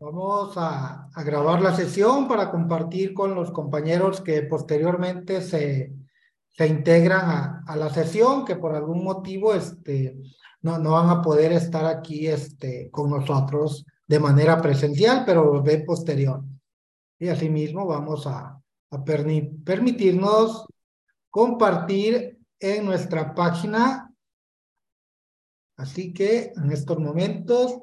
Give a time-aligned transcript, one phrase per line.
[0.00, 5.92] Vamos a, a, grabar la sesión para compartir con los compañeros que posteriormente se,
[6.48, 10.16] se integran a, a, la sesión, que por algún motivo este,
[10.62, 15.62] no, no van a poder estar aquí este, con nosotros de manera presencial, pero los
[15.62, 16.42] ve posterior.
[17.18, 18.58] Y asimismo vamos a,
[18.90, 20.66] a permitirnos
[21.28, 24.12] compartir en nuestra página.
[25.76, 27.82] Así que en estos momentos,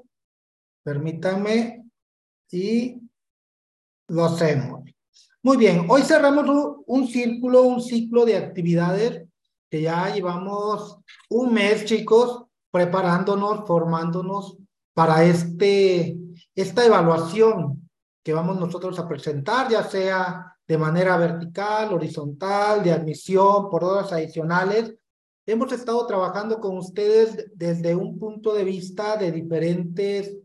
[0.87, 1.85] permítanme
[2.49, 3.01] y
[4.07, 4.85] lo hacemos.
[5.43, 6.45] Muy bien, hoy cerramos
[6.85, 9.27] un círculo, un ciclo de actividades
[9.69, 14.59] que ya llevamos un mes, chicos, preparándonos, formándonos
[14.93, 16.17] para este,
[16.55, 17.89] esta evaluación
[18.23, 24.13] que vamos nosotros a presentar, ya sea de manera vertical, horizontal, de admisión, por horas
[24.13, 24.95] adicionales.
[25.45, 30.37] Hemos estado trabajando con ustedes desde un punto de vista de diferentes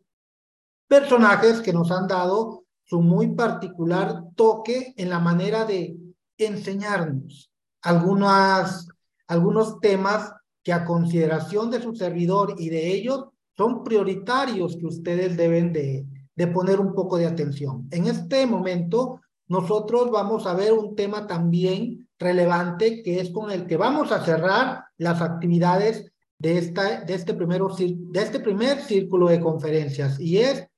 [0.93, 5.97] personajes que nos han dado su muy particular toque en la manera de
[6.37, 8.89] enseñarnos algunas,
[9.27, 15.35] algunos temas que a consideración de su servidor y de ellos son prioritarios que ustedes
[15.35, 16.05] deben de,
[16.37, 17.89] de poner un poco de atención.
[17.91, 23.67] En este momento nosotros vamos a ver un tema también relevante que es con el
[23.67, 29.29] que vamos a cerrar las actividades de, esta, de, este, primero, de este primer círculo
[29.29, 30.69] de conferencias y es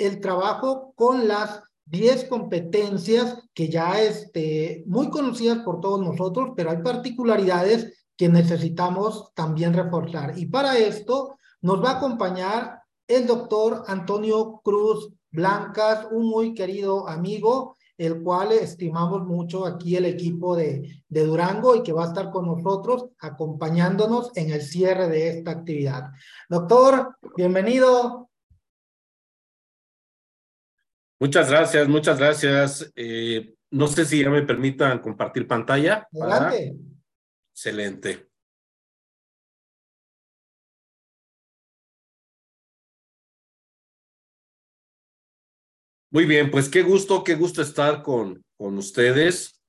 [0.00, 6.70] el trabajo con las 10 competencias que ya este, muy conocidas por todos nosotros, pero
[6.70, 10.38] hay particularidades que necesitamos también reforzar.
[10.38, 17.06] Y para esto nos va a acompañar el doctor Antonio Cruz Blancas, un muy querido
[17.08, 22.08] amigo el cual estimamos mucho aquí el equipo de, de Durango y que va a
[22.08, 26.04] estar con nosotros acompañándonos en el cierre de esta actividad.
[26.48, 28.29] Doctor, bienvenido.
[31.22, 32.90] Muchas gracias, muchas gracias.
[32.96, 36.08] Eh, no sé si ya me permitan compartir pantalla.
[36.12, 36.76] Adelante.
[37.52, 38.30] Excelente.
[46.10, 49.60] Muy bien, pues qué gusto, qué gusto estar con, con ustedes.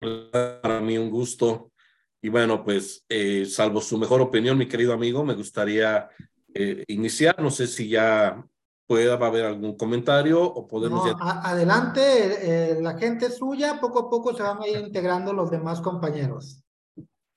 [0.00, 1.72] Para mí un gusto.
[2.20, 6.10] Y bueno, pues eh, salvo su mejor opinión, mi querido amigo, me gustaría
[6.52, 7.40] eh, iniciar.
[7.40, 8.44] No sé si ya
[8.86, 11.04] pueda haber algún comentario o podemos...
[11.04, 15.50] No, adelante, eh, la gente suya, poco a poco se van a ir integrando los
[15.50, 16.62] demás compañeros.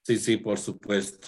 [0.03, 1.27] Sí, sí, por supuesto.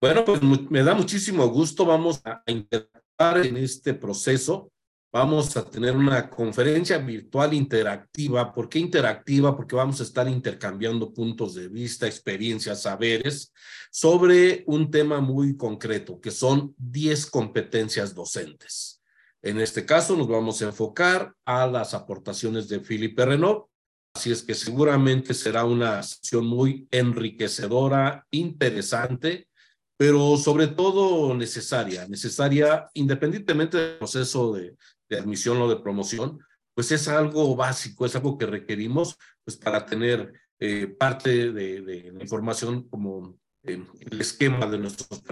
[0.00, 1.84] Bueno, pues me da muchísimo gusto.
[1.84, 4.70] Vamos a interactuar en este proceso
[5.12, 8.54] Vamos a tener una conferencia virtual interactiva.
[8.54, 9.56] ¿Por qué interactiva?
[9.56, 13.52] Porque vamos a estar intercambiando puntos de vista, experiencias, saberes
[13.90, 19.02] sobre un tema muy concreto, que son 10 competencias docentes.
[19.42, 23.66] En este caso nos vamos a enfocar a las aportaciones de Philippe Renault.
[24.14, 29.48] Así es que seguramente será una sesión muy enriquecedora, interesante,
[29.96, 34.76] pero sobre todo necesaria, necesaria independientemente del proceso de,
[35.10, 36.38] de admisión o de promoción,
[36.74, 42.12] pues es algo básico, es algo que requerimos pues para tener eh, parte de, de,
[42.12, 45.22] la información como eh, el esquema de nuestros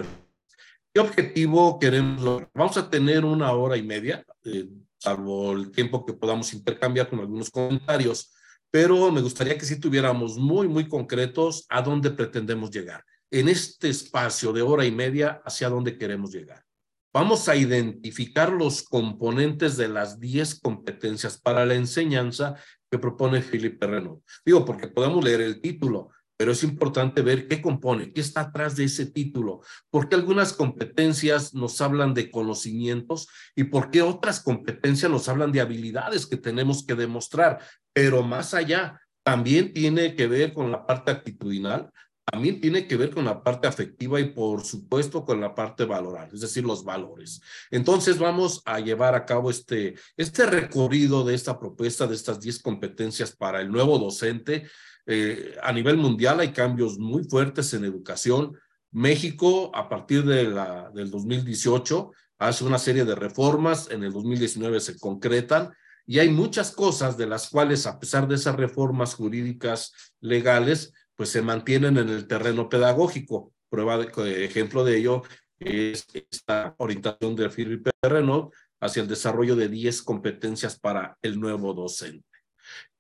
[0.93, 2.50] ¿Qué objetivo queremos lograr?
[2.55, 4.69] Vamos a tener una hora y media, eh,
[4.99, 8.33] salvo el tiempo que podamos intercambiar con algunos comentarios,
[8.71, 13.05] pero me gustaría que sí tuviéramos muy, muy concretos a dónde pretendemos llegar.
[13.31, 16.65] En este espacio de hora y media, hacia dónde queremos llegar.
[17.13, 22.57] Vamos a identificar los componentes de las 10 competencias para la enseñanza
[22.91, 24.23] que propone Philippe Renault.
[24.45, 28.77] Digo, porque podemos leer el título, pero es importante ver qué compone, qué está atrás
[28.77, 29.61] de ese título,
[29.91, 35.51] por qué algunas competencias nos hablan de conocimientos y por qué otras competencias nos hablan
[35.51, 37.59] de habilidades que tenemos que demostrar,
[37.93, 41.91] pero más allá, también tiene que ver con la parte actitudinal,
[42.31, 46.28] también tiene que ver con la parte afectiva y por supuesto con la parte valoral,
[46.33, 47.41] es decir, los valores.
[47.71, 52.61] Entonces vamos a llevar a cabo este, este recorrido de esta propuesta, de estas 10
[52.61, 54.69] competencias para el nuevo docente.
[55.06, 58.58] Eh, a nivel mundial hay cambios muy fuertes en educación.
[58.91, 64.81] México, a partir de la, del 2018, hace una serie de reformas, en el 2019
[64.81, 65.73] se concretan
[66.06, 71.31] y hay muchas cosas de las cuales, a pesar de esas reformas jurídicas legales, pues
[71.31, 73.53] se mantienen en el terreno pedagógico.
[73.69, 75.25] Prueba de ejemplo de ello
[75.59, 81.75] es esta orientación de Philippe Renault hacia el desarrollo de 10 competencias para el nuevo
[81.75, 82.25] docente.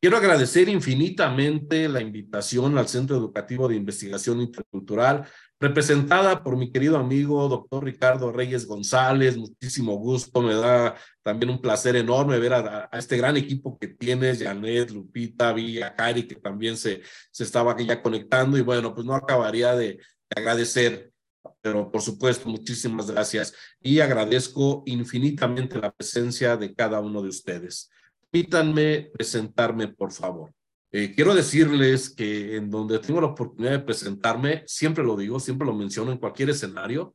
[0.00, 5.24] Quiero agradecer infinitamente la invitación al Centro Educativo de Investigación Intercultural.
[5.60, 9.36] Representada por mi querido amigo doctor Ricardo Reyes González.
[9.36, 14.42] Muchísimo gusto, me da también un placer enorme ver a, este gran equipo que tienes,
[14.42, 18.56] Janet, Lupita, Villa, Cari, que también se, se estaba ya conectando.
[18.56, 19.98] Y bueno, pues no acabaría de,
[20.34, 21.12] agradecer,
[21.60, 23.54] pero por supuesto, muchísimas gracias.
[23.80, 27.90] Y agradezco infinitamente la presencia de cada uno de ustedes.
[28.30, 30.52] Permítanme presentarme, por favor.
[30.90, 35.66] Eh, quiero decirles que en donde tengo la oportunidad de presentarme, siempre lo digo, siempre
[35.66, 37.14] lo menciono en cualquier escenario,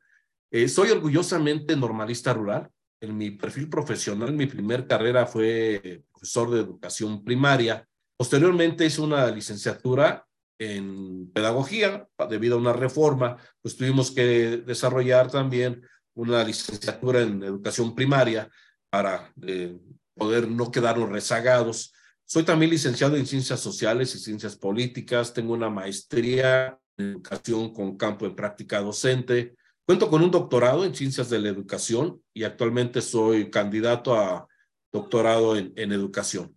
[0.51, 2.69] eh, soy orgullosamente normalista rural.
[3.01, 7.87] En mi perfil profesional, mi primer carrera fue profesor de educación primaria.
[8.15, 10.25] Posteriormente hice una licenciatura
[10.59, 15.81] en pedagogía debido a una reforma, pues tuvimos que desarrollar también
[16.13, 18.49] una licenciatura en educación primaria
[18.89, 19.77] para eh,
[20.13, 21.92] poder no quedarnos rezagados
[22.25, 25.33] soy también licenciado en Ciencias Sociales y Ciencias Políticas.
[25.33, 29.55] Tengo una maestría en Educación con campo en práctica docente.
[29.85, 34.47] Cuento con un doctorado en Ciencias de la Educación y actualmente soy candidato a
[34.91, 36.55] doctorado en, Educación.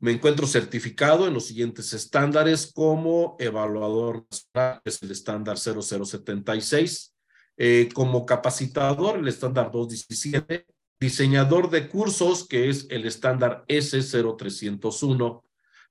[0.00, 7.14] Me encuentro certificado en los siguientes estándares como evaluador nacional, es el estándar 0076,
[7.56, 10.66] eh, como capacitador, el estándar 217,
[11.04, 15.42] diseñador de cursos, que es el estándar S0301,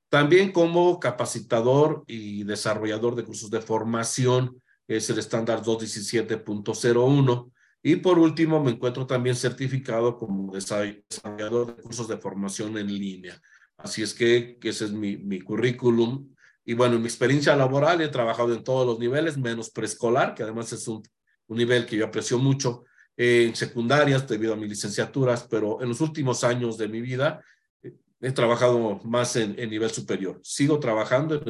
[0.10, 7.52] también como capacitador y desarrollador de cursos de formación, que es el estándar 217.01.
[7.84, 13.40] Y por último, me encuentro también certificado como desarrollador de cursos de formación en línea.
[13.78, 16.34] Así es que, ese es mi, currículum.
[16.66, 20.42] Y bueno, en mi experiencia laboral he trabajado en todos los niveles, menos preescolar, que
[20.42, 21.04] además es un
[21.50, 26.44] nivel que yo aprecio mucho, en secundarias debido a mis licenciaturas, pero en los últimos
[26.44, 27.44] años de mi vida
[27.82, 30.40] eh, he trabajado más en, en nivel superior.
[30.44, 31.42] Sigo trabajando,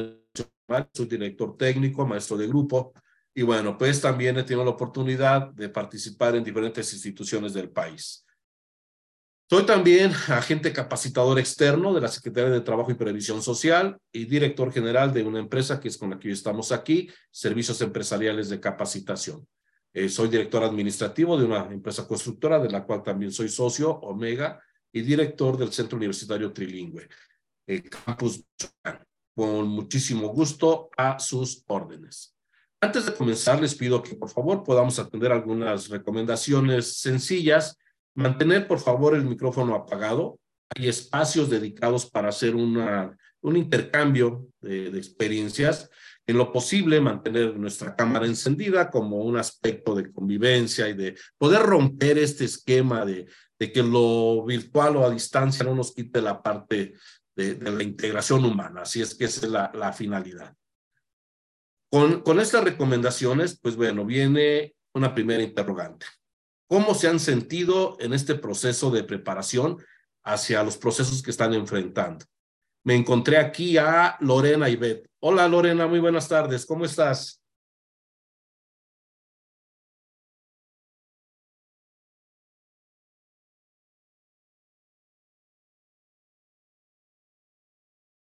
[0.92, 2.92] soy director técnico, maestro de grupo,
[3.34, 8.24] y bueno, pues también he tenido la oportunidad de participar en diferentes instituciones del país.
[9.50, 14.72] Soy también agente capacitador externo de la Secretaría de Trabajo y Previsión Social y director
[14.72, 19.46] general de una empresa que es con la que estamos aquí, Servicios Empresariales de Capacitación.
[19.96, 24.60] Eh, soy director administrativo de una empresa constructora de la cual también soy socio, Omega,
[24.92, 27.08] y director del Centro Universitario Trilingüe,
[27.66, 28.44] eh, Campus
[29.36, 32.36] Con muchísimo gusto a sus órdenes.
[32.80, 37.76] Antes de comenzar, les pido que por favor podamos atender algunas recomendaciones sencillas.
[38.14, 40.38] Mantener por favor el micrófono apagado.
[40.76, 45.90] Hay espacios dedicados para hacer una, un intercambio de, experiencias
[46.26, 51.60] en lo posible mantener nuestra cámara encendida como un aspecto de convivencia y de poder
[51.60, 53.26] romper este esquema de,
[53.58, 56.94] que lo virtual o a distancia no nos quite la parte
[57.34, 58.82] de, la integración humana.
[58.82, 60.54] Así es que esa es la, la finalidad.
[61.90, 66.06] Con, con estas recomendaciones, pues bueno, viene una primera interrogante.
[66.66, 69.78] ¿Cómo se han sentido en este proceso de preparación
[70.24, 72.24] hacia los procesos que están enfrentando?
[72.84, 75.06] Me encontré aquí a Lorena Ibet.
[75.20, 77.44] Hola Lorena, muy buenas tardes, ¿cómo estás?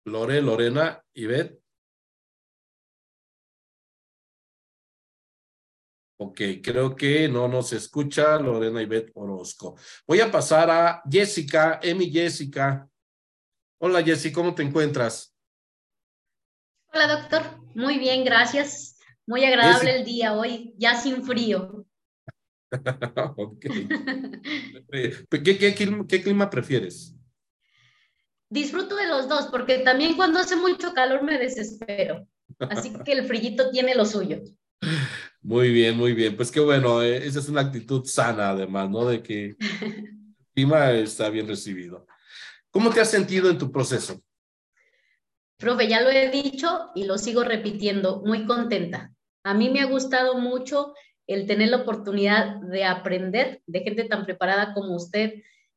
[0.09, 1.61] Lore, Lorena, Ivette.
[6.21, 9.77] Ok, creo que no nos escucha Lorena Ivette Orozco.
[10.05, 12.88] Voy a pasar a Jessica, Emi Jessica.
[13.81, 15.33] Hola Jessy, ¿cómo te encuentras?
[16.91, 17.43] Hola doctor,
[17.75, 18.97] muy bien, gracias.
[19.25, 21.85] Muy agradable el día hoy, ya sin frío.
[23.37, 23.65] ok.
[26.09, 27.15] ¿Qué, clima prefieres?
[28.49, 32.27] Disfruto de los dos, porque también cuando hace mucho calor me desespero.
[32.59, 34.41] Así que el frillito tiene lo suyo.
[35.41, 36.35] Muy bien, muy bien.
[36.35, 39.05] Pues qué bueno, eh, esa es una actitud sana además, ¿no?
[39.05, 42.05] De que el clima está bien recibido.
[42.71, 44.21] ¿Cómo te has sentido en tu proceso?
[45.57, 49.13] Profe, ya lo he dicho y lo sigo repitiendo, muy contenta.
[49.43, 50.93] A mí me ha gustado mucho
[51.27, 55.33] el tener la oportunidad de aprender de gente tan preparada como usted.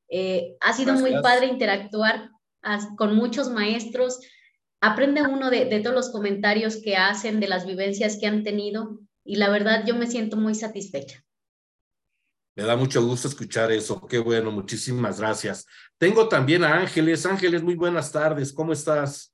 [0.09, 2.31] Eh, ha sido muy padre interactuar
[2.97, 4.21] con muchos maestros.
[4.81, 9.01] Aprende uno de, de todos los comentarios que hacen, de las vivencias que han tenido
[9.25, 11.25] y la verdad yo me siento muy satisfecha.
[12.55, 14.07] Me da mucho gusto escuchar eso.
[14.07, 15.67] Qué bueno, muchísimas gracias.
[15.99, 17.25] Tengo también a Ángeles.
[17.25, 18.53] Ángeles, muy buenas tardes.
[18.53, 19.33] ¿Cómo estás?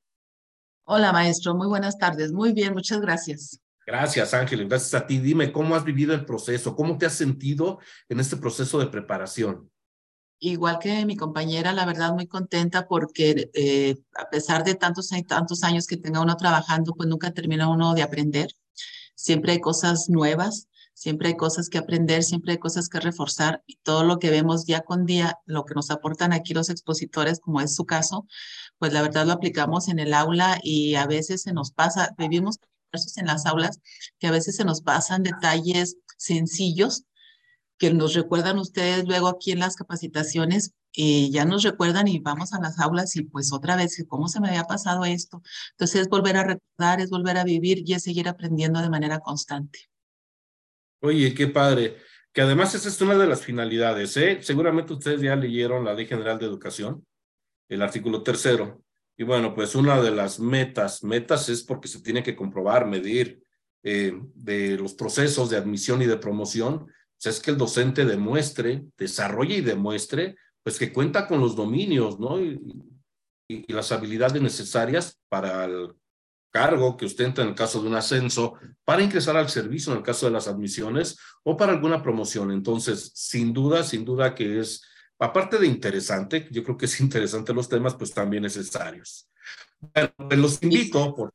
[0.85, 1.55] Hola, maestro.
[1.55, 2.33] Muy buenas tardes.
[2.33, 3.61] Muy bien, muchas gracias.
[3.87, 4.69] Gracias, Ángeles.
[4.69, 5.19] Gracias a ti.
[5.19, 6.77] Dime, ¿cómo has vivido el proceso?
[6.77, 9.71] ¿Cómo te has sentido en este proceso de preparación?
[10.41, 15.65] Igual que mi compañera, la verdad, muy contenta porque eh, a pesar de tantos, tantos
[15.65, 18.51] años que tenga uno trabajando, pues nunca termina uno de aprender
[19.19, 23.77] siempre hay cosas nuevas, siempre hay cosas que aprender, siempre hay cosas que reforzar y
[23.83, 27.61] todo lo que vemos día con día, lo que nos aportan aquí los expositores, como
[27.61, 28.27] es su caso,
[28.79, 32.59] pues la verdad lo aplicamos en el aula y a veces se nos pasa, vivimos
[33.17, 33.81] en las aulas
[34.19, 37.05] que a veces se nos pasan detalles sencillos
[37.79, 42.53] que nos recuerdan ustedes luego aquí en las capacitaciones, y ya nos recuerdan y vamos
[42.53, 45.43] a las aulas y pues otra vez, ¿cómo se me había pasado esto?
[45.73, 49.21] Entonces es volver a recordar, es volver a vivir y es seguir aprendiendo de manera
[49.21, 49.88] constante.
[51.01, 51.97] Oye, qué padre.
[52.33, 54.39] Que además esa es una de las finalidades, ¿eh?
[54.43, 57.07] Seguramente ustedes ya leyeron la Ley General de Educación,
[57.69, 58.83] el artículo tercero.
[59.17, 63.43] Y bueno, pues una de las metas, metas es porque se tiene que comprobar, medir
[63.83, 66.87] eh, de los procesos de admisión y de promoción,
[67.25, 72.41] es que el docente demuestre, desarrolle y demuestre, pues que cuenta con los dominios, ¿no?
[72.41, 72.61] Y,
[73.49, 75.95] y, las habilidades necesarias para el
[76.51, 80.05] cargo que ostenta en el caso de un ascenso, para ingresar al servicio en el
[80.05, 82.51] caso de las admisiones o para alguna promoción.
[82.51, 84.83] Entonces, sin duda, sin duda que es,
[85.19, 89.29] aparte de interesante, yo creo que es interesante los temas, pues también necesarios.
[89.81, 91.33] Bueno, pues los invito, por,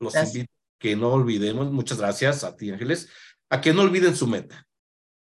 [0.00, 3.08] los invito que no olvidemos, muchas gracias a ti Ángeles,
[3.50, 4.66] a que no olviden su meta.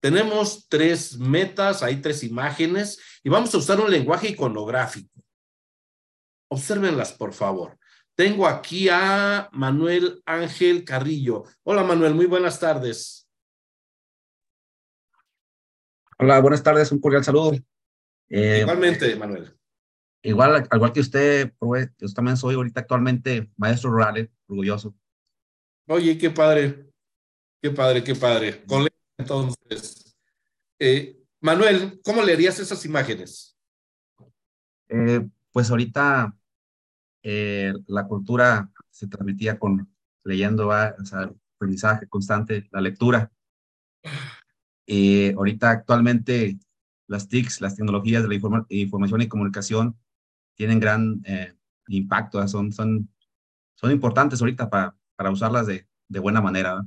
[0.01, 5.09] Tenemos tres metas, hay tres imágenes y vamos a usar un lenguaje iconográfico.
[6.49, 7.77] Obsérvenlas, por favor.
[8.21, 11.43] Tengo aquí a Manuel Ángel Carrillo.
[11.63, 13.27] Hola, Manuel, muy buenas tardes.
[16.19, 17.53] Hola, buenas tardes, un cordial saludo.
[18.29, 19.57] Eh, Igualmente, Manuel.
[20.21, 24.93] Igual, al igual que usted, yo también soy ahorita actualmente maestro rural, eh, orgulloso.
[25.87, 26.91] Oye, qué padre,
[27.59, 28.63] qué padre, qué padre.
[29.17, 30.15] Entonces,
[30.77, 33.57] eh, Manuel, ¿cómo leerías esas imágenes?
[34.89, 36.37] Eh, pues ahorita
[37.23, 39.91] eh, la cultura se transmitía con
[40.23, 43.31] leyendo, o sea, aprendizaje constante, la lectura.
[44.85, 46.59] Y ahorita actualmente
[47.07, 49.97] las TICs, las tecnologías de la información y comunicación
[50.55, 51.21] tienen gran
[51.87, 53.09] impacto, son, son,
[53.75, 56.85] son importantes ahorita para, para usarlas de, de buena manera.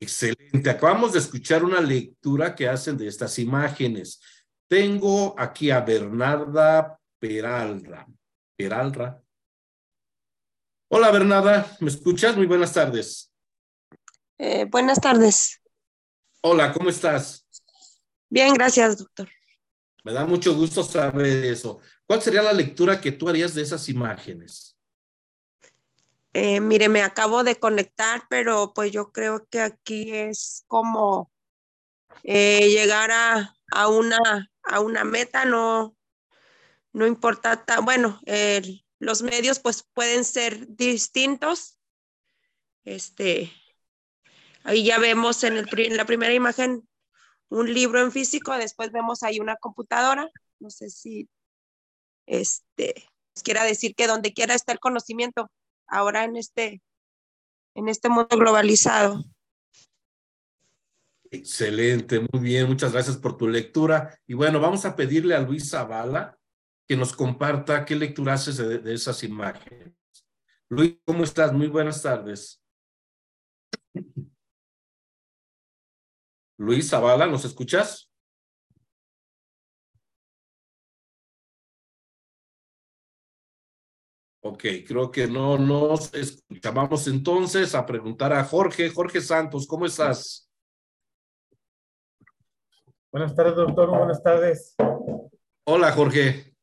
[0.00, 0.70] Excelente.
[0.70, 4.20] Acabamos de escuchar una lectura que hacen de estas imágenes.
[4.68, 8.06] Tengo aquí a Bernarda Peralra.
[8.56, 9.22] Peralra.
[10.88, 12.36] Hola Bernarda, ¿me escuchas?
[12.36, 13.32] Muy buenas tardes.
[14.38, 15.60] Eh, buenas tardes.
[16.42, 17.46] Hola, ¿cómo estás?
[18.28, 19.28] Bien, gracias, doctor.
[20.02, 21.80] Me da mucho gusto saber eso.
[22.06, 24.76] ¿Cuál sería la lectura que tú harías de esas imágenes?
[26.32, 31.32] Eh, mire, me acabo de conectar, pero pues yo creo que aquí es como
[32.22, 35.96] eh, llegar a, a, una, a una meta, no,
[36.92, 38.20] no importa, bueno,
[38.98, 41.78] los medios pues pueden ser distintos.
[42.84, 43.52] Este,
[44.62, 46.88] ahí ya vemos en, el, en la primera imagen
[47.48, 51.28] un libro en físico, después vemos ahí una computadora, no sé si
[52.26, 53.08] este,
[53.42, 55.50] quiera decir que donde quiera está el conocimiento,
[55.86, 56.82] ahora en este,
[57.74, 59.24] en este mundo globalizado.
[61.34, 64.16] Excelente, muy bien, muchas gracias por tu lectura.
[64.24, 66.38] Y bueno, vamos a pedirle a Luis Zavala
[66.86, 69.92] que nos comparta qué lectura haces de, esas imágenes.
[70.68, 71.52] Luis, ¿cómo estás?
[71.52, 72.62] Muy buenas tardes.
[76.56, 78.08] Luis Zavala, ¿nos escuchas?
[84.42, 88.88] Ok, creo que no nos escuchamos entonces a preguntar a Jorge.
[88.90, 90.48] Jorge Santos, ¿cómo estás?
[93.14, 93.90] Buenas tardes, doctor.
[93.90, 94.74] Buenas tardes.
[95.68, 96.56] Hola, Jorge.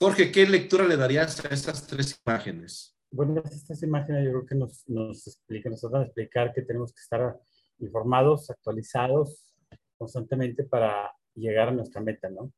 [0.00, 2.98] Jorge, ¿qué lectura le darías a estas tres imágenes?
[3.12, 6.92] Bueno, estas imágenes yo creo que nos, nos explican, nos van a explicar que tenemos
[6.92, 7.38] que estar
[7.78, 9.54] informados, actualizados
[9.96, 12.52] constantemente para llegar a nuestra meta, ¿no?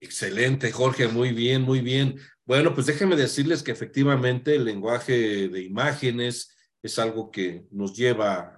[0.00, 2.16] Excelente, Jorge, muy bien, muy bien.
[2.44, 8.57] Bueno, pues déjenme decirles que efectivamente el lenguaje de imágenes es algo que nos lleva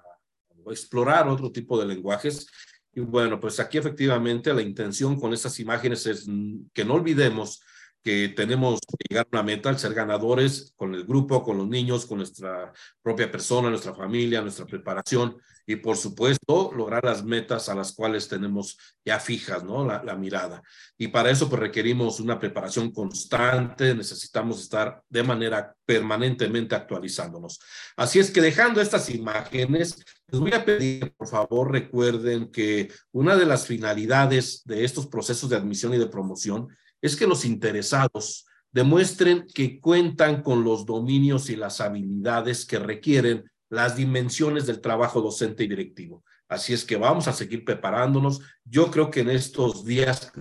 [0.68, 2.46] explorar otro tipo de lenguajes.
[2.92, 6.26] Y bueno, pues aquí efectivamente la intención con estas imágenes es
[6.72, 7.62] que no olvidemos
[8.02, 11.68] que tenemos que llegar a una meta al ser ganadores con el grupo, con los
[11.68, 17.68] niños, con nuestra propia persona, nuestra familia, nuestra preparación y por supuesto lograr las metas
[17.68, 19.86] a las cuales tenemos ya fijas, ¿no?
[19.86, 20.62] La, la, mirada.
[20.98, 27.60] Y para eso pues requerimos una preparación constante, necesitamos estar de manera permanentemente actualizándonos.
[27.96, 33.36] Así es que dejando estas imágenes, les voy a pedir, por favor, recuerden que una
[33.36, 36.68] de las finalidades de estos procesos de admisión y de promoción
[37.02, 43.50] es que los interesados demuestren que cuentan con los dominios y las habilidades que requieren
[43.68, 46.24] las dimensiones del trabajo docente y directivo.
[46.48, 48.40] Así es que vamos a seguir preparándonos.
[48.64, 50.32] Yo creo que en estos días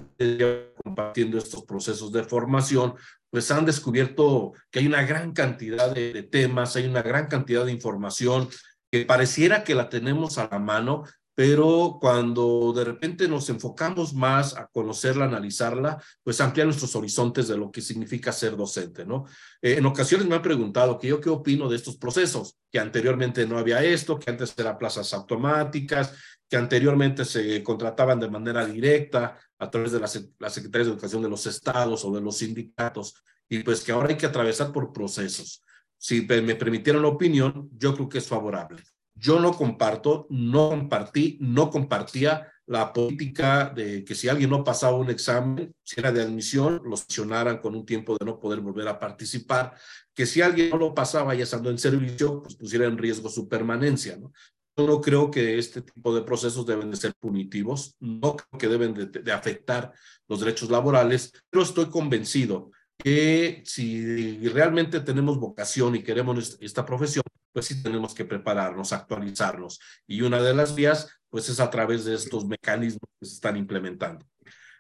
[0.84, 2.96] compartiendo estos procesos de formación,
[3.30, 7.64] pues han descubierto que hay una gran cantidad de, de temas, hay una gran cantidad
[7.64, 8.50] de información
[8.92, 11.04] que pareciera que la tenemos a la mano,
[11.40, 17.56] pero cuando de repente nos enfocamos más a conocerla, analizarla, pues amplía nuestros horizontes de
[17.56, 19.24] lo que significa ser docente, ¿no?
[19.62, 23.48] Eh, en ocasiones me han preguntado que yo qué opino de estos procesos, que anteriormente
[23.48, 26.14] no había esto, que antes eran plazas automáticas,
[26.50, 31.30] que anteriormente se contrataban de manera directa a través de las, secretarías de educación de
[31.30, 33.16] los estados o de los sindicatos,
[33.48, 35.64] y pues que ahora hay que atravesar por procesos.
[35.98, 38.84] Si me permitieran la opinión, yo creo que es favorable.
[39.20, 44.98] Yo no comparto, no compartí, no compartía la política de que si alguien no pasaba
[44.98, 48.88] un examen, si era de admisión, lo sancionaran con un tiempo de no poder volver
[48.88, 49.74] a participar,
[50.14, 53.50] que si alguien no lo pasaba ya estando en servicio, pues pusiera en riesgo su
[53.50, 54.32] permanencia, ¿no?
[54.78, 58.68] Yo no creo que este tipo de procesos deben de ser punitivos, no creo que
[58.70, 59.92] deben de, de afectar
[60.30, 67.24] los derechos laborales, pero estoy convencido que si realmente tenemos vocación y queremos esta profesión,
[67.54, 69.80] pues sí tenemos que prepararnos, actualizarnos.
[70.06, 73.56] Y una de las vías, pues es a través de estos mecanismos que se están
[73.56, 74.28] implementando.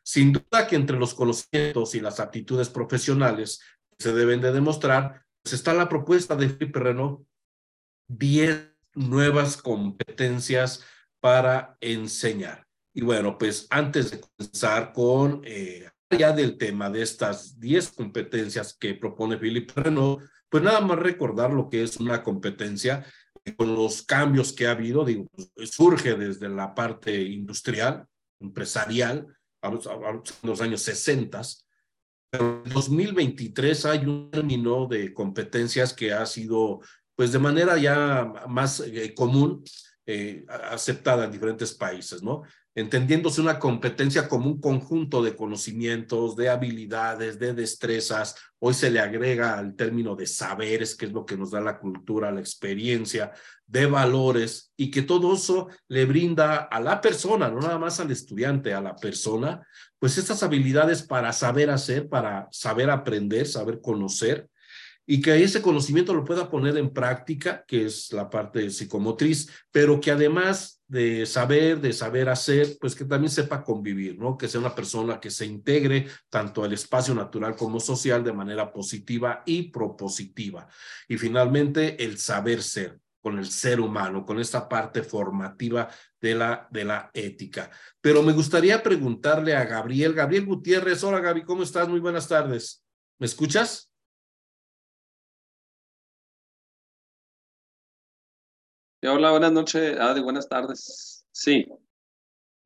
[0.04, 5.24] Sin duda que entre los conocimientos y las aptitudes profesionales que se deben de demostrar,
[5.42, 7.26] pues está la propuesta de Felipe Renault,
[8.10, 10.84] 10 nuevas competencias
[11.22, 12.68] para enseñar.
[12.94, 18.74] Y bueno, pues antes de comenzar con eh, ya del tema de estas 10 competencias
[18.74, 23.06] que propone Felipe Renault, pues nada más recordar lo que es una competencia
[23.56, 28.06] con los cambios que ha habido, pues, surge desde la parte industrial,
[28.40, 29.28] empresarial,
[29.62, 31.42] a los, años 60,
[32.32, 36.80] pero en 2023 hay un término de competencias que ha sido,
[37.16, 39.64] pues de manera ya más eh, común,
[40.06, 42.44] eh, aceptada en diferentes países, ¿no?
[42.80, 48.36] Entendiéndose una competencia como un conjunto de conocimientos, de habilidades, de destrezas.
[48.60, 51.80] Hoy se le agrega al término de saberes, que es lo que nos da la
[51.80, 53.32] cultura, la experiencia,
[53.68, 58.12] de valores, y que todo eso le brinda a la persona, no nada más al
[58.12, 59.66] estudiante, a la persona,
[60.00, 64.49] pues estas habilidades para saber hacer, para saber aprender, saber conocer,
[65.12, 70.00] y que ese conocimiento lo pueda poner en práctica, que es la parte psicomotriz, pero
[70.00, 74.38] que además de saber, de saber hacer, pues que también sepa convivir, ¿no?
[74.38, 78.72] Que sea una persona que se integre tanto al espacio natural como social de manera
[78.72, 80.68] positiva y propositiva.
[81.08, 85.90] Y finalmente, el saber ser con el ser humano, con esta parte formativa
[86.22, 87.72] de la, de la ética.
[88.00, 91.90] Pero me gustaría preguntarle a Gabriel, Gabriel Gutiérrez, hola Gaby, ¿cómo estás?
[91.90, 92.86] Muy buenas tardes.
[93.18, 93.89] ¿Me escuchas?
[99.02, 101.26] Hola, buenas noches, Adi, buenas tardes.
[101.32, 101.66] Sí.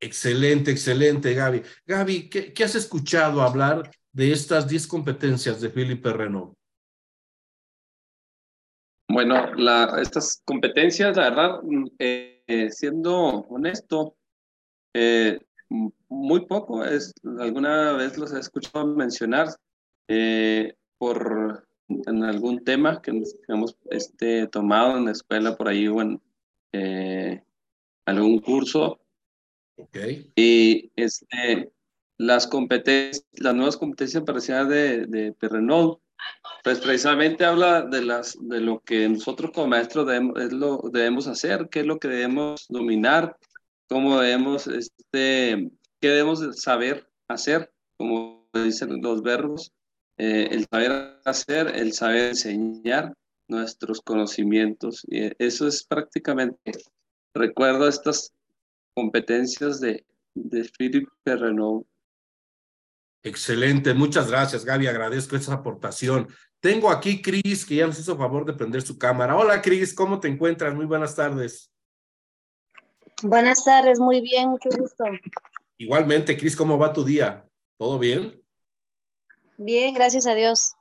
[0.00, 1.62] Excelente, excelente, Gaby.
[1.86, 6.54] Gaby, ¿qué, ¿qué, has escuchado hablar de estas 10 competencias de Felipe Renault?
[9.08, 11.60] Bueno, la, estas competencias, la verdad,
[12.00, 13.14] eh, siendo
[13.48, 14.16] honesto,
[14.92, 15.38] eh,
[16.08, 19.48] muy poco, es, alguna vez los he escuchado mencionar
[20.08, 23.12] eh, por en algún tema que
[23.48, 26.20] hemos este, tomado en la escuela por ahí o en
[26.72, 27.42] eh,
[28.06, 29.00] algún curso.
[29.76, 30.30] Okay.
[30.36, 31.72] Y este,
[32.16, 35.98] las competencias, las nuevas competencias parciales de, de, de
[36.62, 41.26] pues precisamente habla de, las, de lo que nosotros como maestros debemos, es lo, debemos
[41.26, 43.36] hacer, qué es lo que debemos dominar,
[43.88, 45.70] cómo debemos, este,
[46.00, 49.72] qué debemos saber hacer, como dicen los verbos,
[50.16, 53.14] eh, el saber hacer, el saber enseñar
[53.48, 55.04] nuestros conocimientos.
[55.08, 56.72] Y eso es prácticamente,
[57.34, 58.32] recuerdo estas
[58.94, 61.86] competencias de, de Philippe Renault.
[63.22, 66.28] Excelente, muchas gracias Gaby, agradezco esa aportación.
[66.60, 69.36] Tengo aquí Cris, que ya nos hizo favor de prender su cámara.
[69.36, 70.74] Hola Cris, ¿cómo te encuentras?
[70.74, 71.70] Muy buenas tardes.
[73.22, 75.04] Buenas tardes, muy bien, mucho gusto.
[75.78, 77.46] Igualmente, Cris, ¿cómo va tu día?
[77.78, 78.43] ¿Todo bien?
[79.56, 80.74] Bien, gracias a Dios.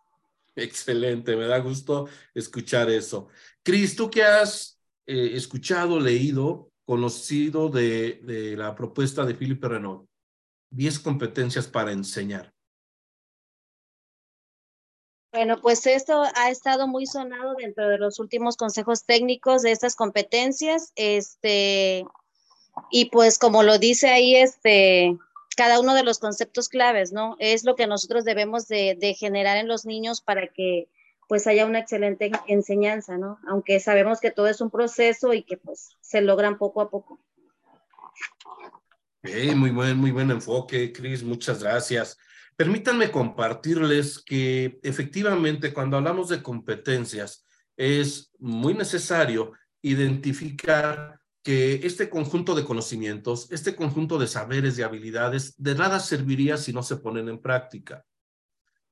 [0.55, 3.27] Excelente, me da gusto escuchar eso.
[3.63, 10.07] Cris, ¿tú qué has eh, escuchado, leído, conocido de, de la propuesta de Philippe Renault?
[10.69, 12.53] Diez competencias para enseñar.
[15.31, 19.95] Bueno, pues esto ha estado muy sonado dentro de los últimos consejos técnicos de estas
[19.95, 22.05] competencias, este,
[22.91, 25.17] y pues como lo dice ahí, este,
[25.55, 27.35] cada uno de los conceptos claves, ¿no?
[27.39, 30.87] Es lo que nosotros debemos de, generar en los niños para que
[31.27, 33.39] pues haya una excelente enseñanza, ¿no?
[33.47, 37.19] Aunque sabemos que todo es un proceso y que pues se logran poco a poco.
[39.55, 42.17] muy buen, muy buen enfoque, Cris, muchas gracias.
[42.55, 52.55] Permítanme compartirles que efectivamente cuando hablamos de competencias es muy necesario identificar que este conjunto
[52.55, 57.27] de conocimientos, este conjunto de saberes y habilidades, de nada serviría si no se ponen
[57.27, 58.05] en práctica.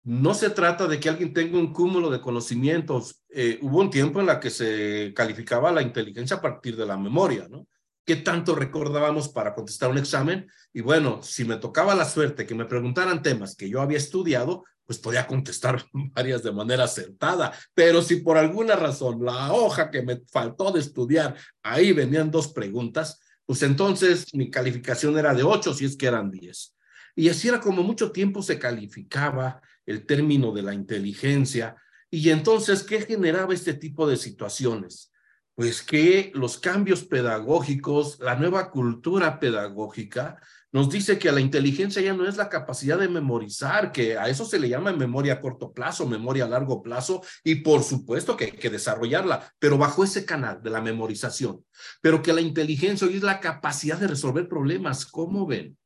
[0.03, 3.23] No se trata de que alguien tenga un cúmulo de conocimientos.
[3.29, 6.97] Eh, hubo un tiempo en la que se calificaba la inteligencia a partir de la
[6.97, 7.67] memoria, ¿no?
[8.03, 10.49] ¿Qué tanto recordábamos para contestar un examen?
[10.73, 14.65] Y bueno, si me tocaba la suerte que me preguntaran temas que yo había estudiado,
[14.91, 17.53] pues podía contestar varias de manera acertada.
[17.73, 22.49] Pero si por alguna razón la hoja que me faltó de estudiar, ahí venían dos
[22.49, 26.75] preguntas, pues entonces mi calificación era de ocho, si es que eran diez.
[27.15, 31.77] Y así era como mucho tiempo se calificaba el término de la inteligencia.
[32.09, 35.13] Y entonces, ¿qué generaba este tipo de situaciones?
[35.55, 40.37] Pues que los cambios pedagógicos, la nueva cultura pedagógica,
[40.71, 44.45] nos dice que la inteligencia ya no es la capacidad de memorizar, que a eso
[44.45, 48.45] se le llama memoria a corto plazo, memoria a largo plazo, y por supuesto que
[48.45, 51.65] hay que desarrollarla, pero bajo ese canal de la memorización.
[52.01, 55.77] Pero que la inteligencia hoy es la capacidad de resolver problemas, ¿cómo ven?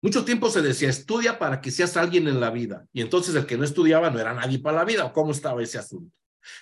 [0.00, 2.86] Mucho tiempo se decía, estudia para que seas alguien en la vida.
[2.92, 5.10] Y entonces el que no estudiaba no era nadie para la vida.
[5.14, 6.14] ¿Cómo estaba ese asunto?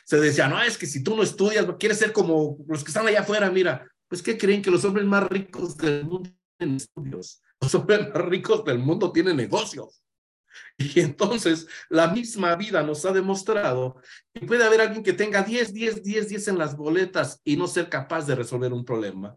[0.04, 3.08] Se decía, no, es que si tú no estudias, quieres ser como los que están
[3.08, 3.50] allá afuera.
[3.50, 4.62] Mira, pues ¿qué creen?
[4.62, 6.30] Que los hombres más ricos del mundo
[6.62, 7.42] tienen estudios.
[7.60, 10.02] Los hombres más ricos del mundo tienen negocios.
[10.76, 13.96] Y entonces la misma vida nos ha demostrado
[14.34, 17.66] que puede haber alguien que tenga 10, 10, 10, 10 en las boletas y no
[17.66, 19.34] ser capaz de resolver un problema.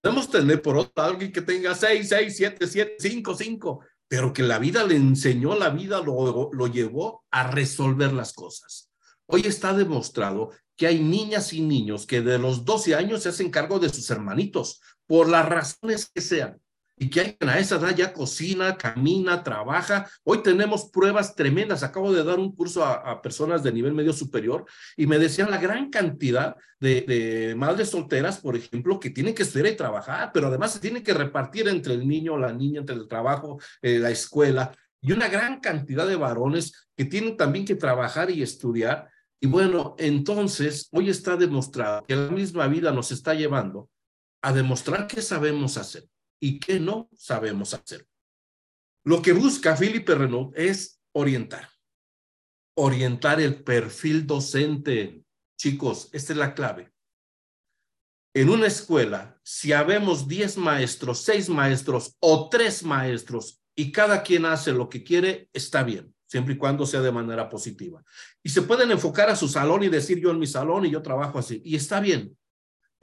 [0.00, 4.42] Podemos tener por otro alguien que tenga 6, 6, 7, 7, 5, 5, pero que
[4.42, 8.90] la vida le enseñó, la vida lo, lo llevó a resolver las cosas.
[9.26, 13.50] Hoy está demostrado que hay niñas y niños que de los 12 años se hacen
[13.50, 16.60] cargo de sus hermanitos, por las razones que sean
[16.96, 20.08] y que a esa edad ya cocina, camina, trabaja.
[20.22, 21.82] Hoy tenemos pruebas tremendas.
[21.82, 24.64] Acabo de dar un curso a, personas de nivel medio superior
[24.96, 29.72] y me decían la gran cantidad de, madres solteras, por ejemplo, que tienen que estudiar
[29.72, 33.08] y trabajar, pero además se tienen que repartir entre el niño, la niña, entre el
[33.08, 38.30] trabajo, eh, la escuela, y una gran cantidad de varones que tienen también que trabajar
[38.30, 39.10] y estudiar.
[39.40, 43.90] Y bueno, entonces hoy está demostrado que la misma vida nos está llevando
[44.42, 46.04] a demostrar qué sabemos hacer
[46.40, 48.06] y qué no sabemos hacer.
[49.04, 51.68] Lo que busca Philippe Renault es orientar,
[52.76, 55.24] orientar el perfil docente.
[55.58, 56.92] Chicos, esta es la clave.
[58.34, 64.44] En una escuela, si habemos 10 maestros, 6 maestros o 3 maestros y cada quien
[64.44, 68.02] hace lo que quiere, está bien, siempre y cuando sea de manera positiva.
[68.42, 71.02] Y se pueden enfocar a su salón y decir yo en mi salón y yo
[71.02, 72.36] trabajo así, y está bien.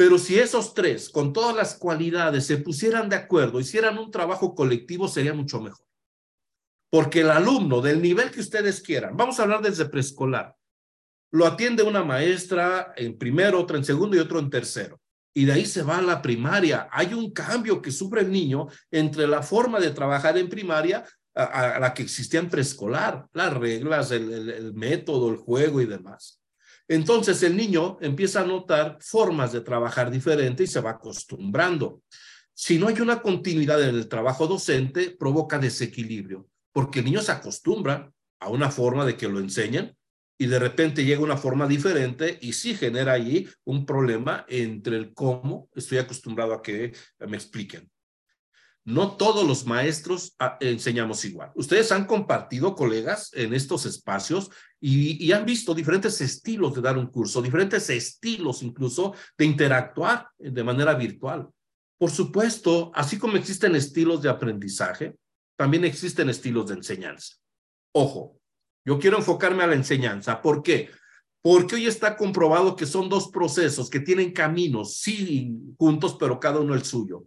[0.01, 4.55] Pero si esos tres, con todas las cualidades, se pusieran de acuerdo, hicieran un trabajo
[4.55, 5.85] colectivo, sería mucho mejor.
[6.89, 10.55] Porque el alumno del nivel que ustedes quieran, vamos a hablar desde preescolar,
[11.31, 14.99] lo atiende una maestra en primero, otra en segundo y otro en tercero.
[15.35, 16.89] Y de ahí se va a la primaria.
[16.91, 21.77] Hay un cambio que sufre el niño entre la forma de trabajar en primaria a,
[21.77, 26.40] la que existía en preescolar, las reglas, el método, el juego y demás.
[26.87, 32.01] Entonces el niño empieza a notar formas de trabajar diferentes y se va acostumbrando.
[32.53, 37.31] Si no hay una continuidad en el trabajo docente, provoca desequilibrio, porque el niño se
[37.31, 39.95] acostumbra a una forma de que lo enseñan
[40.37, 45.13] y de repente llega una forma diferente y sí genera ahí un problema entre el
[45.13, 47.89] cómo estoy acostumbrado a que me expliquen.
[48.83, 51.51] No todos los maestros ah, enseñamos igual.
[51.55, 57.07] Ustedes han compartido, colegas, en estos espacios y, han visto diferentes estilos de dar un
[57.07, 61.47] curso, diferentes estilos incluso de interactuar de manera virtual.
[61.99, 65.15] Por supuesto, así como existen estilos de aprendizaje,
[65.55, 67.35] también existen estilos de enseñanza.
[67.93, 68.39] Ojo,
[68.83, 70.41] yo quiero enfocarme a la enseñanza.
[70.41, 70.89] ¿Por qué?
[71.43, 76.59] Porque hoy está comprobado que son dos procesos que tienen caminos, sí, juntos, pero cada
[76.59, 77.25] uno el suyo.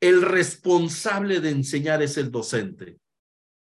[0.00, 2.98] El responsable de enseñar es el docente.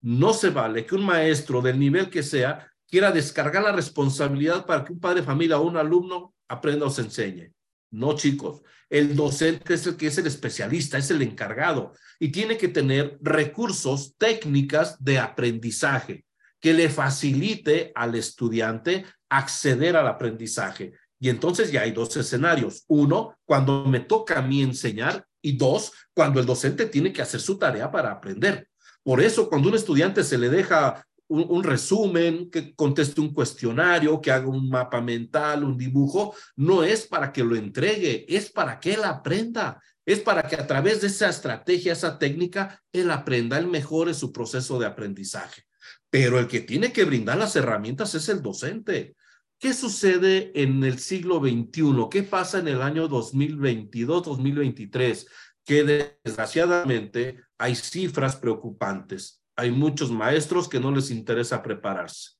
[0.02, 4.84] No se vale que un maestro del nivel que sea quiera descargar la responsabilidad para
[4.84, 7.54] que un padre familia o un alumno aprenda o se enseñe.
[7.91, 8.62] No, chicos.
[8.89, 13.17] El docente es el que es el especialista, es el encargado y tiene que tener
[13.22, 16.26] recursos, técnicas de aprendizaje
[16.60, 20.93] que le facilite al estudiante acceder al aprendizaje.
[21.20, 22.86] Y entonces ya hay dos escenarios.
[22.88, 27.42] Uno, cuando me toca a mí enseñar y dos, cuando el docente tiene que hacer
[27.42, 28.70] su tarea para aprender.
[29.04, 34.32] Por eso, cuando un estudiante se le deja un, resumen, que conteste un cuestionario, que
[34.32, 38.96] haga un mapa mental, un dibujo, no es para que lo entregue, es para que
[38.96, 43.68] él aprenda, es para que a través de esa estrategia, esa técnica, él aprenda, él
[43.68, 45.64] mejore su proceso de aprendizaje.
[46.10, 49.16] Pero el que tiene que brindar las herramientas es el docente.
[49.60, 52.08] ¿Qué sucede en el siglo XXI?
[52.10, 55.28] ¿Qué pasa en el año 2022, 2023?
[55.63, 55.84] Que
[56.24, 62.32] desgraciadamente hay cifras preocupantes hay muchos maestros que no les interesa prepararse.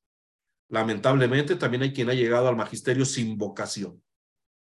[0.70, 4.02] Lamentablemente también hay quien ha llegado al magisterio sin vocación.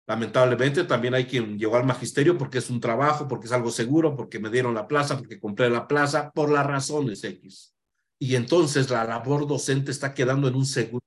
[0.06, 4.16] Lamentablemente también hay quien llegó al magisterio porque es un trabajo, porque es algo seguro,
[4.16, 7.74] porque me dieron la plaza, porque compré la plaza, por las razones X.
[8.20, 11.04] Y entonces la labor docente está quedando en un segundo.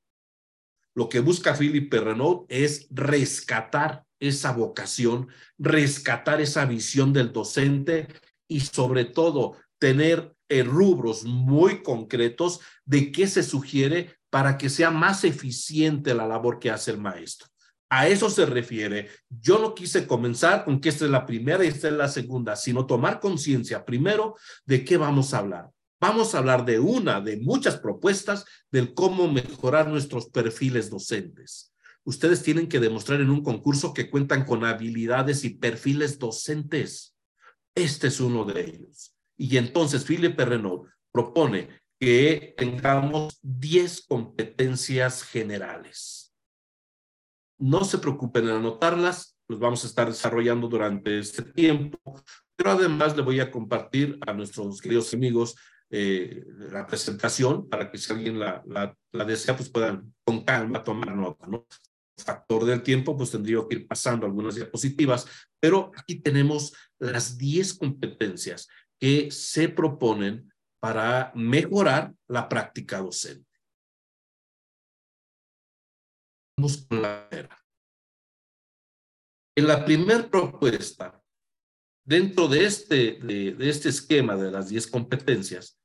[0.97, 5.29] Lo que busca Philippe Renaud es rescatar esa vocación,
[5.59, 8.09] rescatar esa visión del docente
[8.49, 15.25] y sobre todo tener rubros muy concretos de qué se sugiere para que sea más
[15.25, 17.47] eficiente la labor que hace el maestro.
[17.91, 19.11] A eso se refiere.
[19.29, 22.57] Yo no quise comenzar con que esta es la primera y esta es la segunda,
[22.57, 25.71] sino tomar conciencia primero de qué vamos a hablar.
[25.99, 31.73] Vamos a hablar de una de muchas propuestas del cómo mejorar nuestros perfiles docentes.
[32.05, 37.17] Ustedes tienen que demostrar en un concurso que cuentan con habilidades y perfiles docentes.
[37.75, 39.15] Este es uno de ellos.
[39.39, 46.35] Y entonces Philippe Renaud propone que tengamos 10 competencias generales.
[47.59, 51.99] No se preocupen en anotarlas, los vamos a estar desarrollando durante este tiempo,
[52.55, 55.57] pero además le voy a compartir a nuestros queridos amigos
[55.91, 61.15] eh, la presentación para que si alguien la, la, desea, pues puedan con calma tomar
[61.15, 61.67] nota, ¿no?
[62.19, 65.27] Factor del tiempo, pues tendría que ir pasando algunas diapositivas,
[65.61, 68.69] pero aquí tenemos las 10 competencias
[68.99, 73.47] que se proponen para mejorar la práctica docente.
[76.59, 77.29] Vamos con la
[79.57, 81.23] En la primera propuesta,
[82.07, 85.79] dentro de este, de, este esquema de las 10 competencias,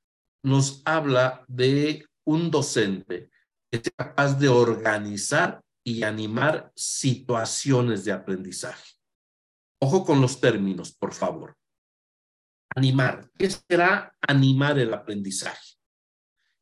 [0.44, 3.30] nos habla de un docente
[3.70, 8.94] que es capaz de organizar y animar situaciones de aprendizaje.
[9.82, 11.58] Ojo con los términos, por favor.
[12.76, 13.30] Animar.
[13.38, 15.71] ¿Qué será animar el aprendizaje?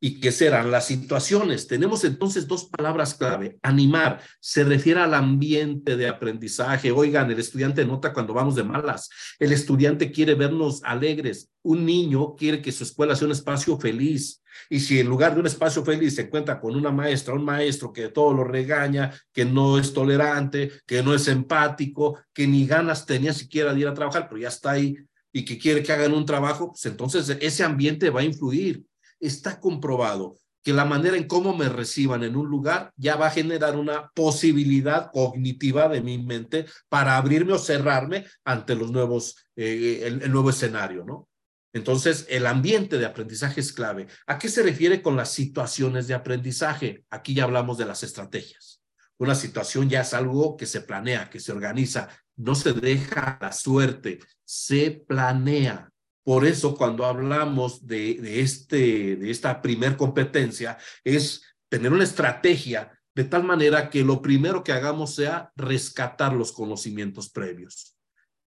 [0.02, 1.66] ¿Y qué serán las situaciones?
[1.66, 3.58] Tenemos entonces dos palabras clave.
[3.62, 6.90] Animar se refiere al ambiente de aprendizaje.
[6.90, 9.10] Oigan, el estudiante nota cuando vamos de malas.
[9.38, 11.50] El estudiante quiere vernos alegres.
[11.62, 14.42] Un niño quiere que su escuela sea un espacio feliz.
[14.70, 17.92] Y si en lugar de un espacio feliz se encuentra con una maestra, un maestro
[17.92, 23.04] que todo lo regaña, que no es tolerante, que no es empático, que ni ganas
[23.04, 24.96] tenía siquiera de ir a trabajar, pero ya está ahí
[25.32, 28.84] y que quiere que hagan un trabajo, pues entonces ese ambiente va a influir.
[29.20, 33.30] Está comprobado que la manera en cómo me reciban en un lugar ya va a
[33.30, 40.02] generar una posibilidad cognitiva de mi mente para abrirme o cerrarme ante los nuevos, eh,
[40.04, 41.28] el, nuevo escenario, ¿no?
[41.72, 44.08] Entonces, el ambiente de aprendizaje es clave.
[44.26, 47.04] ¿A qué se refiere con las situaciones de aprendizaje?
[47.10, 48.82] Aquí ya hablamos de las estrategias.
[49.18, 53.52] Una situación ya es algo que se planea, que se organiza, no se deja la
[53.52, 55.89] suerte, se planea.
[56.22, 63.24] Por eso cuando hablamos de, este, de esta primer competencia es tener una estrategia de
[63.24, 67.96] tal manera que lo primero que hagamos sea rescatar los conocimientos previos.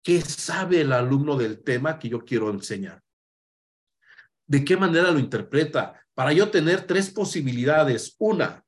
[0.02, 3.02] ¿Qué sabe el alumno del tema que yo quiero enseñar?
[4.46, 6.00] ¿De qué manera lo interpreta?
[6.14, 8.14] Para yo tener tres posibilidades.
[8.18, 8.64] Una,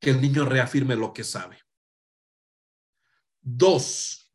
[0.00, 1.58] que el niño reafirme lo que sabe.
[3.40, 4.25] Dos,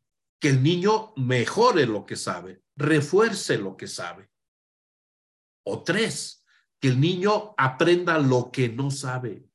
[0.42, 4.28] que el niño mejore lo que sabe, refuerce lo que sabe.
[5.64, 6.44] O tres,
[6.80, 9.46] que el niño aprenda lo que no sabe.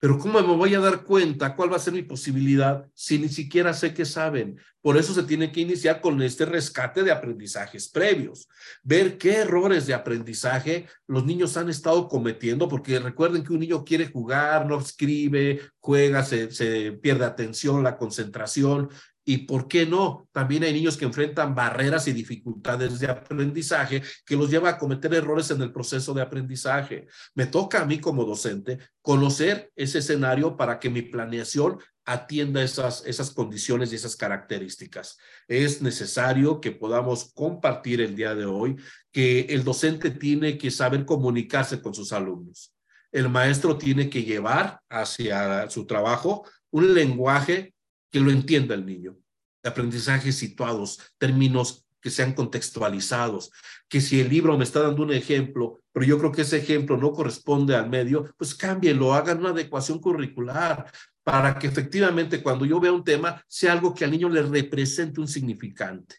[0.00, 3.30] Pero ¿cómo me voy a dar cuenta cuál va a ser mi posibilidad si ni
[3.30, 4.60] siquiera sé qué saben?
[4.82, 8.46] Por eso se tiene que iniciar con este rescate de aprendizajes previos,
[8.82, 13.82] ver qué errores de aprendizaje los niños han estado cometiendo, porque recuerden que un niño
[13.82, 18.90] quiere jugar, no escribe, juega, se, se pierde atención, la concentración,
[19.24, 24.36] y por qué no, también hay niños que enfrentan barreras y dificultades de aprendizaje que
[24.36, 27.06] los lleva a cometer errores en el proceso de aprendizaje.
[27.34, 33.02] Me toca a mí como docente conocer ese escenario para que mi planeación atienda esas,
[33.06, 35.16] esas condiciones y esas características.
[35.48, 38.76] Es necesario que podamos compartir el día de hoy
[39.10, 42.74] que el docente tiene que saber comunicarse con sus alumnos.
[43.10, 47.73] El maestro tiene que llevar hacia su trabajo un lenguaje
[48.14, 49.16] que lo entienda el niño.
[49.64, 53.50] Aprendizajes situados, términos que sean contextualizados,
[53.88, 56.96] que si el libro me está dando un ejemplo, pero yo creo que ese ejemplo
[56.96, 60.92] no corresponde al medio, pues cámbienlo, hagan una adecuación curricular
[61.24, 65.20] para que efectivamente cuando yo vea un tema sea algo que al niño le represente
[65.20, 66.18] un significante,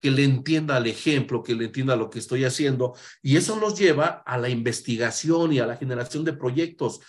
[0.00, 2.96] que le entienda el ejemplo, que le entienda lo que estoy haciendo.
[3.22, 7.02] Y eso nos lleva a la investigación y a la generación de proyectos.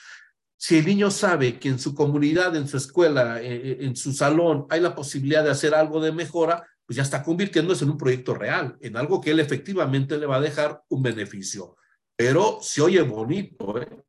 [0.60, 4.12] Si el niño sabe que en su comunidad, en su escuela, eh, eh, en su
[4.12, 7.98] salón, hay la posibilidad de hacer algo de mejora, pues ya está convirtiéndose en un
[7.98, 11.78] proyecto real, en algo que él efectivamente le va a dejar un beneficio.
[12.15, 14.04] Pero se oye bonito, ¿eh?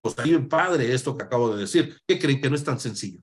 [0.00, 1.96] Pues está bien padre esto que acabo de decir.
[2.04, 3.20] ¿Qué creen que no es tan sencillo?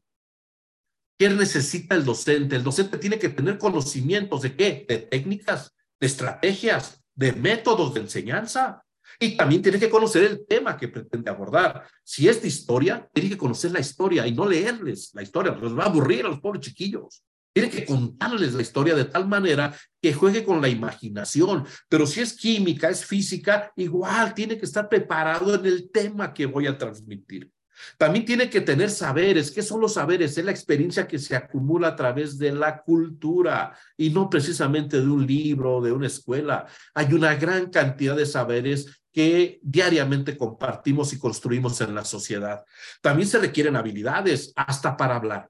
[1.20, 2.56] ¿Qué necesita el docente?
[2.56, 4.86] El docente tiene que tener conocimientos de qué?
[4.88, 8.86] De técnicas, de estrategias, de métodos de enseñanza.
[9.20, 11.88] Y también tiene que conocer el tema que pretende abordar.
[12.04, 15.78] Si es de historia, tiene que conocer la historia y no leerles la historia, les
[15.78, 17.24] va a aburrir a los pobres chiquillos.
[17.52, 21.66] Tiene que contarles la historia de tal manera que juegue con la imaginación.
[21.88, 26.46] Pero si es química, es física, igual tiene que estar preparado en el tema que
[26.46, 27.52] voy a transmitir.
[27.98, 29.52] También tiene que tener saberes.
[29.52, 30.38] ¿Qué son los saberes?
[30.38, 35.08] Es la experiencia que se acumula a través de la cultura y no precisamente de
[35.08, 36.66] un libro, de una escuela.
[36.94, 42.64] Hay una gran cantidad de saberes que diariamente compartimos y construimos en la sociedad.
[43.02, 45.50] También se requieren habilidades hasta para hablar.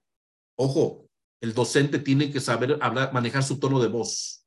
[0.55, 1.09] Ojo,
[1.41, 4.38] el docente tiene que saber hablar, manejar su tono de voz.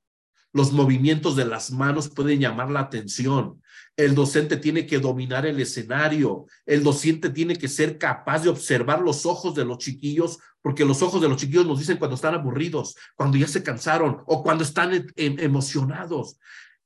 [0.53, 3.63] Los movimientos de las manos pueden llamar la atención.
[3.97, 6.47] El docente tiene que dominar el escenario.
[6.67, 11.03] El docente tiene que ser capaz de observar los ojos de los chiquillos, porque los
[11.03, 14.65] ojos de los chiquillos nos dicen cuando están aburridos, cuando ya se cansaron o cuando
[14.65, 16.39] están em, emocionados.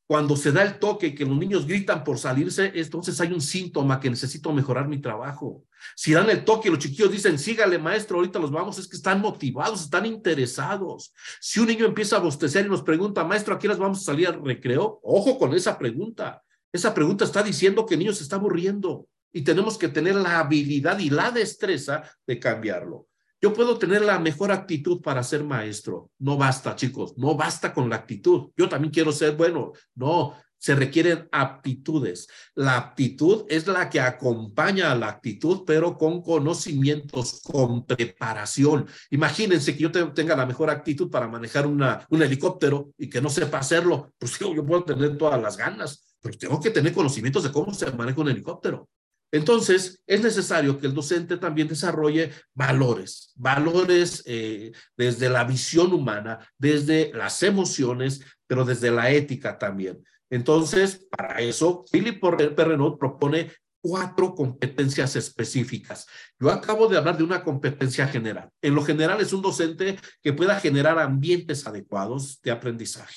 [0.07, 3.99] Cuando se da el toque que los niños gritan por salirse, entonces hay un síntoma
[3.99, 5.65] que necesito mejorar mi trabajo.
[5.97, 8.97] Si dan el toque y los chiquillos dicen, sígale maestro, ahorita los vamos, es que
[8.97, 11.13] están motivados, están interesados.
[11.41, 14.05] Si un niño empieza a bostecer y nos pregunta, maestro, ¿a qué horas vamos a
[14.05, 15.01] salir al recreo?
[15.03, 16.43] Ojo con esa pregunta.
[16.73, 20.39] Esa pregunta está diciendo que el niño se está aburriendo y tenemos que tener la
[20.39, 23.09] habilidad y la destreza de cambiarlo.
[23.47, 26.11] Yo puedo tener la mejor actitud para ser maestro.
[26.19, 28.51] No basta, chicos, no basta con la actitud.
[28.57, 29.71] Yo también quiero ser bueno.
[29.95, 32.27] No, se requieren aptitudes.
[32.57, 38.89] La aptitud es la que acompaña a la actitud, pero con conocimientos, con preparación.
[39.11, 43.31] Imagínense que yo tenga la mejor actitud para manejar una, un helicóptero y que no
[43.31, 44.13] sepa hacerlo.
[44.19, 47.73] Pues yo, yo puedo tener todas las ganas, pero tengo que tener conocimientos de cómo
[47.73, 48.89] se maneja un helicóptero.
[49.33, 56.39] Entonces, es necesario que el docente también desarrolle valores, valores eh, desde la visión humana,
[56.57, 60.03] desde las emociones, pero desde la ética también.
[60.31, 66.07] Entonces, para eso, Philip Perrenot propone cuatro competencias específicas.
[66.41, 68.51] Yo acabo de hablar de una competencia general.
[68.61, 73.15] En lo general es un docente que pueda generar ambientes adecuados de aprendizaje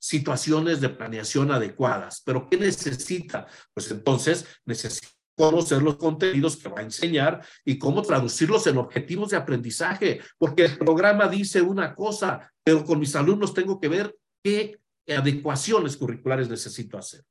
[0.00, 2.22] situaciones de planeación adecuadas.
[2.24, 3.46] Pero ¿qué necesita?
[3.74, 9.30] Pues entonces necesita conocer los contenidos que va a enseñar y cómo traducirlos en objetivos
[9.30, 14.16] de aprendizaje, porque el programa dice una cosa, pero con mis alumnos tengo que ver
[14.42, 17.24] qué adecuaciones curriculares necesito hacer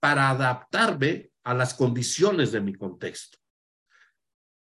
[0.00, 3.38] para adaptarme a las condiciones de mi contexto.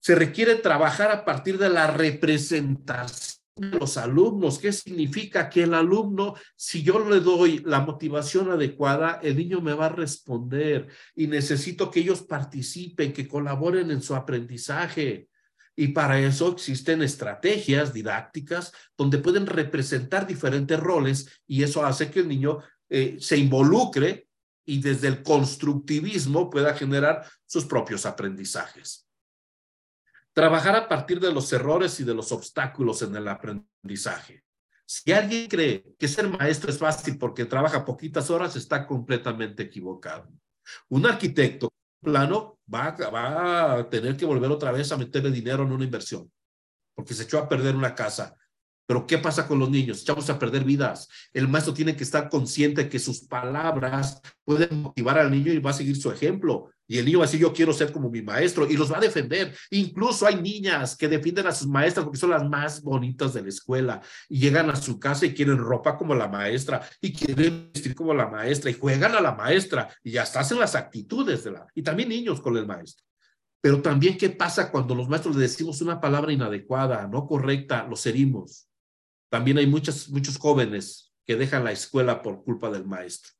[0.00, 4.58] Se requiere trabajar a partir de la representación los alumnos.
[4.58, 5.48] ¿Qué significa?
[5.48, 9.90] Que el alumno, si yo le doy la motivación adecuada, el niño me va a
[9.90, 15.28] responder y necesito que ellos participen, que colaboren en su aprendizaje.
[15.74, 22.20] Y para eso existen estrategias didácticas donde pueden representar diferentes roles y eso hace que
[22.20, 24.28] el niño eh, se involucre
[24.64, 29.05] y desde el constructivismo pueda generar sus propios aprendizajes.
[30.36, 34.44] Trabajar a partir de los errores y de los obstáculos en el aprendizaje.
[34.84, 40.28] Si alguien cree que ser maestro es fácil porque trabaja poquitas horas, está completamente equivocado.
[40.90, 41.72] Un arquitecto
[42.02, 46.30] plano va, va a tener que volver otra vez a meterle dinero en una inversión
[46.94, 48.36] porque se echó a perder una casa.
[48.86, 50.02] Pero ¿qué pasa con los niños?
[50.02, 51.08] Echamos a perder vidas.
[51.32, 55.70] El maestro tiene que estar consciente que sus palabras pueden motivar al niño y va
[55.70, 56.70] a seguir su ejemplo.
[56.86, 58.98] Y el niño va a decir, yo quiero ser como mi maestro y los va
[58.98, 59.52] a defender.
[59.70, 63.48] Incluso hay niñas que defienden a sus maestras porque son las más bonitas de la
[63.48, 67.94] escuela y llegan a su casa y quieren ropa como la maestra y quieren vestir
[67.96, 71.66] como la maestra y juegan a la maestra y hasta hacen las actitudes de la...
[71.74, 73.04] Y también niños con el maestro.
[73.60, 78.06] Pero también, ¿qué pasa cuando los maestros le decimos una palabra inadecuada, no correcta, los
[78.06, 78.65] herimos?
[79.28, 83.36] También hay muchos, muchos jóvenes que dejan la escuela por culpa del maestro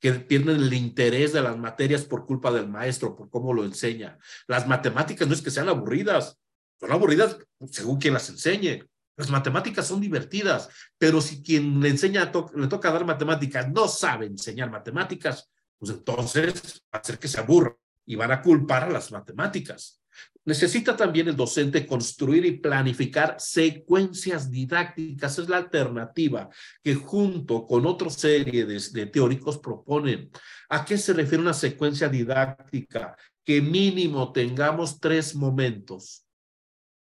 [0.00, 4.18] que pierden el interés de las materias por culpa del maestro, por cómo lo enseña.
[4.48, 6.38] Las matemáticas no es que sean aburridas,
[6.80, 7.36] son aburridas
[7.70, 12.90] según quien las enseñe, Las matemáticas son divertidas, pero si quien le enseña, le toca
[12.90, 17.76] dar matemáticas, no sabe enseñar matemáticas, pues entonces va a hacer que se aburra
[18.06, 19.99] y van a culpar a las matemáticas.
[20.44, 25.38] Necesita también el docente construir y planificar secuencias didácticas.
[25.38, 26.48] Es la alternativa
[26.82, 30.30] que junto con otra serie de, de, teóricos proponen.
[30.70, 33.16] ¿A qué se refiere una secuencia didáctica?
[33.44, 36.24] Que mínimo tengamos tres momentos.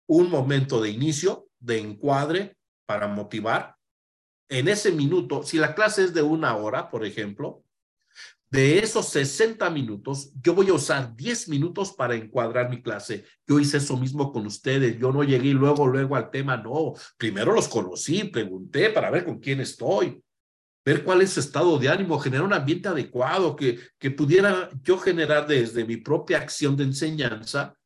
[0.08, 3.76] Un momento de inicio, de encuadre para motivar.
[4.49, 7.64] En ese minuto, si la clase es de una hora, por ejemplo,
[8.50, 13.26] de esos 60 minutos, yo voy a usar 10 minutos para encuadrar mi clase.
[13.45, 14.98] Yo hice eso mismo con ustedes.
[14.98, 16.56] Yo no llegué luego, luego al tema.
[16.56, 20.22] No, primero los conocí, pregunté para ver con quién estoy,
[20.86, 24.98] ver cuál es su estado de ánimo, generar un ambiente adecuado que, que pudiera yo
[24.98, 27.78] generar desde mi propia acción de enseñanza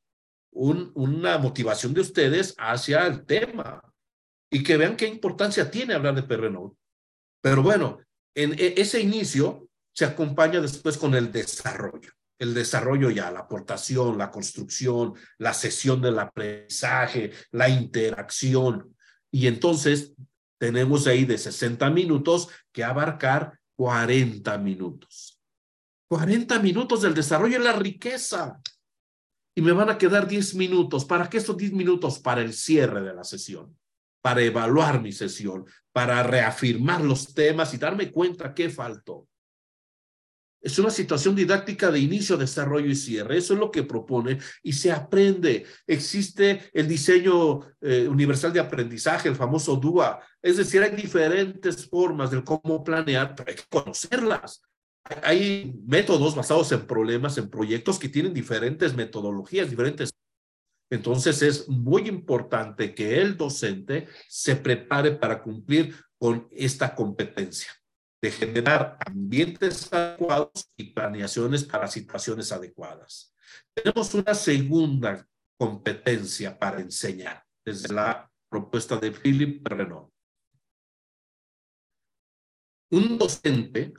[0.51, 3.81] un, una motivación de ustedes hacia el tema
[4.51, 6.75] y que vean qué importancia tiene hablar de Perrenol.
[7.41, 7.99] Pero bueno,
[8.35, 12.11] en e, ese inicio se acompaña después con el desarrollo.
[12.39, 18.95] El desarrollo ya, la aportación, la construcción, la sesión del aprendizaje, la interacción.
[19.29, 20.13] Y entonces
[20.57, 25.39] tenemos ahí de 60 minutos que abarcar 40 minutos.
[26.09, 28.59] 40 minutos del desarrollo y la riqueza
[29.55, 31.05] y me van a quedar 10 minutos.
[31.05, 32.19] ¿Para qué estos 10 minutos?
[32.19, 33.77] Para el cierre de la sesión,
[34.21, 39.27] para evaluar mi sesión, para reafirmar los temas y darme cuenta qué faltó.
[40.61, 43.37] Es una situación didáctica de inicio, desarrollo y cierre.
[43.37, 45.65] Eso es lo que propone y se aprende.
[45.87, 50.21] Existe el diseño eh, universal de aprendizaje, el famoso DUA.
[50.41, 54.61] Es decir, hay diferentes formas de cómo planear, pero hay que conocerlas
[55.23, 60.11] hay métodos basados en problemas, en proyectos que tienen diferentes metodologías, diferentes.
[60.89, 67.71] Entonces es muy importante que el docente se prepare para cumplir con esta competencia
[68.21, 73.33] de generar ambientes adecuados y planeaciones para situaciones adecuadas.
[73.73, 80.11] Tenemos una segunda competencia para enseñar desde la propuesta de Philip Renault.
[82.91, 83.93] Un docente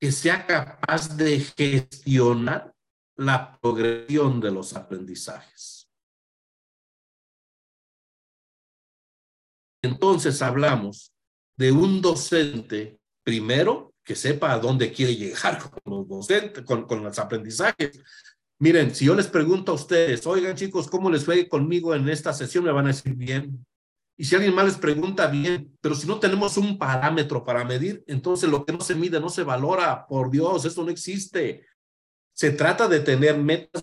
[0.00, 2.74] que sea capaz de gestionar
[3.16, 5.88] la progresión de los aprendizajes.
[9.82, 11.12] Entonces hablamos
[11.56, 17.18] de un docente, primero, que sepa a dónde quiere llegar con los docentes, con, los
[17.18, 18.00] aprendizajes.
[18.60, 22.32] Miren, si yo les pregunto a ustedes, oigan chicos, ¿cómo les fue conmigo en esta
[22.32, 22.64] sesión?
[22.64, 23.66] Me van a decir bien.
[24.16, 28.04] Y si alguien más les pregunta bien, pero si no tenemos un parámetro para medir,
[28.06, 30.06] entonces lo que no se mide no se valora.
[30.06, 31.66] Por Dios, eso no existe.
[32.32, 33.82] Se trata de tener metas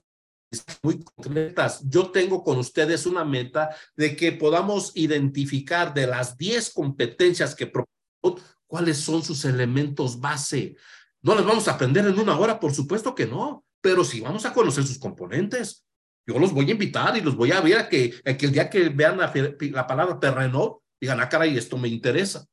[0.81, 1.81] muy concretas.
[1.89, 7.67] Yo tengo con ustedes una meta de que podamos identificar de las 10 competencias que
[7.67, 8.41] propongo,
[8.71, 10.77] cuáles son sus elementos base.
[11.21, 14.45] No las vamos a aprender en una hora, por supuesto que no, pero sí vamos
[14.45, 15.85] a conocer sus componentes.
[16.25, 18.69] Yo los voy a invitar y los voy a ver a que, que el día
[18.69, 22.47] que vean la, la palabra terreno, digan, ah, caray, esto me interesa.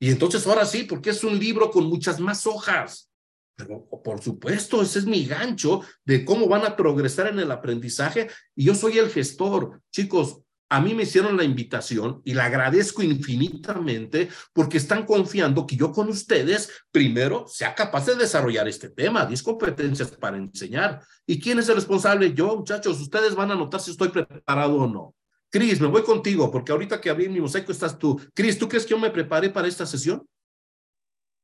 [0.00, 3.10] Y entonces ahora sí, porque es un libro con muchas más hojas.
[3.56, 8.30] Pero por supuesto, ese es mi gancho de cómo van a progresar en el aprendizaje.
[8.54, 9.82] Y yo soy el gestor.
[9.90, 10.38] Chicos,
[10.72, 15.92] a mí me hicieron la invitación y la agradezco infinitamente porque están confiando que yo
[15.92, 21.02] con ustedes primero sea capaz de desarrollar este tema, 10 competencias para enseñar.
[21.26, 22.32] ¿Y quién es el responsable?
[22.32, 25.14] Yo, muchachos, ustedes van a notar si estoy preparado o no.
[25.50, 28.18] Cris, me voy contigo porque ahorita que abrí mi mosaico estás tú.
[28.32, 30.26] Cris, ¿tú crees que yo me preparé para esta sesión?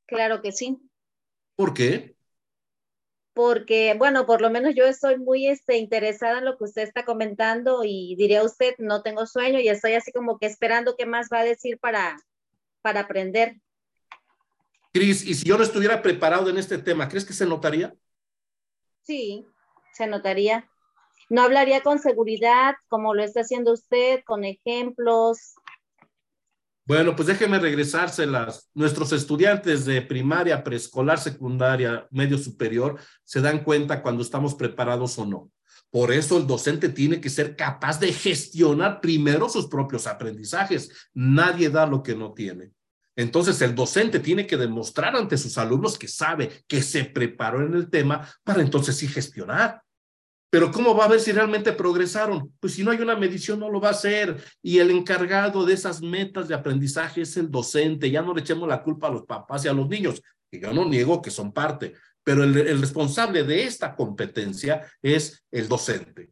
[0.07, 0.79] Claro que sí.
[1.55, 2.17] ¿Por qué?
[3.39, 7.05] Porque, bueno, por lo menos yo estoy muy este, interesada en lo que usted está
[7.05, 11.29] comentando y diría usted, no tengo sueño y estoy así como que esperando qué más
[11.33, 12.21] va a decir para,
[12.83, 13.61] para aprender.
[14.93, 17.95] Cris, y si yo no estuviera preparado en este tema, ¿crees que se notaría?
[19.03, 19.47] Sí,
[19.93, 20.69] se notaría.
[21.31, 25.55] No hablaría con seguridad como lo está haciendo usted, con ejemplos,
[26.89, 28.71] bueno, pues déjeme regresárselas.
[28.73, 35.27] Nuestros estudiantes de primaria, preescolar, secundaria, medio superior, se dan cuenta cuando estamos preparados o
[35.27, 35.51] no.
[35.91, 40.91] Por eso el docente tiene que ser capaz de gestionar primero sus propios aprendizajes.
[41.13, 42.73] Nadie da lo que no tiene.
[43.17, 47.75] Entonces el docente tiene que demostrar ante sus alumnos que sabe, que se preparó en
[47.75, 49.83] el tema para entonces sí gestionar.
[50.51, 52.55] Pero ¿cómo va a ver si realmente progresaron?
[52.59, 54.43] Pues si no hay una medición no lo va a hacer.
[54.63, 58.11] Y el encargado de esas metas de aprendizaje es el docente.
[58.11, 60.73] Ya no le echemos la culpa a los papás y a los niños, que yo
[60.73, 61.95] no niego que son parte,
[62.25, 66.31] pero el, responsable de esta competencia es el docente.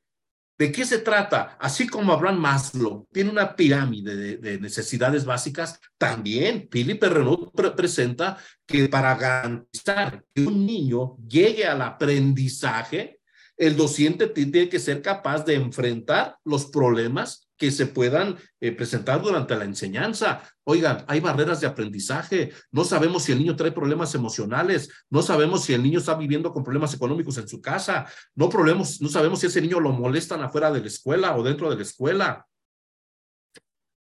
[0.59, 1.59] ¿De qué se trata?
[1.61, 8.89] Así como Abraham Maslow tiene una pirámide de, necesidades básicas, también Philippe Renaud presenta que
[8.89, 13.16] para garantizar que un niño llegue al aprendizaje,
[13.57, 19.23] el docente tiene que ser capaz de enfrentar los problemas que se puedan eh, presentar
[19.23, 20.43] durante la enseñanza.
[20.65, 22.53] Oigan, hay barreras de aprendizaje.
[22.71, 24.91] No sabemos si el niño trae problemas emocionales.
[25.09, 28.07] No sabemos si el niño está viviendo con problemas económicos en su casa.
[28.35, 31.77] No, no sabemos si ese niño lo molestan afuera de la escuela o dentro de
[31.77, 32.47] la escuela.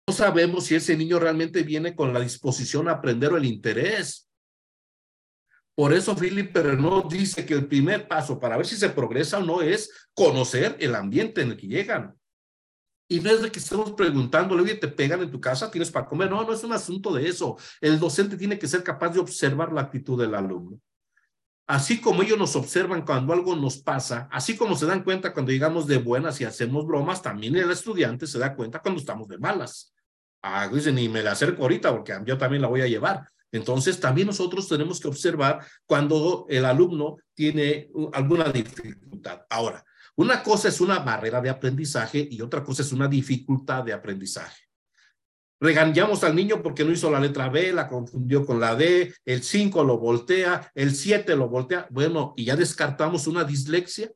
[0.08, 4.30] No sabemos si ese niño realmente viene con la disposición a aprender o el interés.
[5.76, 9.44] Por eso Philip Renaud dice que el primer paso para ver si se progresa o
[9.44, 12.16] no es conocer el ambiente en el que llegan.
[13.08, 16.06] Y no es de que estemos preguntándole, oye, te pegan en tu casa, tienes para
[16.06, 16.30] comer.
[16.30, 17.58] No, no es un asunto de eso.
[17.82, 20.80] El docente tiene que ser capaz de observar la actitud del alumno.
[21.66, 25.52] Así como ellos nos observan cuando algo nos pasa, así como se dan cuenta cuando
[25.52, 29.38] llegamos de buenas y hacemos bromas, también el estudiante se da cuenta cuando estamos de
[29.38, 29.94] malas.
[30.42, 33.26] Ah, dicen, ni me la acerco ahorita porque yo también la voy a llevar.
[33.54, 39.42] Entonces, también nosotros tenemos que observar cuando el alumno tiene alguna dificultad.
[39.48, 39.86] Ahora,
[40.16, 44.64] una cosa es una barrera de aprendizaje y otra cosa es una dificultad de aprendizaje.
[45.60, 49.44] Regañamos al niño porque no hizo la letra B, la confundió con la D, el
[49.44, 51.88] 5 lo voltea, el 7 lo voltea.
[51.92, 54.12] Bueno, y ya descartamos una dislexia.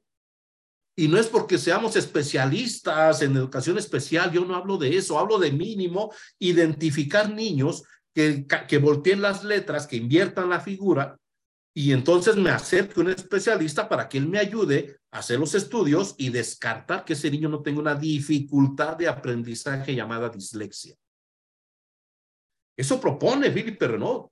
[0.96, 5.38] Y no es porque seamos especialistas en educación especial, yo no hablo de eso, hablo
[5.38, 7.84] de mínimo identificar niños
[8.18, 11.18] que, volteen las letras, que inviertan la figura,
[11.76, 15.54] y entonces me acerque a un especialista para que él me ayude a hacer los
[15.54, 20.96] estudios y descartar que ese niño no tenga una dificultad de aprendizaje llamada dislexia.
[22.76, 24.30] Eso propone Philippe Renaud,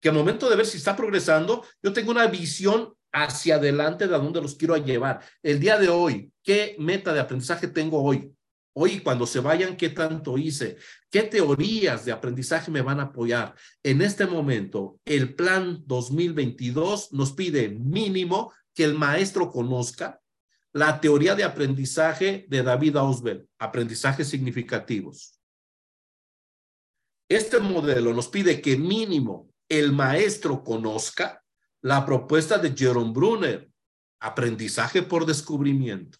[0.00, 4.14] que al momento de ver si está progresando, yo tengo una visión hacia adelante de
[4.16, 5.20] a dónde los quiero llevar.
[5.44, 8.34] El día de hoy, ¿qué meta de aprendizaje tengo hoy?
[8.80, 10.76] Hoy, cuando se vayan, ¿qué tanto hice?
[11.10, 13.56] ¿Qué teorías de aprendizaje me van a apoyar?
[13.82, 20.20] En este momento, el plan 2022 nos pide mínimo que el maestro conozca
[20.72, 25.40] la teoría de aprendizaje de David Ausbel, aprendizajes significativos.
[27.28, 31.42] Este modelo nos pide que mínimo el maestro conozca
[31.82, 33.68] la propuesta de Jerome Brunner,
[34.20, 36.18] aprendizaje por descubrimiento.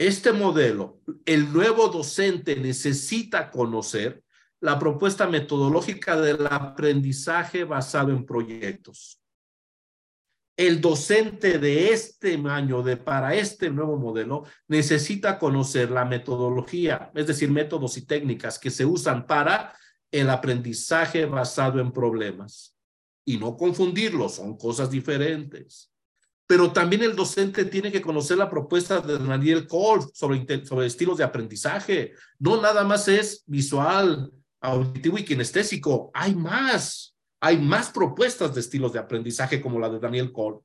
[0.00, 4.24] Este modelo, el nuevo docente necesita conocer
[4.58, 9.20] la propuesta metodológica del aprendizaje basado en proyectos.
[10.56, 17.26] El docente de este año, de para este nuevo modelo, necesita conocer la metodología, es
[17.26, 19.76] decir, métodos y técnicas que se usan para
[20.10, 22.74] el aprendizaje basado en problemas.
[23.26, 25.89] Y no confundirlos, son cosas diferentes
[26.50, 30.44] pero también el docente tiene que conocer la propuesta de Daniel Cole sobre,
[30.84, 32.12] estilos de aprendizaje.
[32.40, 36.10] No nada más es visual, auditivo y kinestésico.
[36.12, 37.14] Hay más.
[37.38, 40.58] Hay más propuestas de estilos de aprendizaje como la de Daniel Cole.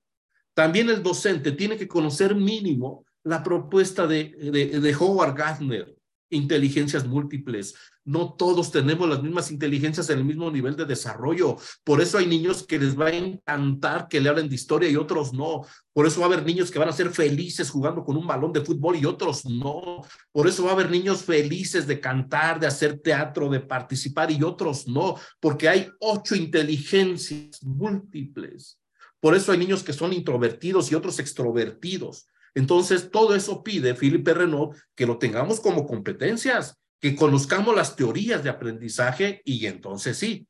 [0.56, 5.95] También el docente tiene que conocer mínimo la propuesta de, de Howard Gardner,
[6.30, 11.58] inteligencias múltiples, no todos tenemos las mismas inteligencias en el mismo nivel de desarrollo.
[11.84, 14.96] Por eso hay niños que les va a encantar que le hablen de historia y
[14.96, 15.62] otros no.
[15.92, 18.54] Por eso va a haber niños que van a ser felices jugando con un balón
[18.54, 20.04] de fútbol y otros no.
[20.32, 24.44] Por eso va a haber niños felices de cantar, de hacer teatro, de participar y
[24.44, 25.16] otros no.
[25.40, 28.78] Porque hay ocho inteligencias múltiples.
[29.20, 32.28] Por eso hay niños que son introvertidos y otros extrovertidos.
[32.56, 38.44] Entonces, todo eso pide Philippe Renaud que lo tengamos como competencias que conozcamos las teorías
[38.44, 40.48] de aprendizaje y entonces sí,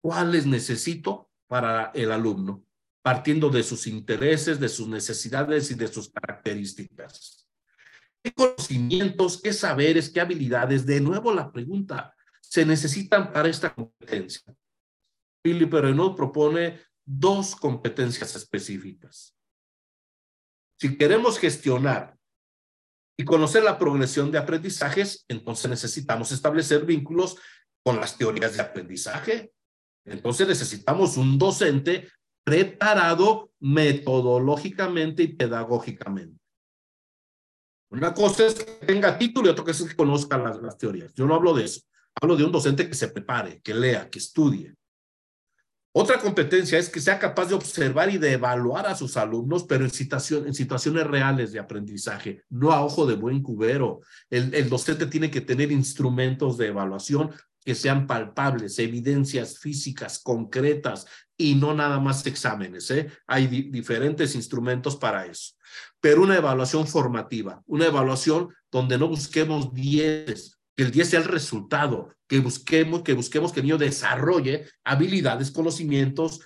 [0.00, 2.64] ¿cuáles necesito para el alumno?
[3.02, 7.48] Partiendo de sus intereses, de sus necesidades y de sus características.
[8.22, 10.84] ¿Qué conocimientos, qué saberes, qué habilidades?
[10.84, 14.54] De nuevo la pregunta, se necesitan para esta competencia.
[15.42, 19.35] Philippe Renaud propone dos competencias específicas.
[20.78, 22.16] Si queremos gestionar
[23.18, 27.36] y conocer la progresión de aprendizajes, entonces necesitamos establecer vínculos
[27.82, 29.52] con las teorías de aprendizaje.
[30.04, 32.08] Entonces necesitamos un docente
[32.44, 36.38] preparado metodológicamente y pedagógicamente.
[37.90, 41.12] Una cosa es que tenga título y otra cosa es que conozca las, las teorías.
[41.14, 41.80] Yo no hablo de eso.
[42.20, 44.74] Hablo de un docente que se prepare, que lea, que estudie.
[45.98, 49.82] Otra competencia es que sea capaz de observar y de evaluar a sus alumnos, pero
[49.82, 54.02] en, situaciones reales de aprendizaje, no a ojo de buen cubero.
[54.28, 57.30] El, el docente tiene que tener instrumentos de evaluación
[57.64, 62.90] que sean palpables, evidencias físicas, concretas y no nada más exámenes.
[62.90, 63.10] ¿eh?
[63.26, 65.54] Hay diferentes instrumentos para eso.
[65.98, 71.26] Pero una evaluación formativa, una evaluación donde no busquemos 10, que el 10 sea el
[71.26, 76.40] resultado, que busquemos, que busquemos que el niño desarrolle habilidades, conocimientos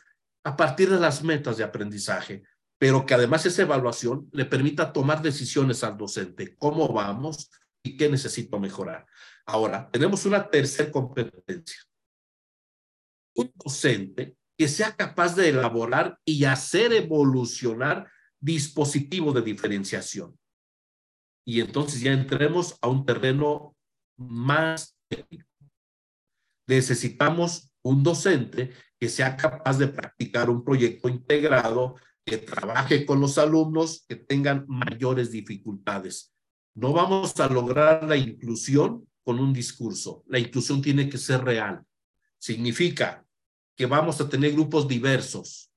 [0.45, 2.45] a partir de las metas de aprendizaje,
[2.79, 7.51] pero que además esa evaluación le permita tomar decisiones al docente, cómo vamos
[7.83, 9.05] y qué necesito mejorar.
[9.45, 11.81] Ahora, tenemos una tercera competencia.
[13.35, 18.09] Un docente que sea capaz de elaborar y hacer evolucionar
[18.39, 20.39] dispositivos de diferenciación.
[21.45, 23.75] Y entonces ya entremos a un terreno
[24.21, 24.97] más.
[26.67, 33.39] Necesitamos un docente que sea capaz de practicar un proyecto integrado, que trabaje con los
[33.39, 36.33] alumnos que tengan mayores dificultades.
[36.75, 40.23] No vamos a lograr la inclusión con un discurso.
[40.27, 41.83] La inclusión tiene que ser real.
[42.39, 43.25] Significa
[43.77, 45.71] que vamos a tener grupos diversos.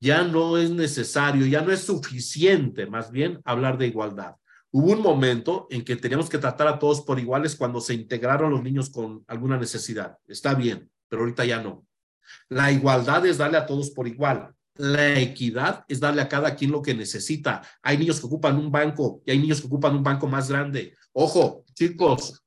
[0.00, 4.36] Ya no es necesario, ya no es suficiente, más bien, hablar de igualdad.
[4.72, 8.52] Hubo un momento en que teníamos que tratar a todos por iguales cuando se integraron
[8.52, 10.18] los niños con alguna necesidad.
[10.26, 11.86] Está bien, pero ahorita ya no.
[12.48, 14.54] La igualdad es darle a todos por igual.
[14.76, 17.62] La equidad es darle a cada quien lo que necesita.
[17.82, 20.96] Hay niños que ocupan un banco y hay niños que ocupan un banco más grande.
[21.12, 22.40] Ojo, chicos,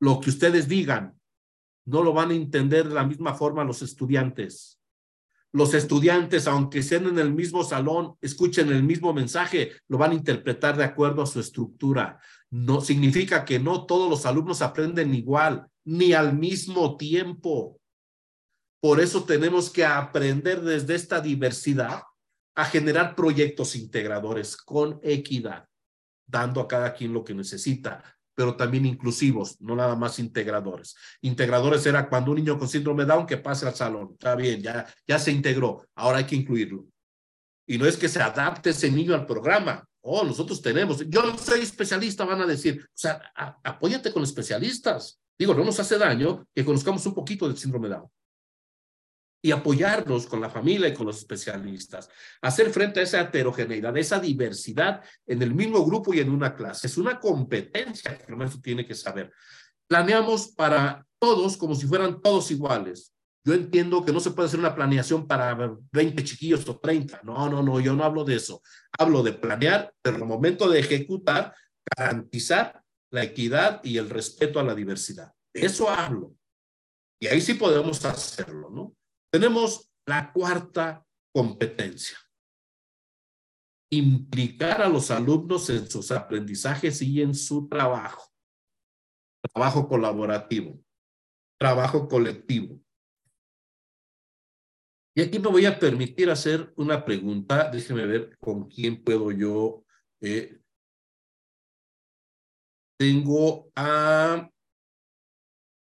[0.00, 1.18] lo que ustedes digan
[1.86, 4.80] no lo van a entender de la misma forma los estudiantes.
[5.54, 10.14] Los estudiantes, aunque estén en el mismo salón, escuchen el mismo mensaje, lo van a
[10.14, 12.18] interpretar de acuerdo a su estructura.
[12.50, 17.80] No significa que no todos los alumnos aprenden igual, ni al mismo tiempo.
[18.80, 22.02] Por eso tenemos que aprender desde esta diversidad
[22.56, 25.68] a generar proyectos integradores con equidad,
[26.26, 30.96] dando a cada quien lo que necesita, pero también inclusivos, no nada más integradores.
[31.20, 34.86] Integradores era cuando un niño con síndrome Down que pase al salón, está bien, ya,
[35.06, 36.86] ya se integró, ahora hay que incluirlo.
[37.66, 39.86] Y no es que se adapte ese niño al programa.
[40.02, 43.32] Oh, nosotros tenemos, yo soy especialista, van a decir, o sea,
[43.62, 45.18] apóyate con especialistas.
[45.38, 48.08] Digo, no nos hace daño que conozcamos un poquito del síndrome Down
[49.44, 52.08] y apoyarnos con la familia y con los especialistas.
[52.40, 56.86] Hacer frente a esa heterogeneidad, esa diversidad en el mismo grupo y en una clase.
[56.86, 59.30] Es una competencia que el maestro tiene que saber.
[59.86, 63.12] Planeamos para todos como si fueran todos iguales.
[63.44, 67.20] Yo entiendo que no se puede hacer una planeación para 20 chiquillos o 30.
[67.22, 68.62] No, no, no, yo no hablo de eso.
[68.98, 71.54] Hablo de planear, pero el momento de ejecutar,
[71.94, 75.34] garantizar la equidad y el respeto a la diversidad.
[75.52, 76.34] De eso hablo.
[77.20, 78.94] Y ahí sí podemos hacerlo, ¿no?
[79.34, 81.04] Tenemos la cuarta
[81.34, 82.16] competencia.
[83.90, 88.30] Implicar a los alumnos en sus aprendizajes y en su trabajo.
[89.52, 90.80] Trabajo colaborativo,
[91.58, 92.80] trabajo colectivo.
[95.16, 97.68] Y aquí me voy a permitir hacer una pregunta.
[97.72, 99.84] Déjeme ver con quién puedo yo.
[100.20, 100.60] Eh,
[102.96, 104.48] tengo a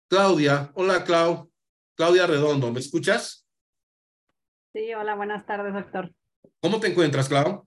[0.09, 0.71] Claudia.
[0.77, 1.53] Hola, Clau.
[1.97, 3.47] Claudia Redondo, ¿me escuchas?
[4.73, 6.13] Sí, hola, buenas tardes, doctor.
[6.61, 7.67] ¿Cómo te encuentras, Clau?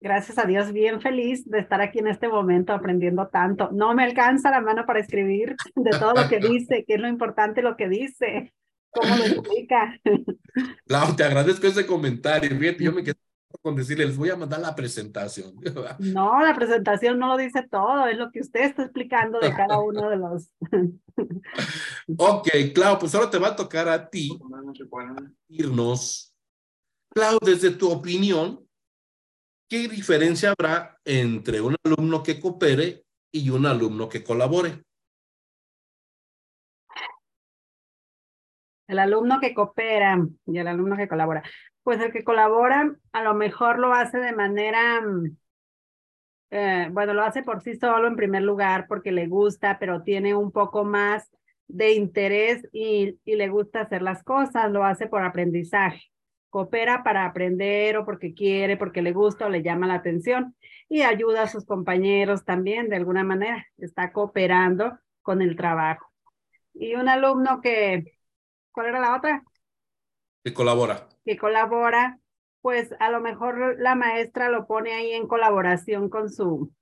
[0.00, 3.70] Gracias a Dios, bien feliz de estar aquí en este momento aprendiendo tanto.
[3.72, 7.08] No me alcanza la mano para escribir de todo lo que dice, que es lo
[7.08, 8.52] importante lo que dice,
[8.90, 10.00] cómo lo explica.
[10.86, 12.50] Clau, te agradezco ese comentario.
[12.58, 13.14] Fíjate, yo me quedé
[13.62, 15.54] con decirle, les voy a mandar la presentación.
[15.98, 19.78] No, la presentación no lo dice todo, es lo que usted está explicando de cada
[19.78, 20.50] uno de los.
[22.18, 24.38] ok, Clau, pues ahora te va a tocar a ti
[25.48, 26.34] irnos.
[27.14, 28.66] Clau, desde tu opinión,
[29.68, 34.82] ¿qué diferencia habrá entre un alumno que coopere y un alumno que colabore?
[38.86, 41.42] El alumno que coopera y el alumno que colabora
[41.88, 45.00] pues el que colabora a lo mejor lo hace de manera,
[46.50, 50.34] eh, bueno, lo hace por sí solo en primer lugar porque le gusta, pero tiene
[50.34, 51.30] un poco más
[51.66, 56.12] de interés y, y le gusta hacer las cosas, lo hace por aprendizaje.
[56.50, 60.54] Coopera para aprender o porque quiere, porque le gusta o le llama la atención
[60.90, 63.66] y ayuda a sus compañeros también de alguna manera.
[63.78, 66.12] Está cooperando con el trabajo.
[66.74, 68.18] Y un alumno que,
[68.72, 69.42] ¿cuál era la otra?
[70.44, 72.18] Que colabora que colabora,
[72.62, 76.72] pues a lo mejor la maestra lo pone ahí en colaboración con su...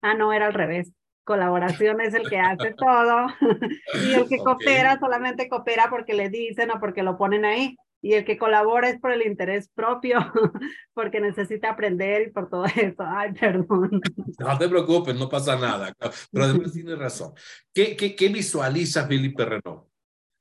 [0.00, 0.94] Ah, no, era al revés.
[1.24, 3.26] Colaboración es el que hace todo
[4.08, 7.76] y el que coopera solamente coopera porque le dicen o porque lo ponen ahí.
[8.00, 10.20] y el que colabora es por el interés propio,
[10.94, 13.02] porque necesita aprender y por todo eso.
[13.06, 14.00] Ay, perdón.
[14.38, 15.92] No te preocupes, no pasa nada.
[16.32, 17.34] Pero además tiene razón.
[17.74, 19.86] ¿Qué, qué, qué visualiza Felipe Renault?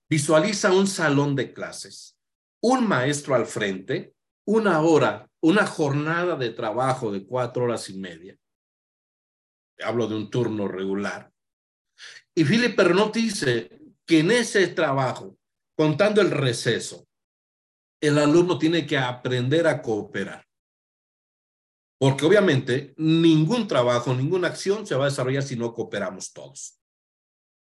[0.10, 2.17] Visualiza un salón de clases,
[2.62, 8.38] un maestro al frente, una hora, una jornada de trabajo de cuatro horas y media.
[9.80, 11.32] Hablo de un turno regular.
[12.34, 15.38] Y Felipe Renault dice que en ese trabajo,
[15.76, 17.08] contando el receso,
[18.02, 20.46] el alumno tiene que aprender a cooperar.
[22.00, 26.80] Porque obviamente ningún trabajo, ninguna acción se va a desarrollar si no cooperamos todos.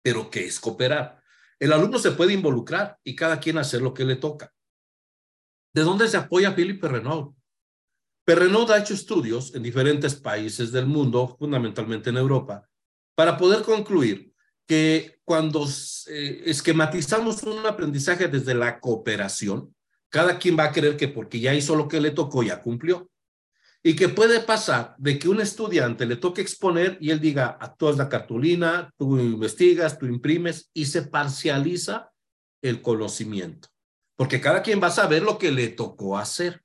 [0.04, 1.22] Pero ¿qué es cooperar?
[1.58, 4.54] El alumno se puede involucrar y cada quien hacer lo que le toca.
[5.76, 7.34] ¿De dónde se apoya Philippe Perrenaud?
[8.24, 12.66] Perrenaud ha hecho estudios en diferentes países del mundo, fundamentalmente en Europa,
[13.14, 14.32] para poder concluir
[14.66, 15.68] que cuando
[16.08, 19.76] eh, esquematizamos un aprendizaje desde la cooperación,
[20.08, 23.12] cada quien va a creer que porque ya hizo lo que le tocó, ya cumplió.
[23.84, 27.98] Y que puede pasar de que un estudiante le toque exponer y él diga, actúas
[27.98, 32.14] la cartulina, tú investigas, tú imprimes y se parcializa
[32.62, 33.75] el conocimiento.
[34.16, 36.64] Porque cada quien va a saber lo que le tocó hacer.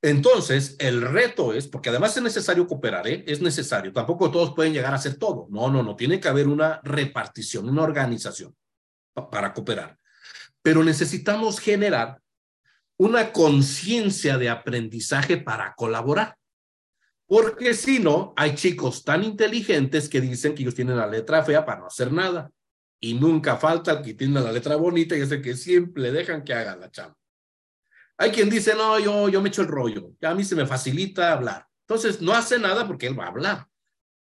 [0.00, 3.24] Entonces, el reto es, porque además es necesario cooperar, ¿eh?
[3.26, 5.46] es necesario, tampoco todos pueden llegar a hacer todo.
[5.48, 8.56] No, no, no, tiene que haber una repartición, una organización
[9.30, 9.96] para cooperar.
[10.60, 12.20] Pero necesitamos generar
[12.96, 16.36] una conciencia de aprendizaje para colaborar.
[17.26, 21.64] Porque si no, hay chicos tan inteligentes que dicen que ellos tienen la letra fea
[21.64, 22.50] para no hacer nada.
[23.04, 26.44] Y nunca falta el que tiene la letra bonita y es el que siempre dejan
[26.44, 27.18] que haga la chamba.
[28.16, 31.32] Hay quien dice, no, yo, yo me echo el rollo, a mí se me facilita
[31.32, 31.66] hablar.
[31.88, 33.66] Entonces, no hace nada porque él va a hablar.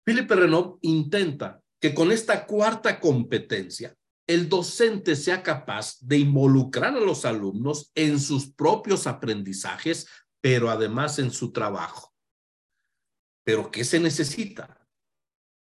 [0.05, 3.97] Philippe Renaud intenta que con esta cuarta competencia
[4.27, 10.07] el docente sea capaz de involucrar a los alumnos en sus propios aprendizajes,
[10.43, 12.14] pero además en su trabajo.
[13.45, 14.87] ¿Pero qué se necesita?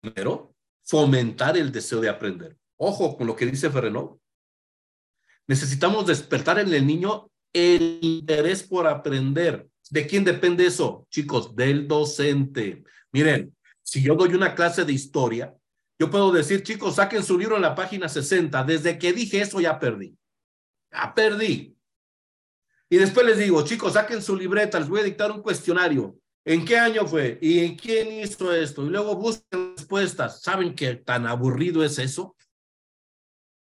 [0.01, 2.58] Primero, fomentar el deseo de aprender.
[2.78, 4.19] Ojo con lo que dice Ferrenot.
[5.47, 9.67] Necesitamos despertar en el niño el interés por aprender.
[9.89, 11.07] ¿De quién depende eso?
[11.09, 12.84] Chicos, del docente.
[13.11, 15.55] Miren, si yo doy una clase de historia,
[15.97, 18.63] yo puedo decir, chicos, saquen su libro en la página 60.
[18.63, 20.17] Desde que dije eso ya perdí.
[20.91, 21.78] Ya perdí.
[22.89, 26.17] Y después les digo, chicos, saquen su libreta, les voy a dictar un cuestionario.
[26.43, 27.39] ¿En qué año fue?
[27.41, 28.86] ¿Y en quién hizo esto?
[28.86, 30.41] Y luego busquen respuestas.
[30.41, 32.36] ¿Saben qué tan aburrido es eso?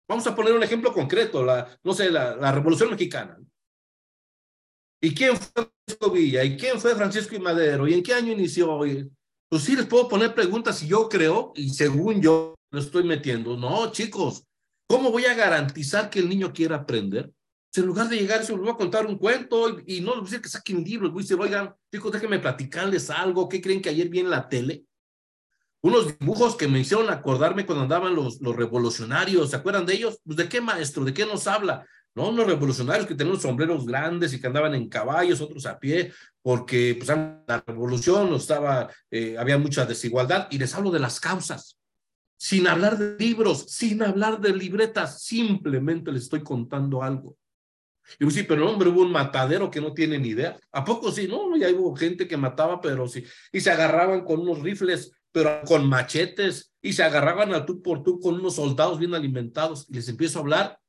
[0.08, 3.38] Vamos a poner un ejemplo concreto, la, no sé, la, la Revolución Mexicana.
[5.02, 6.44] ¿Y quién fue Francisco Villa?
[6.44, 7.88] ¿Y quién fue Francisco y Madero?
[7.88, 8.80] ¿Y en qué año inició?
[9.50, 13.58] Pues sí, les puedo poner preguntas y yo creo, y según yo lo estoy metiendo.
[13.58, 14.44] No, chicos,
[14.88, 17.32] ¿cómo voy a garantizar que el niño quiera aprender?
[17.76, 20.24] en lugar de llegar, se les voy a contar un cuento y, no les voy
[20.24, 23.48] decir que saquen libros, voy a decir, oigan, chicos, déjenme platicarles algo.
[23.48, 24.86] ¿Qué creen que ayer vi en la tele?
[25.82, 30.20] Unos dibujos que me hicieron acordarme cuando andaban los, los revolucionarios, ¿se acuerdan de ellos?
[30.26, 31.06] Pues, ¿de qué maestro?
[31.06, 31.86] ¿De qué nos habla?
[32.18, 32.30] ¿no?
[32.30, 36.12] Unos revolucionarios que tenían sombreros grandes y que andaban en caballos, otros a pie,
[36.42, 41.78] porque pues, la revolución estaba, eh, había mucha desigualdad, y les hablo de las causas,
[42.36, 47.38] sin hablar de libros, sin hablar de libretas, simplemente les estoy contando algo.
[48.20, 50.58] Y pues, sí, pero hombre, hubo un matadero que no tiene ni idea.
[50.72, 51.28] ¿A poco sí?
[51.28, 53.24] No, ya hubo gente que mataba, pero sí.
[53.52, 58.04] Y se agarraban con unos rifles, pero con machetes, y se agarraban al tú por
[58.04, 59.86] tú con unos soldados bien alimentados.
[59.90, 60.80] Y les empiezo a hablar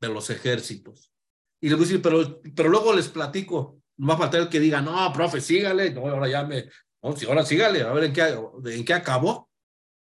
[0.00, 1.12] de los ejércitos.
[1.60, 4.48] Y le voy a decir, pero, pero luego les platico, no va a faltar el
[4.48, 6.64] que diga, no, profe, sígale, no, ahora ya me,
[7.02, 8.36] no, ahora sígale, a ver en qué,
[8.76, 9.48] en qué acabó.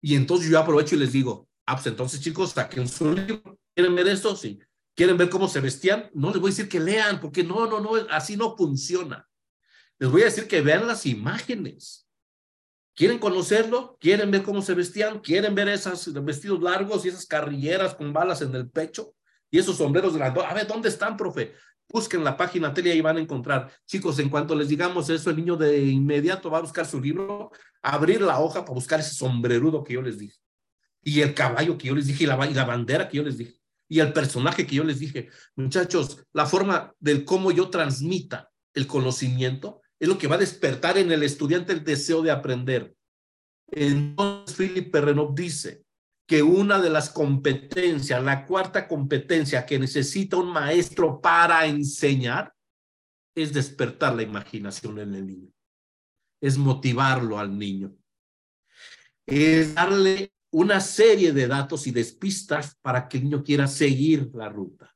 [0.01, 3.95] Y entonces yo aprovecho y les digo, ah, pues entonces chicos, saquen su libro, ¿quieren
[3.95, 4.35] ver esto?
[4.35, 4.59] Sí.
[4.95, 6.09] ¿Quieren ver cómo se vestían?
[6.13, 9.27] No les voy a decir que lean, porque no, no, no, así no funciona.
[9.99, 12.07] Les voy a decir que vean las imágenes.
[12.95, 13.97] ¿Quieren conocerlo?
[13.99, 15.19] ¿Quieren ver cómo se vestían?
[15.19, 19.13] ¿Quieren ver esos vestidos largos y esas carrilleras con balas en el pecho?
[19.49, 21.53] Y esos sombreros grandes, a ver, ¿dónde están, profe?
[21.89, 23.71] Busquen la página tele y van a encontrar.
[23.85, 27.51] Chicos, en cuanto les digamos eso, el niño de inmediato va a buscar su libro,
[27.81, 30.37] abrir la hoja para buscar ese sombrerudo que yo les dije.
[31.03, 33.37] Y el caballo que yo les dije, y la, y la bandera que yo les
[33.37, 33.59] dije.
[33.89, 35.29] Y el personaje que yo les dije.
[35.55, 40.97] Muchachos, la forma del cómo yo transmita el conocimiento es lo que va a despertar
[40.97, 42.95] en el estudiante el deseo de aprender.
[43.67, 45.85] Entonces, Philip Perrenov dice,
[46.31, 52.53] que una de las competencias, la cuarta competencia que necesita un maestro para enseñar
[53.35, 55.51] es despertar la imaginación en el niño,
[56.41, 57.93] es motivarlo al niño,
[59.25, 64.47] es darle una serie de datos y despistas para que el niño quiera seguir la
[64.47, 64.95] ruta.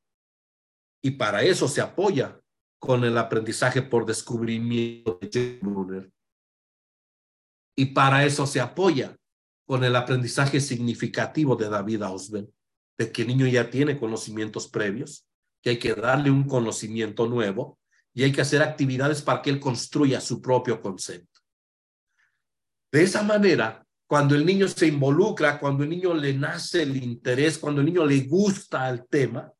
[1.03, 2.39] Y para eso se apoya
[2.85, 6.11] con el aprendizaje por descubrimiento de James Brunner.
[7.75, 9.17] Y para eso se apoya
[9.65, 12.53] con el aprendizaje significativo de David Ausben,
[12.97, 15.27] de que el niño ya tiene conocimientos previos,
[15.61, 17.79] que hay que darle un conocimiento nuevo
[18.13, 21.41] y hay que hacer actividades para que él construya su propio concepto.
[22.91, 27.57] De esa manera, cuando el niño se involucra, cuando el niño le nace el interés,
[27.57, 29.51] cuando el niño le gusta el tema,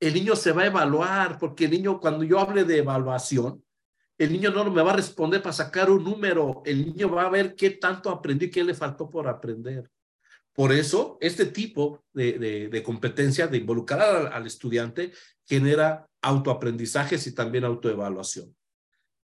[0.00, 3.62] el niño se va a evaluar, porque el niño, cuando yo hable de evaluación,
[4.16, 7.30] el niño no me va a responder para sacar un número, el niño va a
[7.30, 9.90] ver qué tanto aprendió y qué le faltó por aprender.
[10.52, 15.12] Por eso, este tipo de, de, competencia de involucrar al, al, estudiante
[15.46, 18.54] genera autoaprendizajes y también autoevaluación.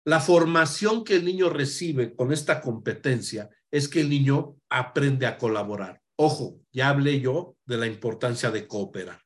[0.04, 5.38] La formación que el niño recibe con esta competencia es que el niño aprende a
[5.38, 6.00] colaborar.
[6.16, 9.25] Ojo, ya hablé yo de la importancia de cooperar.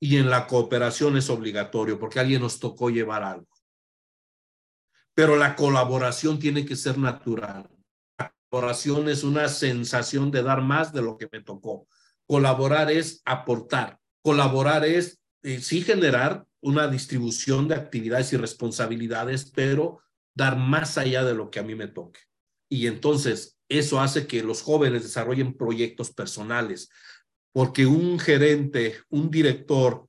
[0.00, 3.48] Y en la cooperación es obligatorio porque alguien nos tocó llevar algo.
[5.14, 7.70] Pero la colaboración tiene que ser natural.
[8.18, 11.88] La colaboración es una sensación de dar más de lo que me tocó.
[12.26, 13.98] Colaborar es aportar.
[14.22, 20.00] Colaborar es eh, sí generar una distribución de actividades y responsabilidades, pero
[20.34, 22.20] dar más allá de lo que a mí me toque.
[22.68, 26.90] Y entonces eso hace que los jóvenes desarrollen proyectos personales,
[27.56, 30.06] porque un gerente, un director,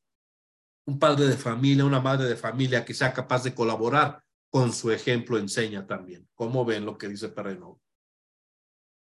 [0.85, 4.21] un padre de familia, una madre de familia que sea capaz de colaborar
[4.51, 6.27] con su ejemplo enseña también.
[6.35, 7.79] ¿Cómo ven lo que dice Perreno?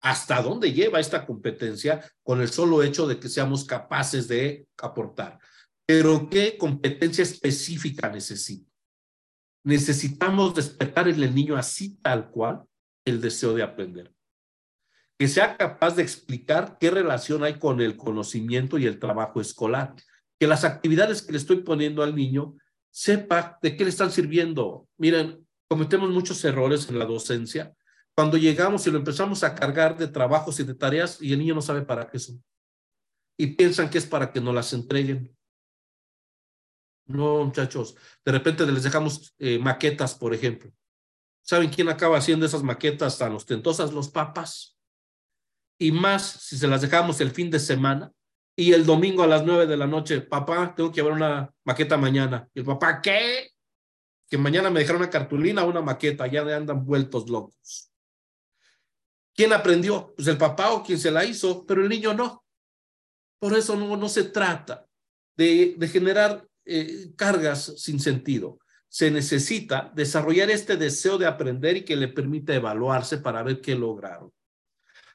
[0.02, 5.38] ¿Hasta dónde lleva esta competencia con el solo hecho de que seamos capaces de aportar?
[5.86, 8.72] Pero ¿qué competencia específica necesito?
[9.64, 12.64] Necesitamos despertar en el niño así tal cual
[13.06, 14.12] el deseo de aprender.
[15.22, 19.94] Que sea capaz de explicar qué relación hay con el conocimiento y el trabajo escolar.
[20.40, 22.56] Que las actividades que le estoy poniendo al niño
[22.90, 24.90] sepa de qué le están sirviendo.
[24.98, 27.72] Miren, cometemos muchos errores en la docencia
[28.16, 31.54] cuando llegamos y lo empezamos a cargar de trabajos y de tareas y el niño
[31.54, 32.44] no sabe para qué son.
[33.38, 35.38] Y piensan que es para que nos las entreguen.
[37.06, 37.96] No, muchachos,
[38.26, 40.72] de repente les dejamos eh, maquetas, por ejemplo.
[41.44, 43.94] ¿Saben quién acaba haciendo esas maquetas tan ostentosas?
[43.94, 44.80] Los papas.
[45.82, 48.12] Y más si se las dejamos el fin de semana
[48.56, 51.98] y el domingo a las nueve de la noche, papá, tengo que llevar una maqueta
[51.98, 52.48] mañana.
[52.54, 53.50] Y el papá, ¿qué?
[54.30, 57.92] Que mañana me dejaron una cartulina o una maqueta, ya andan vueltos locos.
[59.34, 60.14] ¿Quién aprendió?
[60.16, 62.46] Pues el papá o quien se la hizo, pero el niño no.
[63.40, 64.86] Por eso no, no se trata
[65.36, 68.60] de, de generar eh, cargas sin sentido.
[68.88, 73.74] Se necesita desarrollar este deseo de aprender y que le permita evaluarse para ver qué
[73.74, 74.32] lograron.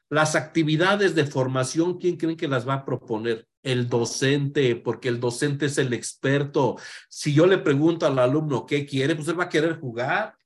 [0.08, 3.46] Las actividades de formación, ¿quién creen que las va a proponer?
[3.62, 6.76] El docente, porque el docente es el experto.
[7.08, 10.36] Si yo le pregunto al alumno qué quiere, pues él va a querer jugar.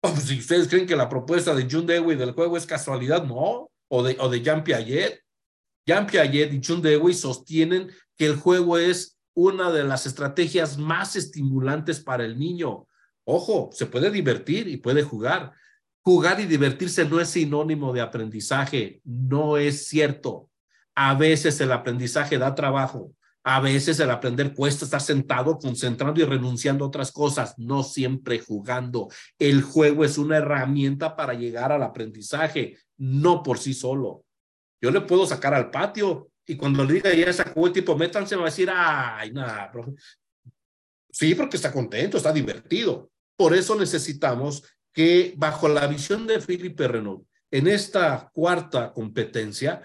[0.00, 3.24] O pues, si ustedes creen que la propuesta de Jun Dewey del juego es casualidad,
[3.24, 3.70] no.
[3.88, 5.22] O de, o de Jean Piaget.
[5.86, 11.16] Jean Piaget y Jun Dewey sostienen que el juego es una de las estrategias más
[11.16, 12.86] estimulantes para el niño.
[13.24, 15.52] Ojo, se puede divertir y puede jugar.
[16.04, 20.50] Jugar y divertirse no es sinónimo de aprendizaje, no es cierto.
[20.94, 26.24] A veces el aprendizaje da trabajo, a veces el aprender cuesta estar sentado, concentrando y
[26.24, 29.08] renunciando a otras cosas, no siempre jugando.
[29.38, 34.24] El juego es una herramienta para llegar al aprendizaje, no por sí solo.
[34.82, 38.36] Yo le puedo sacar al patio y cuando le diga ya sacó el tipo, métanse,
[38.36, 39.92] va a decir, ay, nada, profe.
[41.10, 43.10] Sí, porque está contento, está divertido.
[43.36, 44.62] Por eso necesitamos
[44.94, 49.82] que bajo la visión de Philippe Renault, en esta cuarta competencia,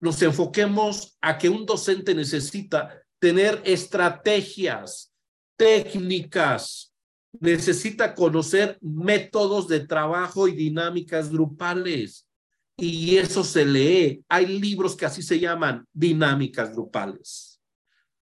[0.00, 5.12] nos enfoquemos a que un docente necesita tener estrategias,
[5.56, 6.94] técnicas,
[7.38, 12.26] necesita conocer métodos de trabajo y dinámicas grupales
[12.76, 14.24] y eso se lee.
[14.28, 17.49] Hay libros que así se llaman dinámicas grupales,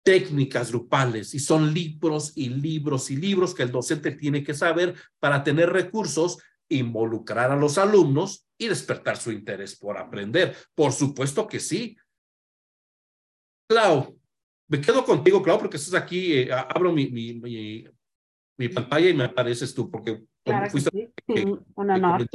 [0.03, 4.95] técnicas grupales, y son libros y libros y libros que el docente tiene que saber
[5.19, 6.39] para tener recursos,
[6.69, 10.55] involucrar a los alumnos y despertar su interés por aprender.
[10.75, 11.97] Por supuesto que sí.
[13.69, 14.19] Clau,
[14.67, 17.33] me quedo contigo, Clau, porque estás aquí, eh, abro mi, mi,
[18.57, 20.23] mi, pantalla y me apareces tú, porque
[20.69, 21.13] fuiste...
[21.27, 22.27] Un honor.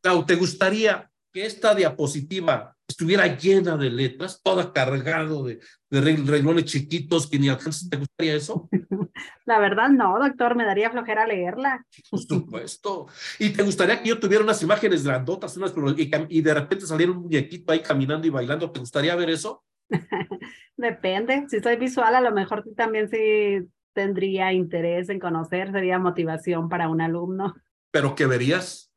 [0.00, 6.64] Clau, ¿te gustaría que esta diapositiva estuviera llena de letras, toda cargado de, de renglones
[6.66, 7.88] chiquitos que ni alcanzas.
[7.88, 8.68] ¿Te gustaría eso?
[9.44, 11.84] La verdad no, doctor, me daría flojera leerla.
[12.10, 13.06] Por supuesto.
[13.38, 17.12] ¿Y te gustaría que yo tuviera unas imágenes grandotas unas, y, y de repente saliera
[17.12, 18.70] un muñequito ahí caminando y bailando?
[18.70, 19.64] ¿Te gustaría ver eso?
[20.76, 21.46] Depende.
[21.48, 26.88] Si soy visual, a lo mejor también sí tendría interés en conocer, sería motivación para
[26.88, 27.54] un alumno.
[27.90, 28.90] Pero ¿qué verías?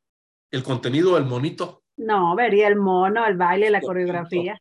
[0.50, 1.82] ¿El contenido, el monito?
[1.96, 4.60] No, vería el mono, el baile, la coreografía.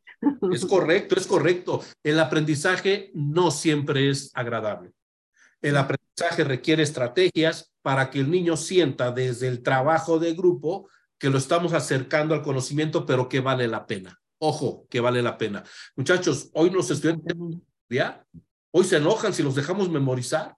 [0.51, 1.81] Es correcto, es correcto.
[2.03, 4.91] El aprendizaje no siempre es agradable.
[5.61, 11.29] El aprendizaje requiere estrategias para que el niño sienta desde el trabajo de grupo que
[11.29, 14.19] lo estamos acercando al conocimiento, pero que vale la pena.
[14.37, 15.63] Ojo, que vale la pena.
[15.95, 17.35] Muchachos, hoy los estudiantes
[17.89, 18.25] ¿ya?
[18.71, 20.55] hoy se enojan si los dejamos memorizar.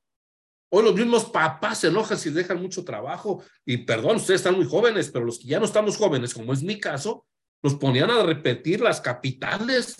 [0.69, 3.43] Hoy los mismos papás se enojan si dejan mucho trabajo.
[3.65, 6.61] Y perdón, ustedes están muy jóvenes, pero los que ya no estamos jóvenes, como es
[6.61, 7.25] mi caso,
[7.63, 9.95] nos ponían a repetir las capitales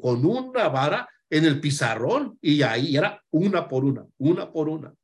[0.00, 4.94] con una vara en el pizarrón y ahí era una por una, una por una.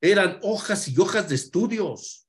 [0.00, 2.26] Eran hojas y hojas de estudios.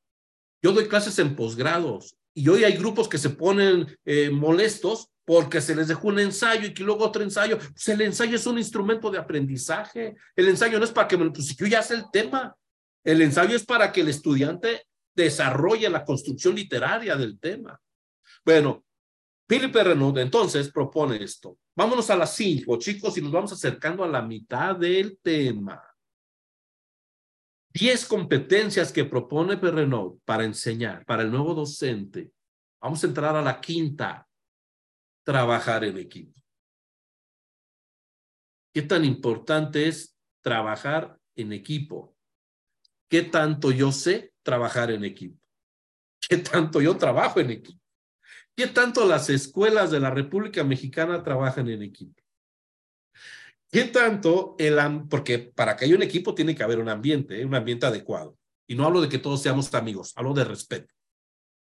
[0.61, 5.61] Yo doy clases en posgrados y hoy hay grupos que se ponen eh, molestos porque
[5.61, 7.57] se les dejó un ensayo y que luego otro ensayo.
[7.57, 10.15] Pues el ensayo es un instrumento de aprendizaje.
[10.36, 12.55] El ensayo no es para que, pues si yo ya sé el tema.
[13.03, 17.80] El ensayo es para que el estudiante desarrolle la construcción literaria del tema.
[18.45, 18.84] Bueno,
[19.47, 21.57] Philippe Renaud entonces propone esto.
[21.76, 25.82] Vámonos a las cinco, chicos, y nos vamos acercando a la mitad del tema.
[27.69, 32.32] Diez competencias que propone Renaud para enseñar, para el nuevo docente.
[32.80, 34.28] Vamos a entrar a la quinta,
[35.24, 36.39] trabajar en equipo.
[38.74, 42.15] ¿Qué tan importante es trabajar en equipo?
[43.09, 45.39] ¿Qué tanto yo sé trabajar en equipo?
[46.28, 47.82] ¿Qué tanto yo trabajo en equipo?
[48.55, 52.21] ¿Qué tanto las escuelas de la República Mexicana trabajan en equipo?
[53.71, 54.78] ¿Qué tanto el
[55.09, 57.45] porque para que haya un equipo tiene que haber un ambiente, ¿eh?
[57.45, 58.38] un ambiente adecuado.
[58.67, 60.93] Y no hablo de que todos seamos amigos, hablo de respeto,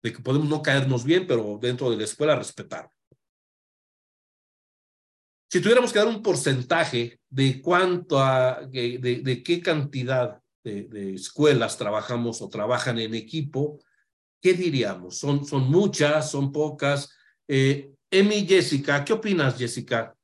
[0.02, 2.90] de que podemos no caernos bien, pero dentro de la escuela respetar.
[5.54, 8.18] Si tuviéramos que dar un porcentaje de cuánto,
[8.72, 13.78] de, de, qué cantidad de, escuelas trabajamos o trabajan en equipo,
[14.42, 15.20] ¿qué diríamos?
[15.20, 16.32] ¿Son, son muchas?
[16.32, 17.16] ¿Son pocas?
[17.48, 20.18] Eh, Emi Jessica, ¿qué opinas, Jessica?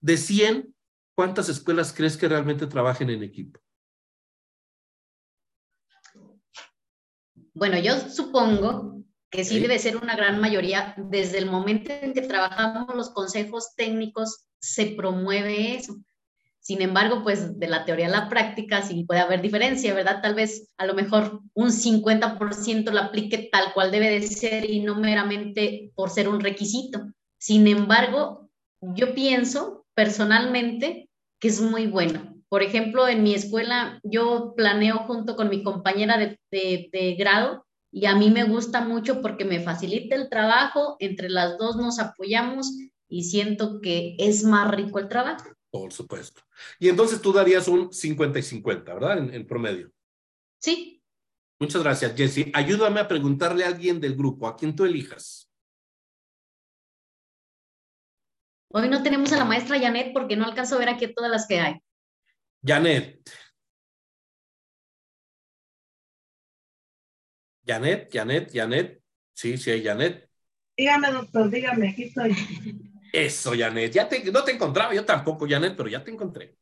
[0.00, 0.74] De 100,
[1.14, 3.60] ¿cuántas escuelas crees que realmente trabajen en equipo?
[7.54, 10.96] Bueno, yo supongo que sí debe ser una gran mayoría.
[10.96, 15.96] Desde el momento en que trabajamos los consejos técnicos, se promueve eso.
[16.60, 20.22] Sin embargo, pues de la teoría a la práctica sí puede haber diferencia, ¿verdad?
[20.22, 24.78] Tal vez a lo mejor un 50% lo aplique tal cual debe de ser y
[24.78, 27.12] no meramente por ser un requisito.
[27.36, 28.48] Sin embargo,
[28.80, 31.10] yo pienso personalmente
[31.40, 32.36] que es muy bueno.
[32.48, 38.14] Por ejemplo, en mi escuela yo planeo junto con mi compañera de grado y a
[38.14, 42.72] mí me gusta mucho porque me facilita el trabajo, entre las dos nos apoyamos
[43.12, 45.44] y siento que es más rico el trabajo.
[45.70, 46.40] Por supuesto.
[46.78, 49.18] Y entonces tú darías un 50 y 50, ¿verdad?
[49.34, 49.92] En, promedio.
[50.58, 51.02] Sí.
[51.60, 52.50] Muchas gracias, Jesse.
[52.54, 55.50] Ayúdame a preguntarle a alguien del grupo, a quien tú elijas.
[58.68, 61.46] Hoy no tenemos a la maestra Janet porque no alcanzo a ver aquí todas las
[61.46, 61.74] que hay.
[62.64, 63.30] Janet.
[67.66, 69.02] Janet, Janet, Janet.
[69.34, 70.30] Sí, sí hay Janet.
[70.78, 72.88] Dígame, doctor, dígame, aquí estoy.
[73.12, 73.92] Eso, Janet.
[73.92, 76.56] Ya te, no te encontraba, yo tampoco, Janet, pero ya te encontré.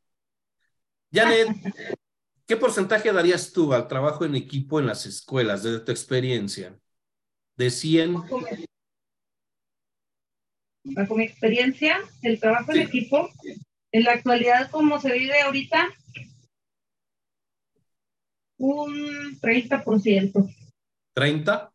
[1.13, 1.49] Janet,
[2.47, 6.77] ¿qué porcentaje darías tú al trabajo en equipo en las escuelas, desde tu experiencia?
[7.57, 8.15] ¿De 100?
[10.83, 13.29] Bajo mi experiencia, el trabajo en equipo,
[13.93, 15.89] en la actualidad, como se vive ahorita,
[18.59, 20.49] un 30%.
[21.15, 21.71] ¿30?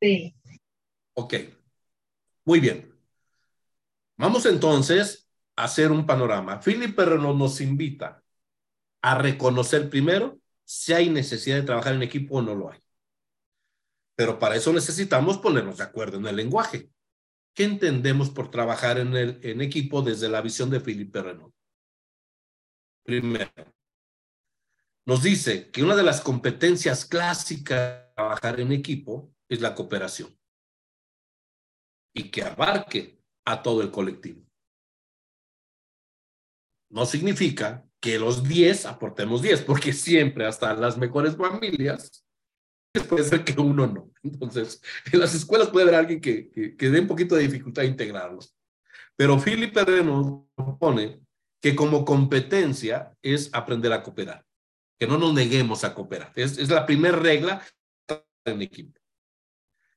[0.00, 0.34] Sí.
[1.14, 1.34] Ok.
[2.44, 2.95] Muy bien.
[4.16, 6.60] Vamos entonces a hacer un panorama.
[6.60, 8.22] Philip Renaud nos invita
[9.02, 12.80] a reconocer primero si hay necesidad de trabajar en equipo o no lo hay.
[14.16, 16.90] Pero para eso necesitamos ponernos de acuerdo en el lenguaje.
[17.54, 21.52] ¿Qué entendemos por trabajar en, en equipo desde la visión de Philippe Renaud?
[23.04, 23.52] Primero,
[25.04, 30.36] nos dice que una de las competencias clásicas de trabajar en equipo es la cooperación
[32.12, 33.15] y que abarque
[33.46, 34.42] a todo el colectivo.
[36.90, 42.24] No significa que los 10 aportemos 10, porque siempre, hasta las mejores familias,
[43.08, 44.10] puede ser que uno no.
[44.22, 44.82] Entonces,
[45.12, 48.54] en las escuelas puede haber alguien que, que, dé un poquito de dificultad a integrarlos.
[49.16, 51.20] Pero Philip nos propone
[51.60, 54.44] que como competencia es aprender a cooperar,
[54.98, 56.32] que no nos neguemos a cooperar.
[56.34, 57.62] Es, es la primera regla
[58.44, 59.00] en equipo.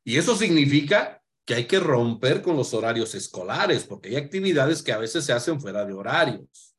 [0.04, 1.19] Y eso significa
[1.50, 5.34] que hay que romper con los horarios escolares, porque hay actividades que a veces se
[5.34, 6.76] hacen fuera de horarios.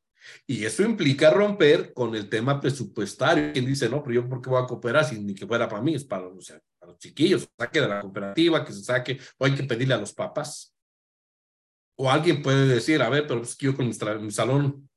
[0.47, 3.51] Y eso implica romper con el tema presupuestario.
[3.51, 5.81] Quien dice, no, pero yo por qué voy a cooperar si ni que fuera para
[5.81, 9.63] mí, es para, los chiquillos, saque de la cooperativa, que se saque, o hay que
[9.63, 10.73] pedirle a los papás.
[11.97, 14.89] O alguien puede decir, a ver, pero es que yo con mi salón,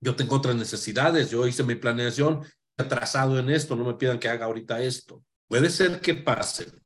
[0.00, 2.44] yo tengo otras necesidades, yo hice mi planeación,
[2.78, 5.24] atrasado en esto, no me pidan que haga ahorita esto.
[5.48, 6.85] Puede ser que pase.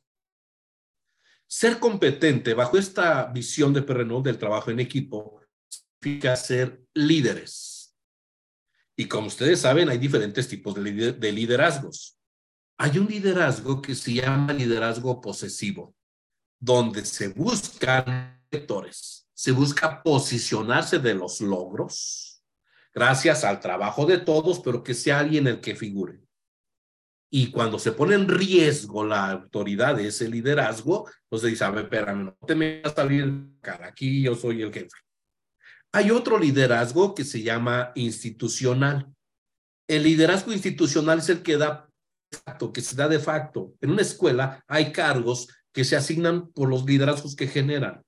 [1.53, 7.80] Ser competente bajo esta visión de Perrenol del trabajo en equipo significa ser líderes
[9.01, 12.18] y como ustedes saben, hay diferentes tipos de, liderazgos.
[12.76, 15.96] Hay un liderazgo que se llama liderazgo posesivo,
[16.59, 22.42] donde se buscan lectores, se busca posicionarse de los logros,
[22.92, 26.20] gracias al trabajo de todos, pero que sea alguien el que figure.
[27.33, 31.70] Y cuando se pone en riesgo la autoridad de ese liderazgo, pues se dice, a
[31.70, 34.89] ver, no te me vas a salir cara, aquí yo soy el jefe.
[35.93, 39.07] Hay otro liderazgo que se llama institucional.
[39.89, 41.89] El liderazgo institucional es el que da
[42.45, 43.74] facto, que se da de facto.
[43.81, 48.03] En una escuela hay cargos que se asignan por los liderazgos que generan.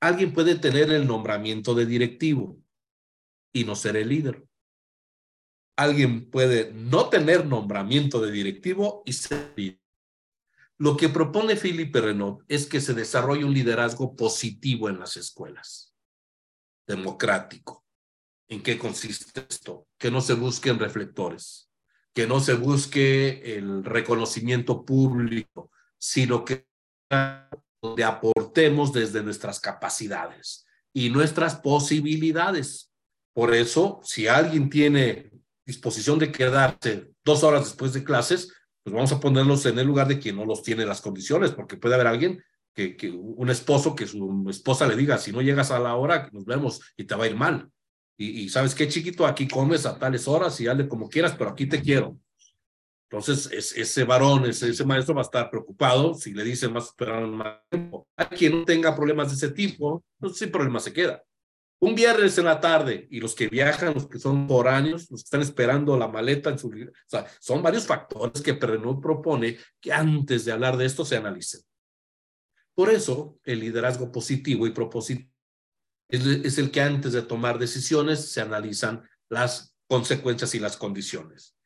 [0.00, 2.58] Alguien puede tener el nombramiento de directivo
[3.52, 4.44] y no ser el líder.
[5.82, 9.80] Alguien puede no tener nombramiento de directivo y ser.
[10.78, 15.92] Lo que propone Philippe Renaud es que se desarrolle un liderazgo positivo en las escuelas
[16.86, 17.84] democrático.
[18.48, 19.88] ¿En qué consiste esto?
[19.98, 21.68] Que no se busquen reflectores,
[22.14, 26.68] que no se busque el reconocimiento público, sino que
[27.82, 32.92] donde aportemos desde nuestras capacidades y nuestras posibilidades.
[33.34, 35.32] Por eso, si alguien tiene
[35.64, 38.52] disposición de quedarse dos horas después de clases,
[38.82, 41.76] pues vamos a ponerlos en el lugar de quien no los tiene las condiciones, porque
[41.76, 42.42] puede haber alguien
[42.74, 46.28] que, que, un esposo, que su esposa le diga, si no llegas a la hora,
[46.32, 47.70] nos vemos y te va a ir mal.
[48.16, 51.50] Y, y sabes qué, chiquito, aquí comes a tales horas y hazle como quieras, pero
[51.50, 52.18] aquí te quiero.
[53.12, 56.86] Entonces, es, ese varón, ese, ese, maestro va a estar preocupado si le dicen más
[56.86, 58.08] esperar más tiempo.
[58.16, 61.22] A quien no tenga problemas de ese tipo, pues sin problema se queda.
[61.82, 65.22] Un viernes en la tarde y los que viajan, los que son por años, los
[65.22, 66.68] que están esperando la maleta en su...
[66.68, 71.16] O sea, son varios factores que Perrenot propone que antes de hablar de esto se
[71.16, 71.60] analicen.
[72.72, 75.28] Por eso, el liderazgo positivo y propositivo
[76.08, 81.56] es, el que antes de tomar decisiones se analizan las consecuencias y las condiciones.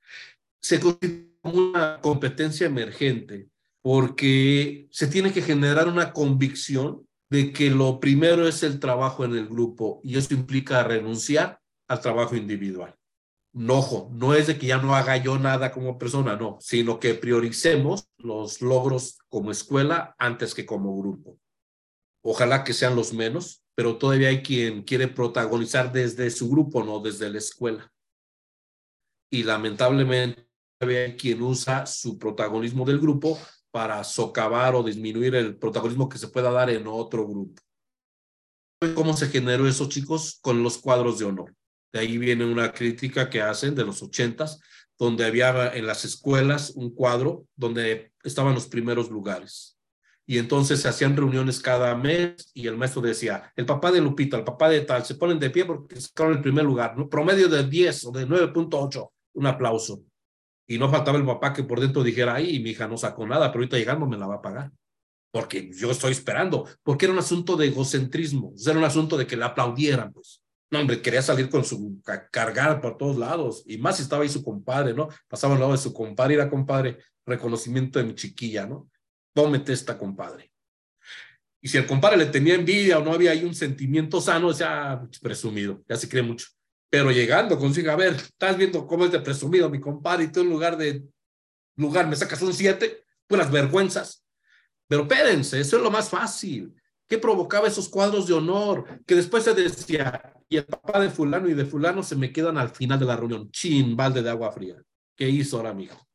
[0.62, 3.50] Se considera una competencia emergente
[3.82, 9.34] porque se tiene que generar una convicción de que lo primero es el trabajo en
[9.34, 12.96] el grupo y eso implica renunciar al trabajo individual.
[13.68, 17.14] Ojo, no es de que ya no haga yo nada como persona, no, sino que
[17.14, 21.38] prioricemos los logros como escuela antes que como grupo.
[22.22, 27.00] Ojalá que sean los menos, pero todavía hay quien quiere protagonizar desde su grupo, no
[27.00, 27.90] desde la escuela.
[29.30, 30.46] Y lamentablemente
[30.78, 33.38] todavía hay quien usa su protagonismo del grupo
[33.76, 37.60] para socavar o disminuir el protagonismo que se pueda dar en otro grupo.
[38.94, 40.38] ¿Cómo se generó eso, chicos?
[40.40, 41.54] Con los cuadros de honor.
[41.92, 44.60] De ahí viene una crítica que hacen de los ochentas,
[44.98, 49.78] donde había en las escuelas un cuadro donde estaban los primeros lugares.
[50.24, 54.38] Y entonces se hacían reuniones cada mes y el maestro decía, el papá de Lupita,
[54.38, 57.62] el papá de tal, se ponen de pie porque sacaron el primer lugar, promedio de
[57.62, 60.02] 10 o de 9.8, un aplauso.
[60.66, 63.50] Y no faltaba el papá que por dentro dijera, ay, mi hija no sacó nada,
[63.52, 64.72] pero ahorita llegando me la va a pagar.
[65.30, 69.36] Porque yo estoy esperando, porque era un asunto de egocentrismo, era un asunto de que
[69.36, 70.42] le aplaudieran, pues.
[70.70, 72.00] No, hombre, quería salir con su
[72.32, 73.62] cargar por todos lados.
[73.66, 75.08] Y más si estaba ahí su compadre, ¿no?
[75.28, 78.90] Pasaba al lado de su compadre, era compadre, reconocimiento de mi chiquilla, ¿no?
[79.32, 80.50] Tómete esta compadre.
[81.60, 84.92] Y si el compadre le tenía envidia o no había ahí un sentimiento sano, ya
[84.92, 86.48] ah, presumido, ya se cree mucho.
[86.88, 90.40] Pero llegando consigo, a ver, estás viendo cómo es de presumido mi compadre y tú
[90.40, 91.04] en lugar de
[91.76, 94.24] lugar me sacas un siete, las vergüenzas.
[94.88, 96.74] Pero espérense, eso es lo más fácil.
[97.08, 99.00] ¿Qué provocaba esos cuadros de honor?
[99.04, 102.58] Que después se decía, y el papá de fulano y de fulano se me quedan
[102.58, 103.50] al final de la reunión.
[103.50, 104.76] Chin, balde de agua fría.
[105.14, 106.06] ¿Qué hizo ahora, hijo?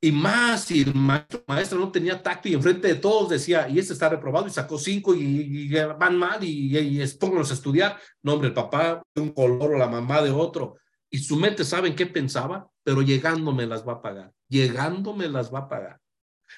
[0.00, 3.92] Y más si el maestro, no tenía tacto y enfrente de todos decía, y este
[3.92, 7.98] está reprobado y sacó cinco y, van mal y, y, a estudiar.
[8.22, 10.76] No, hombre, el papá de un color o la mamá de otro.
[11.10, 12.68] Y su mente, ¿saben qué pensaba?
[12.84, 14.32] Pero llegando me las va a pagar.
[14.48, 15.98] Llegando me las va a pagar.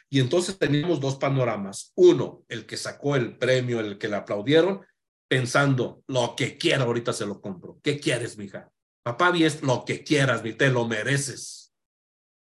[0.09, 1.93] Y entonces teníamos dos panoramas.
[1.95, 4.83] Uno, el que sacó el premio, el que le aplaudieron,
[5.29, 7.79] pensando, lo que quiera ahorita se lo compro.
[7.83, 8.71] ¿Qué quieres, mija?
[9.03, 11.60] Papá, es lo que quieras, mi te lo mereces.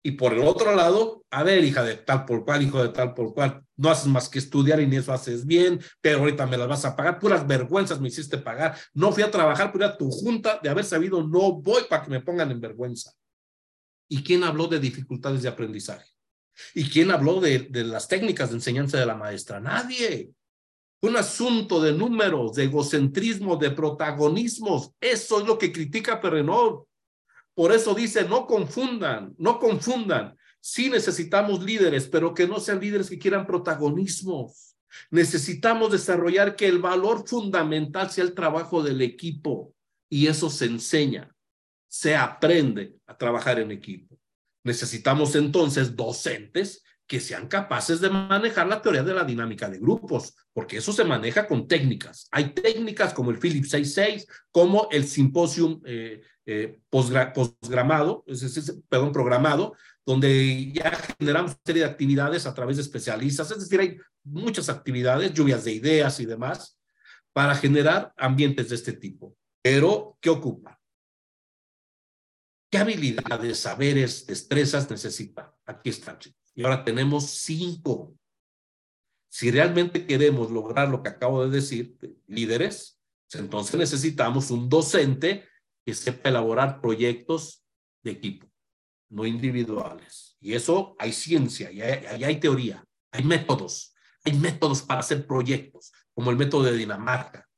[0.06, 3.14] Y por el otro lado, a ver, hija de tal por cual, hijo de tal
[3.14, 6.58] por cual, no haces más que estudiar y ni eso haces bien, pero ahorita me
[6.58, 8.76] las vas a pagar, puras vergüenzas me hiciste pagar.
[8.92, 12.10] No fui a trabajar, pero era tu junta de haber sabido, no voy para que
[12.10, 13.12] me pongan en vergüenza.
[14.06, 16.04] ¿Y quién habló de dificultades de aprendizaje?
[16.74, 19.58] ¿Y quién habló de, las técnicas de enseñanza de la maestra?
[19.58, 20.34] Nadie.
[21.00, 24.90] Un asunto de números, de egocentrismo, de protagonismos.
[25.00, 26.84] Eso es lo que critica Perrenol.
[27.54, 30.36] Por eso dice, no confundan, no confundan.
[30.60, 34.76] Sí necesitamos líderes, pero que no sean líderes que quieran protagonismos.
[35.10, 39.74] Necesitamos desarrollar que el valor fundamental sea el trabajo del equipo
[40.08, 41.34] y eso se enseña,
[41.88, 44.18] se aprende a trabajar en equipo.
[44.62, 50.34] Necesitamos entonces docentes que sean capaces de manejar la teoría de la dinámica de grupos,
[50.52, 52.28] porque eso se maneja con técnicas.
[52.30, 58.24] Hay técnicas como el Philips 66, como el Symposium eh, eh, posgramado,
[58.88, 63.80] perdón, programado, donde ya generamos una serie de actividades a través de especialistas, es decir,
[63.80, 66.78] hay muchas actividades, lluvias de ideas y demás,
[67.32, 69.36] para generar ambientes de este tipo.
[69.62, 70.80] Pero, ¿qué ocupa?
[72.70, 75.54] ¿Qué habilidades, saberes, destrezas necesita?
[75.64, 76.18] Aquí están,
[76.54, 78.14] Y ahora tenemos cinco.
[79.28, 81.96] Si realmente queremos lograr lo que acabo de decir,
[82.26, 83.00] líderes,
[83.32, 85.44] entonces necesitamos un docente
[85.84, 87.64] que sepa elaborar proyectos
[88.02, 88.46] de equipo,
[89.10, 90.36] no individuales.
[90.40, 93.94] Y eso hay ciencia, y hay, teoría, hay métodos,
[94.24, 97.48] hay métodos para hacer proyectos, como el método de Dinamarca.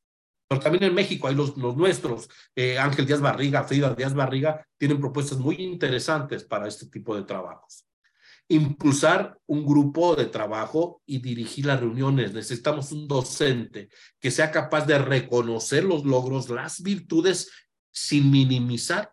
[0.49, 4.65] Pero también en México hay los, los nuestros, eh, Ángel Díaz Barriga, Frida Díaz Barriga,
[4.79, 7.85] tienen propuestas muy interesantes para este tipo de trabajos.
[8.49, 12.33] Impulsar un grupo de trabajo y dirigir las reuniones.
[12.33, 13.89] Necesitamos un docente
[14.21, 17.51] que sea capaz de reconocer los logros, las virtudes
[17.97, 19.11] sin minimizar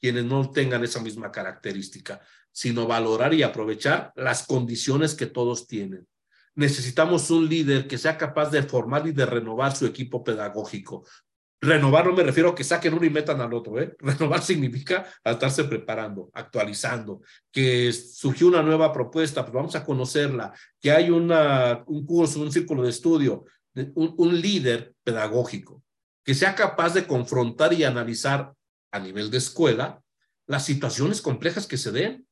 [0.00, 2.20] quienes no tengan esa misma característica,
[2.52, 6.06] sino valorar y aprovechar las condiciones que todos tienen.
[6.54, 11.04] Necesitamos un líder que sea capaz de formar y de renovar su equipo pedagógico.
[11.60, 13.96] Renovar no me refiero a que saquen uno y metan al otro, ¿eh?
[13.98, 20.92] Renovar significa estarse preparando, actualizando, que surgió una nueva propuesta, pues vamos a conocerla, que
[20.92, 21.26] hay un
[22.06, 23.44] curso, un círculo de estudio,
[23.74, 25.82] un líder pedagógico
[26.30, 28.54] que sea capaz de confrontar y analizar
[28.92, 30.00] a nivel de escuela
[30.46, 32.24] las situaciones complejas que se den,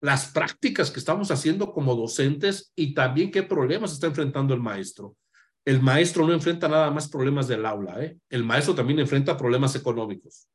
[0.00, 5.14] las prácticas que estamos haciendo como docentes y también qué problemas está enfrentando el maestro.
[5.62, 8.16] El maestro no enfrenta nada más problemas del aula, ¿eh?
[8.30, 10.48] el maestro también enfrenta problemas económicos.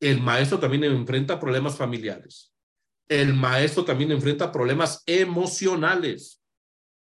[0.00, 2.52] El maestro también enfrenta problemas familiares.
[3.08, 6.42] El maestro también enfrenta problemas emocionales.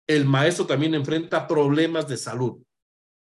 [0.07, 2.63] El maestro también enfrenta problemas de salud.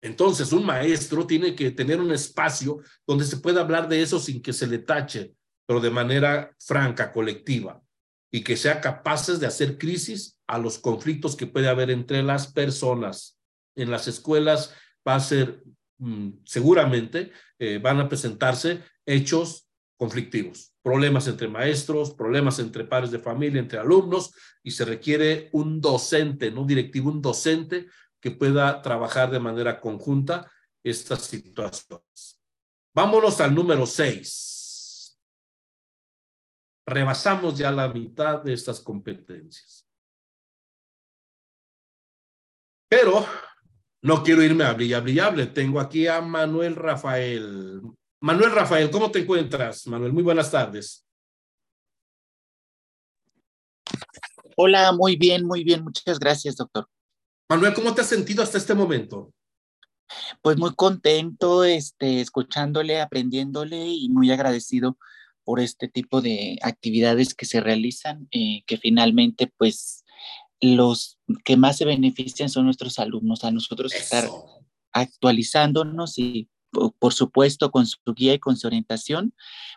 [0.02, 4.42] Entonces, un maestro tiene que tener un espacio donde se pueda hablar de eso sin
[4.42, 5.34] que se le tache,
[5.66, 7.82] pero de manera franca, colectiva,
[8.30, 12.52] y que sea capaces de hacer crisis a los conflictos que puede haber entre las
[12.52, 13.38] personas.
[13.74, 14.74] En las escuelas
[15.06, 15.62] va a ser,
[15.98, 23.18] mm, seguramente, eh, van a presentarse hechos conflictivos, problemas entre maestros, problemas entre padres de
[23.18, 24.32] familia, entre alumnos,
[24.62, 27.86] y se requiere un docente, no directivo, un docente
[28.26, 30.50] que pueda trabajar de manera conjunta
[30.82, 32.42] estas situaciones.
[32.92, 35.16] Vámonos al número seis.
[36.84, 39.88] Rebasamos ya la mitad de estas competencias.
[42.88, 43.24] Pero
[44.02, 45.46] no quiero irme a brilla brillable.
[45.46, 47.80] Tengo aquí a Manuel Rafael.
[48.20, 49.86] Manuel Rafael, ¿cómo te encuentras?
[49.86, 51.06] Manuel, muy buenas tardes.
[54.56, 55.84] Hola, muy bien, muy bien.
[55.84, 56.88] Muchas gracias, doctor.
[57.48, 59.32] Manuel, ¿cómo te has sentido hasta este momento?
[60.42, 64.98] Pues muy contento, este, escuchándole, aprendiéndole y muy agradecido
[65.44, 70.04] por este tipo de actividades que se realizan, eh, que finalmente, pues,
[70.60, 74.28] los que más se benefician son nuestros alumnos, a nosotros estar
[74.92, 76.48] actualizándonos y,
[76.98, 79.34] por supuesto, con su guía y con su orientación,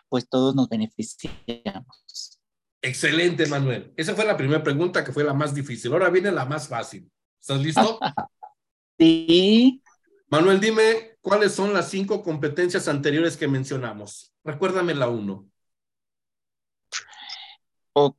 [0.08, 2.40] pues todos nos beneficiamos.
[2.82, 3.92] Excelente, Manuel.
[3.96, 5.92] Esa fue la primera pregunta que fue la más difícil.
[5.92, 7.10] Ahora viene la más fácil.
[7.40, 7.98] ¿Estás listo?
[8.98, 9.82] sí.
[10.28, 14.32] Manuel, dime cuáles son las cinco competencias anteriores que mencionamos.
[14.44, 15.50] Recuérdame la uno.
[17.92, 18.16] Ok,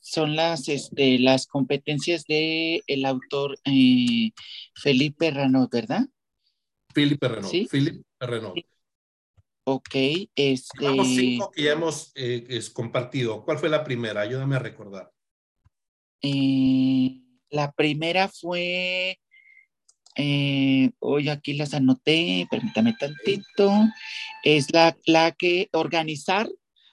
[0.00, 4.32] son las, este, las competencias del el autor eh,
[4.74, 6.06] Felipe Renaud, ¿verdad?
[6.92, 7.50] Felipe Renaud.
[7.50, 7.66] ¿Sí?
[7.66, 8.54] Felipe Renaud.
[9.64, 9.94] Ok,
[10.34, 10.84] este.
[10.84, 13.44] Vamos cinco que ya hemos eh, compartido.
[13.44, 14.22] ¿Cuál fue la primera?
[14.22, 15.12] Ayúdame a recordar.
[16.22, 19.20] Eh, la primera fue,
[20.16, 23.72] eh, hoy aquí las anoté, permítame tantito,
[24.42, 26.48] es la, la que organizar,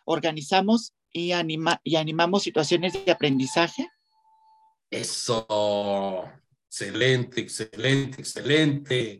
[0.05, 3.87] organizamos y, anima, y animamos situaciones de aprendizaje.
[4.89, 6.29] Eso,
[6.67, 9.19] excelente, excelente, excelente.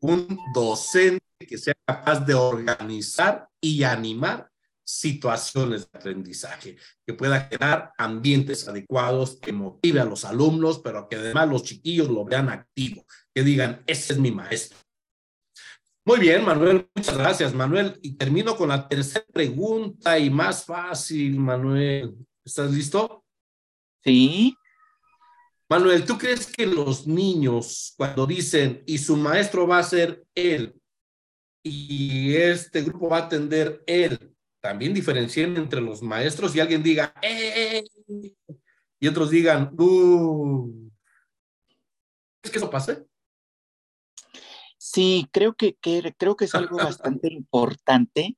[0.00, 4.50] Un docente que sea capaz de organizar y animar
[4.88, 11.16] situaciones de aprendizaje, que pueda crear ambientes adecuados, que motive a los alumnos, pero que
[11.16, 13.04] además los chiquillos lo vean activo,
[13.34, 14.78] que digan, ese es mi maestro.
[16.06, 17.98] Muy bien, Manuel, muchas gracias, Manuel.
[18.00, 22.14] Y termino con la tercera pregunta y más fácil, Manuel.
[22.42, 23.26] ¿Estás listo?
[24.02, 24.56] Sí.
[25.68, 30.74] Manuel, ¿tú crees que los niños cuando dicen y su maestro va a ser él
[31.62, 37.14] y este grupo va a atender él, también diferencien entre los maestros y alguien diga
[37.22, 37.84] ¡eh!
[39.00, 40.90] y otros digan ¡uh!
[42.42, 43.06] ¿Es que eso pase?
[44.76, 48.36] Sí, creo que, que, creo que es algo bastante importante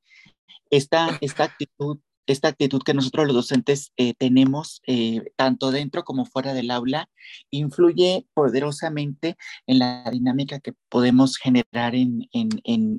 [0.70, 2.00] esta, esta actitud
[2.30, 7.10] esta actitud que nosotros los docentes eh, tenemos, eh, tanto dentro como fuera del aula,
[7.50, 9.36] influye poderosamente
[9.66, 12.50] en la dinámica que podemos generar en, en,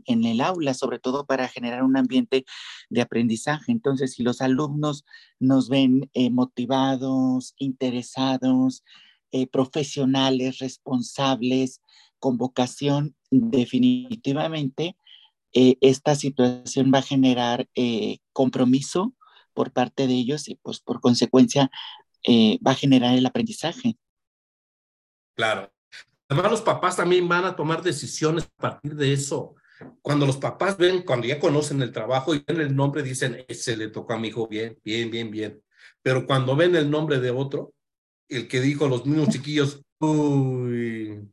[0.06, 2.45] en, el aula, sobre todo para generar un ambiente
[2.90, 3.72] de aprendizaje.
[3.72, 5.06] Entonces, si los alumnos
[5.40, 8.84] nos ven eh, motivados, interesados,
[9.53, 11.80] profesionales, responsables,
[12.20, 14.98] con vocación, definitivamente
[15.53, 17.70] esta situación va a generar
[18.34, 19.16] compromiso
[19.53, 21.69] por parte de ellos y pues por consecuencia
[22.23, 23.98] eh, va a generar el aprendizaje.
[25.36, 25.72] Claro.
[26.28, 29.56] Además los papás también van a tomar decisiones a partir de eso.
[30.02, 33.76] Cuando los papás ven, cuando ya conocen el trabajo y ven el nombre, dicen, ese
[33.76, 35.61] le tocó a mi hijo bien, bien, bien, bien.
[36.02, 37.73] Pero cuando ven el nombre de otro,
[38.30, 41.30] el que dijo los niños chiquillos, uy,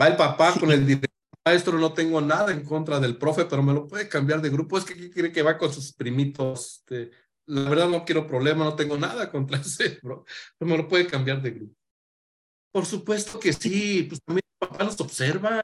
[0.00, 1.17] va el papá con el director
[1.48, 4.76] maestro, no tengo nada en contra del profe, pero me lo puede cambiar de grupo.
[4.76, 6.80] Es que quiere que va con sus primitos.
[6.80, 7.10] Este,
[7.46, 10.24] la verdad no quiero problema, no tengo nada contra ese, pero
[10.60, 11.74] me lo puede cambiar de grupo.
[12.70, 15.62] Por supuesto que sí, pues también los papás nos observan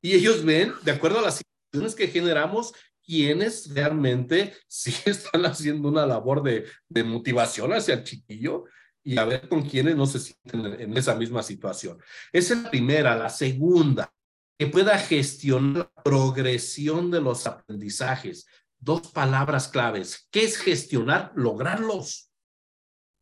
[0.00, 2.72] y ellos ven, de acuerdo a las situaciones que generamos,
[3.04, 8.64] quienes realmente sí están haciendo una labor de, de motivación hacia el chiquillo
[9.02, 11.98] y a ver con quienes no se sienten en, en esa misma situación.
[12.32, 13.16] Esa es la primera.
[13.16, 14.10] La segunda,
[14.58, 18.46] que pueda gestionar la progresión de los aprendizajes.
[18.78, 20.28] Dos palabras claves.
[20.30, 21.32] ¿Qué es gestionar?
[21.34, 22.30] Lograrlos.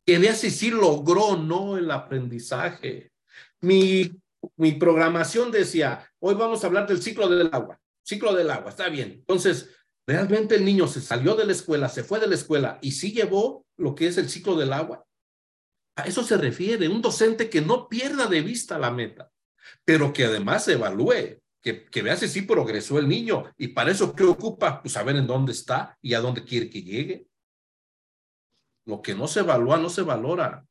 [0.05, 3.11] Que vea si sí logró o no el aprendizaje.
[3.61, 4.11] Mi,
[4.57, 7.79] mi programación decía, hoy vamos a hablar del ciclo del agua.
[8.05, 9.13] Ciclo del agua, está bien.
[9.13, 9.69] Entonces,
[10.05, 13.13] realmente el niño se salió de la escuela, se fue de la escuela y sí
[13.13, 15.05] llevó lo que es el ciclo del agua.
[15.95, 19.32] A eso se refiere, un docente que no pierda de vista la meta
[19.85, 23.51] pero que además evalúe, que, que vea si sí progresó el niño.
[23.57, 24.81] Y para eso, ¿qué ocupa?
[24.81, 27.27] Pues saber en dónde está y a dónde quiere que llegue.
[28.85, 30.65] Lo que no se evalúa, no se valora.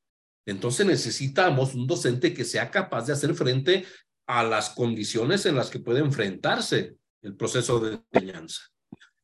[0.47, 3.87] Entonces necesitamos un docente que sea capaz de hacer frente
[4.27, 8.63] a las condiciones en las que puede enfrentarse el proceso de enseñanza.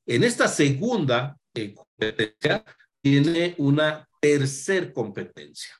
[0.06, 2.64] En esta segunda eh, competencia
[3.02, 5.72] tiene una tercer competencia,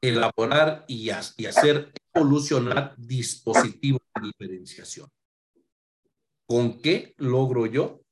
[0.00, 5.08] elaborar y, y hacer evolucionar dispositivos de diferenciación.
[6.46, 8.02] ¿Con qué logro yo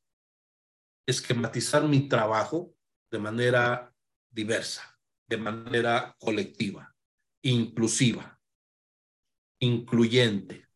[1.06, 2.74] esquematizar mi trabajo
[3.10, 3.94] de manera
[4.30, 6.94] diversa, de manera colectiva,
[7.42, 8.38] inclusiva,
[9.60, 10.68] incluyente,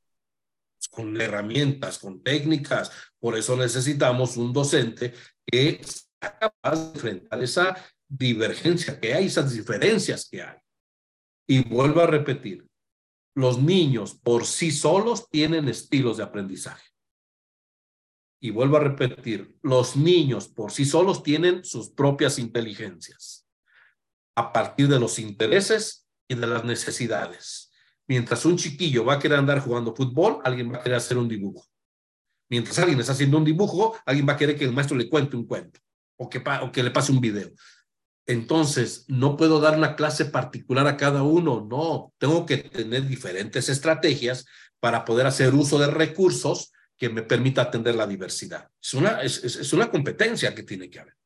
[0.90, 2.90] con herramientas, con técnicas?
[3.18, 5.12] Por eso necesitamos un docente
[5.44, 7.76] que sea capaz de enfrentar esa
[8.08, 10.58] divergencia que hay, esas diferencias que hay.
[11.46, 12.69] Y vuelvo a repetir,
[13.34, 16.86] los niños por sí solos tienen estilos de aprendizaje.
[18.42, 23.46] Y vuelvo a repetir, los niños por sí solos tienen sus propias inteligencias
[24.34, 27.70] a partir de los intereses y de las necesidades.
[28.06, 31.28] Mientras un chiquillo va a querer andar jugando fútbol, alguien va a querer hacer un
[31.28, 31.66] dibujo.
[32.48, 35.36] Mientras alguien está haciendo un dibujo, alguien va a querer que el maestro le cuente
[35.36, 35.78] un cuento
[36.16, 37.50] o que, le pase un video.
[38.30, 43.68] Entonces, no puedo dar una clase particular a cada uno, no, tengo que tener diferentes
[43.68, 44.46] estrategias
[44.78, 48.70] para poder hacer uso de recursos que me permita atender la diversidad.
[48.80, 51.16] Es una, es, es una competencia que tiene que haber.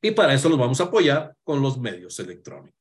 [0.00, 2.80] Y para eso nos vamos a apoyar con los medios electrónicos.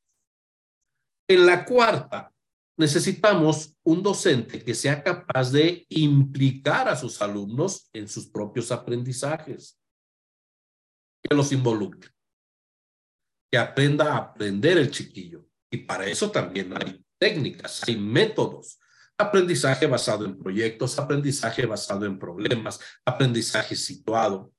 [1.28, 2.32] En la cuarta,
[2.78, 9.80] necesitamos un docente que sea capaz de implicar a sus alumnos en sus propios aprendizajes,
[11.24, 12.13] que los involucre
[13.54, 15.46] que aprenda a aprender el chiquillo.
[15.72, 18.80] Y para eso también hay técnicas, hay métodos.
[19.16, 24.52] Aprendizaje basado en proyectos, aprendizaje basado en problemas, aprendizaje situado.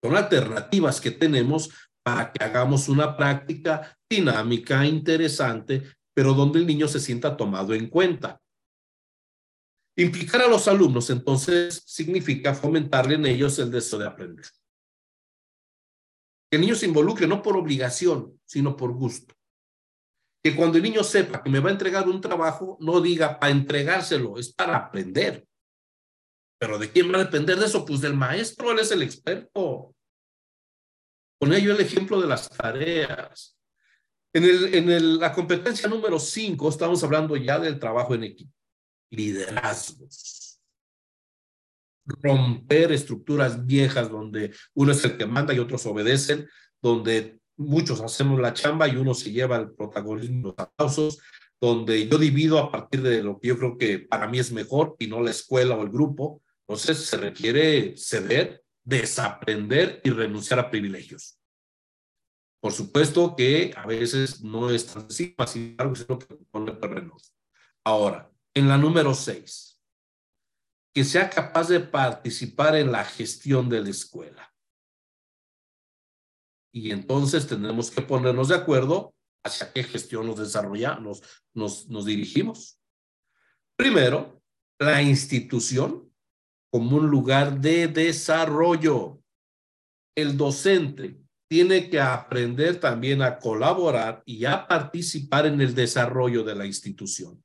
[0.00, 1.70] Son alternativas que tenemos
[2.04, 5.82] para que hagamos una práctica dinámica, interesante,
[6.14, 8.40] pero donde el niño se sienta tomado en cuenta.
[9.96, 14.46] Implicar a los alumnos, entonces, significa fomentarle en ellos el deseo de aprender.
[16.54, 19.34] Que el niño se involucre no por obligación, sino por gusto.
[20.40, 23.50] Que cuando el niño sepa que me va a entregar un trabajo, no diga para
[23.50, 25.44] entregárselo, es para aprender.
[26.60, 27.84] Pero ¿de quién va a depender de eso?
[27.84, 29.96] Pues del maestro, él es el experto.
[31.40, 33.58] Ponía yo el ejemplo de las tareas.
[34.32, 38.54] En, el, en la competencia número 5 estamos hablando ya del trabajo en equipo,
[39.10, 40.43] liderazgos.
[42.06, 46.48] Romper estructuras viejas donde uno es el que manda y otros obedecen,
[46.82, 51.18] donde muchos hacemos la chamba y uno se lleva el protagonismo, los aplausos,
[51.60, 54.96] donde yo divido a partir de lo que yo creo que para mí es mejor
[54.98, 56.42] y no la escuela o el grupo.
[56.66, 61.38] Entonces se requiere ceder, desaprender y renunciar a privilegios.
[62.60, 66.72] Por supuesto que a veces no es tan simple, sin embargo, es lo que pone
[66.72, 67.34] terrenos.
[67.84, 69.73] Ahora, en la número seis,
[70.94, 74.54] que sea capaz de participar en la gestión de la escuela.
[76.72, 79.14] Y entonces tendremos que ponernos de acuerdo
[79.44, 81.20] hacia qué gestión nos desarrollamos,
[81.52, 82.80] nos, nos dirigimos.
[83.76, 84.40] Primero,
[84.78, 86.12] la institución
[86.74, 89.22] como un lugar de desarrollo.
[90.16, 96.56] El docente tiene que aprender también a colaborar y a participar en el desarrollo de
[96.56, 97.40] la institución.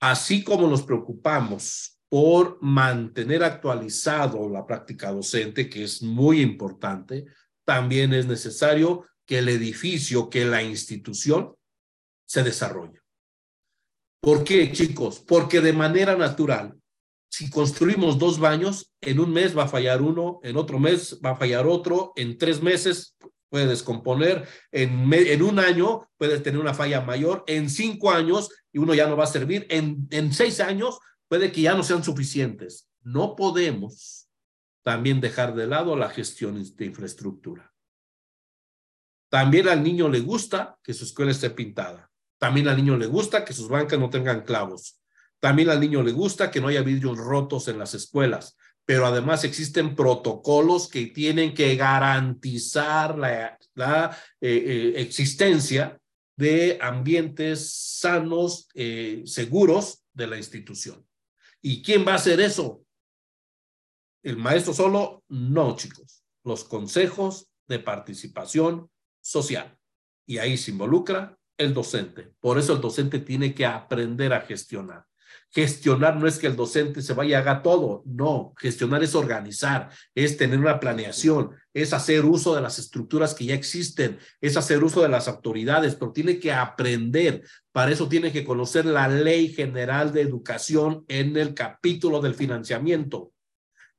[0.00, 7.26] Así como nos preocupamos por mantener actualizado la práctica docente, que es muy importante,
[7.64, 11.54] también es necesario que el edificio, que la institución
[12.26, 13.00] se desarrolle.
[14.20, 15.20] ¿Por qué, chicos?
[15.20, 16.78] Porque de manera natural
[17.36, 21.30] si construimos dos baños, en un mes va a fallar uno, en otro mes va
[21.30, 23.16] a fallar otro, en tres meses
[23.54, 28.78] puede descomponer, en, en un año puede tener una falla mayor, en cinco años y
[28.78, 30.98] uno ya no va a servir, en, en seis años
[31.28, 32.90] puede que ya no sean suficientes.
[33.04, 34.28] No podemos
[34.82, 37.72] también dejar de lado la gestión de infraestructura.
[39.28, 42.10] También al niño le gusta que su escuela esté pintada.
[42.38, 45.00] También al niño le gusta que sus bancas no tengan clavos.
[45.38, 48.56] También al niño le gusta que no haya vidrios rotos en las escuelas,
[48.86, 53.58] pero además existen protocolos que tienen que garantizar la,
[54.40, 55.98] eh, eh, existencia
[56.36, 61.06] de ambientes sanos, eh, seguros de la institución.
[61.62, 62.84] ¿Y quién va a hacer eso?
[64.22, 65.24] ¿El maestro solo?
[65.28, 66.22] No, chicos.
[66.44, 68.90] Los consejos de participación
[69.22, 69.78] social.
[70.26, 72.32] Y ahí se involucra el docente.
[72.40, 75.06] Por eso el docente tiene que aprender a gestionar.
[75.54, 79.88] Gestionar no es que el docente se vaya a haga todo, no, gestionar es organizar,
[80.12, 84.82] es tener una planeación, es hacer uso de las estructuras que ya existen, es hacer
[84.82, 89.46] uso de las autoridades, pero tiene que aprender, para eso tiene que conocer la ley
[89.46, 93.30] general de educación en el capítulo del financiamiento.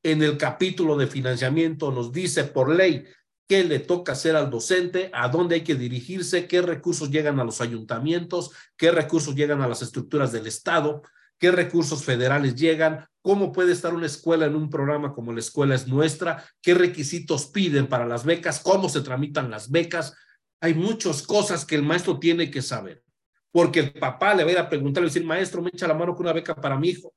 [0.04, 3.06] En el capítulo de financiamiento nos dice por ley
[3.48, 7.46] qué le toca hacer al docente, a dónde hay que dirigirse, qué recursos llegan a
[7.46, 11.02] los ayuntamientos, qué recursos llegan a las estructuras del Estado,
[11.38, 15.76] qué recursos federales llegan, cómo puede estar una escuela en un programa como la escuela
[15.76, 20.16] es nuestra, qué requisitos piden para las becas, cómo se tramitan las becas.
[20.62, 23.04] Hay muchas cosas que el maestro tiene que saber,
[23.52, 25.94] porque el papá le va a ir a preguntar y decir, maestro, me echa la
[25.94, 27.14] mano con una beca para mi hijo.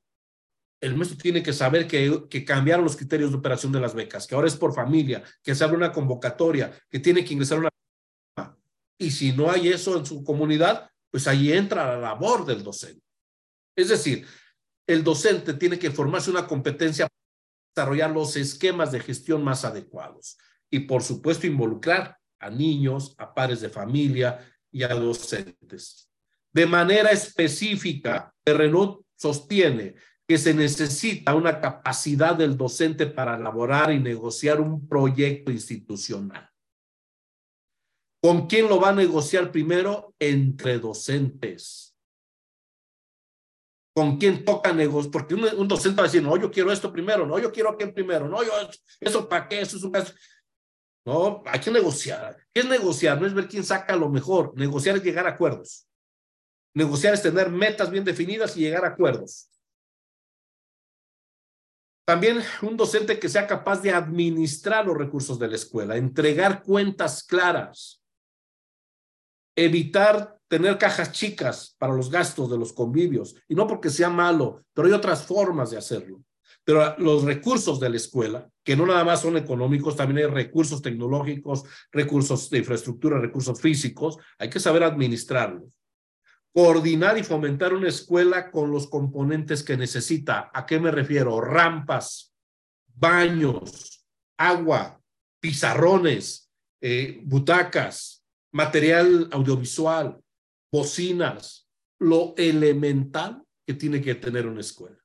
[0.81, 4.25] El maestro tiene que saber que, que cambiaron los criterios de operación de las becas,
[4.25, 7.69] que ahora es por familia, que se abre una convocatoria, que tiene que ingresar una...
[8.97, 13.08] Y si no hay eso en su comunidad, pues ahí entra la labor del docente.
[13.79, 14.25] Es decir,
[14.85, 20.37] el docente tiene que formarse una competencia para desarrollar los esquemas de gestión más adecuados
[20.69, 26.09] y, por supuesto, involucrar a niños, a pares de familia y a docentes.
[26.51, 29.95] De manera específica, Renault sostiene
[30.27, 36.49] que se necesita una capacidad del docente para elaborar y negociar un proyecto institucional.
[38.21, 40.13] ¿Con quién lo va a negociar primero?
[40.19, 41.89] Entre docentes
[43.99, 47.27] con quién toca negocios, porque un, docente va a decir, no, yo quiero esto primero,
[47.27, 48.51] no, yo quiero aquel primero, no, yo,
[48.97, 50.13] eso para qué, eso es un caso.
[51.05, 52.37] No, hay que negociar.
[52.53, 53.19] ¿Qué es negociar?
[53.19, 54.53] No es ver quién saca lo mejor.
[54.55, 55.85] Negociar es llegar a acuerdos.
[56.73, 59.49] Negociar es tener metas bien definidas y llegar a acuerdos.
[62.05, 67.21] También un docente que sea capaz de administrar los recursos de la escuela, entregar cuentas
[67.21, 68.01] claras,
[69.57, 74.65] evitar tener cajas chicas para los gastos de los convivios, y no porque sea malo,
[74.73, 76.21] pero hay otras formas de hacerlo.
[76.65, 80.81] pero los recursos de la escuela, que no nada más son económicos, también hay recursos
[80.83, 85.63] tecnológicos, recursos de infraestructura, recursos físicos, hay que saber administrarlos.
[86.53, 90.51] Coordinar y fomentar una escuela con los componentes que necesita.
[90.53, 91.41] ¿A qué me refiero?
[91.41, 92.35] Rampas,
[92.93, 94.05] baños,
[94.37, 95.01] agua,
[95.39, 96.51] pizarrones,
[96.81, 100.19] eh, butacas, material audiovisual,
[100.71, 101.69] bocinas,
[101.99, 104.97] lo elemental que tiene que tener una escuela.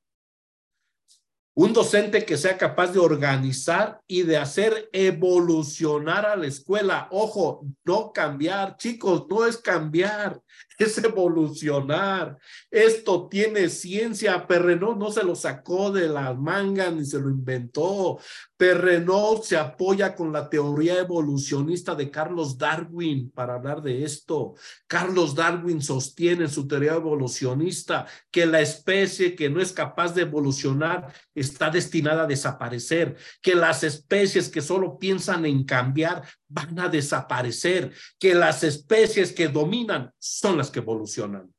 [1.57, 7.07] Un docente que sea capaz de organizar y de hacer evolucionar a la escuela.
[7.11, 10.41] Ojo, no cambiar, chicos, no es cambiar,
[10.77, 12.37] es evolucionar.
[12.69, 14.45] Esto tiene ciencia.
[14.47, 18.19] Perrenot no se lo sacó de las mangas ni se lo inventó.
[18.57, 24.55] Perrenot se apoya con la teoría evolucionista de Carlos Darwin para hablar de esto.
[24.87, 30.21] Carlos Darwin sostiene en su teoría evolucionista que la especie que no es capaz de
[30.21, 36.89] evolucionar está destinada a desaparecer, que las especies que solo piensan en cambiar van a
[36.89, 41.53] desaparecer, que las especies que dominan son las que evolucionan.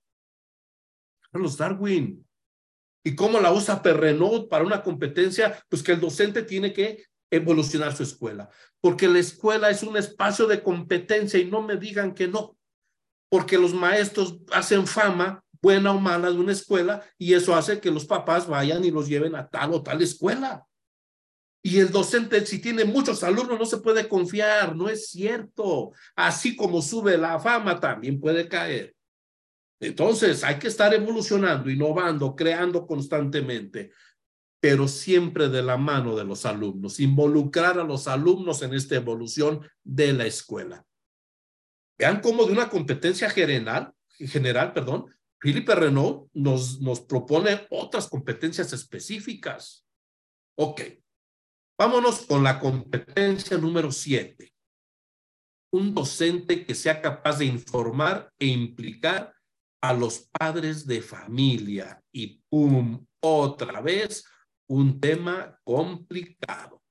[1.30, 2.26] Carlos Darwin.
[3.04, 5.62] ¿Y cómo la usa Perrenot para una competencia?
[5.68, 8.48] Pues que el docente tiene que evolucionar su escuela,
[8.80, 12.56] porque la escuela es un espacio de competencia y no me digan que no,
[13.28, 17.90] porque los maestros hacen fama, buena o mala, de una escuela y eso hace que
[17.90, 20.64] los papás vayan y los lleven a tal o tal escuela.
[21.66, 25.90] Y el docente, si tiene muchos alumnos, no se puede confiar, no es cierto.
[26.14, 28.94] Así como sube la fama, también puede caer.
[29.80, 33.90] Entonces, hay que estar evolucionando, innovando, creando constantemente,
[34.60, 39.68] pero siempre de la mano de los alumnos, involucrar a los alumnos en esta evolución
[39.82, 40.86] de la escuela.
[41.98, 45.06] Vean cómo de una competencia general, general, perdón,
[45.40, 49.84] Philippe Renault nos, nos propone otras competencias específicas.
[50.54, 50.80] Ok,
[51.78, 54.54] Vámonos con la competencia número siete.
[55.72, 59.34] Un docente que sea capaz de informar e implicar
[59.82, 62.02] a los padres de familia.
[62.10, 64.24] Y pum, otra vez,
[64.68, 66.82] un tema complicado.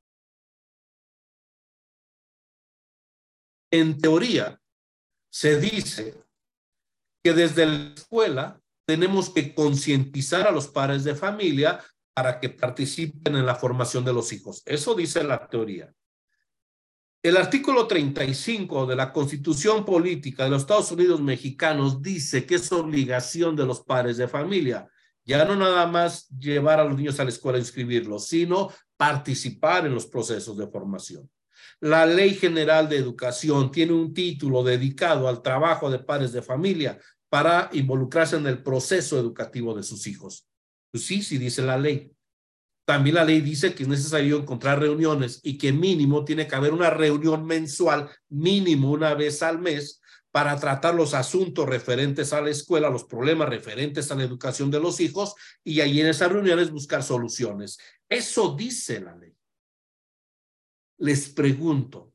[3.71, 4.61] En teoría,
[5.31, 6.23] se dice
[7.23, 11.83] que desde la escuela tenemos que concientizar a los padres de familia
[12.15, 14.63] para que participen en la formación de los hijos.
[14.65, 15.93] Eso dice la teoría.
[17.21, 22.71] El artículo 35 de la Constitución Política de los Estados Unidos Mexicanos dice que es
[22.71, 24.89] obligación de los padres de familia,
[25.25, 29.85] ya no nada más llevar a los niños a la escuela a inscribirlos, sino participar
[29.85, 31.29] en los procesos de formación.
[31.81, 36.97] La Ley General de Educación tiene un título dedicado al trabajo de padres de familia
[37.27, 40.47] para involucrarse en el proceso educativo de sus hijos.
[40.95, 42.15] Pues sí, sí dice la ley.
[42.85, 46.71] También la ley dice que es necesario encontrar reuniones y que mínimo tiene que haber
[46.71, 50.01] una reunión mensual, mínimo una vez al mes,
[50.31, 54.79] para tratar los asuntos referentes a la escuela, los problemas referentes a la educación de
[54.79, 55.35] los hijos
[55.65, 57.77] y ahí en esas reuniones buscar soluciones.
[58.07, 59.35] Eso dice la ley.
[60.99, 62.13] Les pregunto,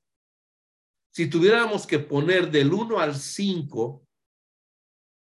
[1.12, 4.07] si tuviéramos que poner del 1 al 5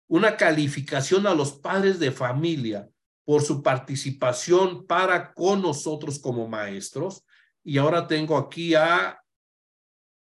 [0.08, 2.88] una calificación a los padres de familia
[3.24, 7.24] por su participación para con nosotros como maestros.
[7.64, 9.22] Y ahora tengo aquí a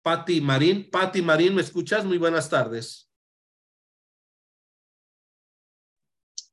[0.02, 0.88] Patti Marín.
[0.90, 2.04] Patti Marín, ¿me escuchas?
[2.04, 3.08] Muy buenas tardes.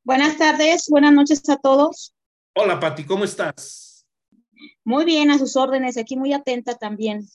[0.03, 2.15] Buenas tardes, buenas noches a todos.
[2.55, 4.07] Hola Patti, ¿cómo estás?
[4.85, 7.27] Muy bien, a sus órdenes, aquí muy atenta también.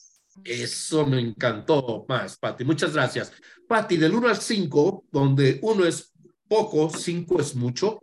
[0.43, 2.63] Eso me encantó más, Patti.
[2.63, 3.31] Muchas gracias.
[3.67, 6.11] Patti, del 1 al 5, donde uno es
[6.47, 8.01] poco, 5 es mucho,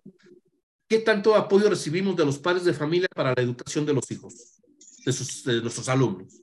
[0.90, 4.60] ¿Qué tanto apoyo recibimos de los padres de familia para la educación de los hijos,
[5.06, 6.42] de, sus, de nuestros alumnos?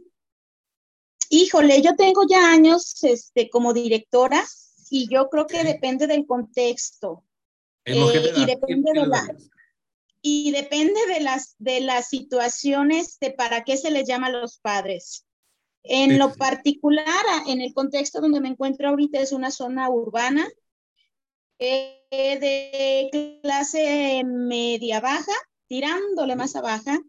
[1.30, 4.42] Híjole, yo tengo ya años este, como directora
[4.90, 7.26] y yo creo que depende del contexto.
[7.84, 7.98] Eh,
[8.38, 9.38] y depende de la,
[10.22, 14.60] y depende de las, de las situaciones de para qué se les llama a los
[14.60, 15.26] padres.
[15.84, 17.06] En lo particular,
[17.48, 20.48] en el contexto donde me encuentro ahorita es una zona urbana,
[21.60, 25.34] eh, de clase media baja,
[25.68, 27.00] tirándole más a baja.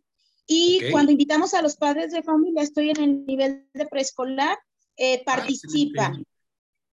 [0.47, 4.59] Y cuando invitamos a los padres de familia, estoy en el nivel de preescolar,
[4.97, 6.13] eh, participa.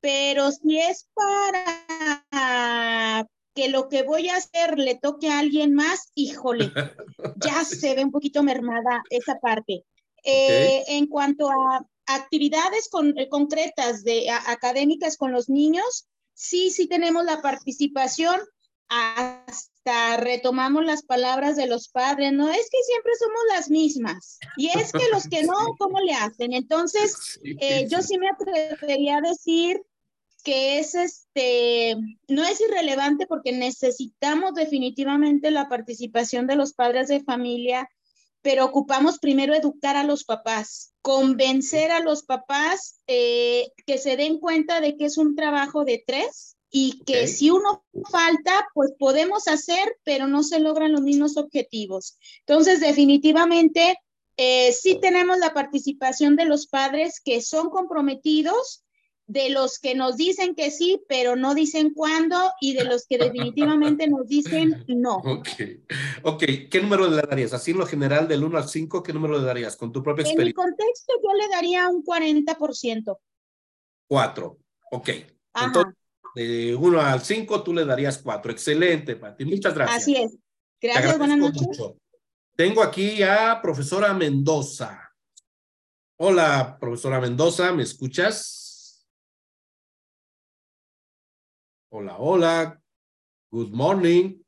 [0.02, 1.56] Pero si es para
[3.56, 6.70] que lo que voy a hacer le toque a alguien más, híjole,
[7.38, 9.86] ya se ve un poquito mermada esa parte.
[10.24, 12.90] Eh, en cuanto a actividades
[13.30, 18.40] concretas de académicas con los niños, sí, sí tenemos la participación,
[18.88, 24.68] hasta retomamos las palabras de los padres, no es que siempre somos las mismas, y
[24.68, 26.54] es que los que no, ¿cómo le hacen?
[26.54, 29.82] Entonces, eh, yo sí me atrevería a decir
[30.44, 31.96] que es este,
[32.28, 37.90] no es irrelevante porque necesitamos definitivamente la participación de los padres de familia,
[38.46, 44.38] pero ocupamos primero educar a los papás, convencer a los papás eh, que se den
[44.38, 49.48] cuenta de que es un trabajo de tres y que si uno falta, pues podemos
[49.48, 52.20] hacer, pero no se logran los mismos objetivos.
[52.42, 53.98] Entonces, definitivamente,
[54.38, 58.85] eh, sí tenemos la participación de los padres que son comprometidos
[59.28, 63.18] de los que nos dicen que sí, pero no dicen cuándo, y de los que
[63.18, 65.18] definitivamente nos dicen no.
[65.26, 65.50] Ok,
[66.24, 66.44] ok.
[66.70, 67.54] ¿Qué número le darías?
[67.54, 70.24] Así en lo general, del 1 al 5, ¿qué número le darías con tu propia
[70.24, 70.64] experiencia?
[70.64, 73.18] En mi contexto, yo le daría un 40%.
[74.08, 74.58] 4,
[74.92, 75.10] ok.
[75.56, 75.94] Entonces,
[76.36, 78.52] de 1 al 5, tú le darías 4.
[78.52, 79.46] Excelente, Pati.
[79.46, 79.98] Muchas gracias.
[79.98, 80.38] Así es.
[80.82, 81.68] Gracias, buenas noches.
[82.56, 85.02] Tengo aquí a profesora Mendoza.
[86.18, 88.65] Hola, profesora Mendoza, ¿me escuchas?
[91.98, 92.82] Hola, hola.
[93.50, 94.44] Good morning.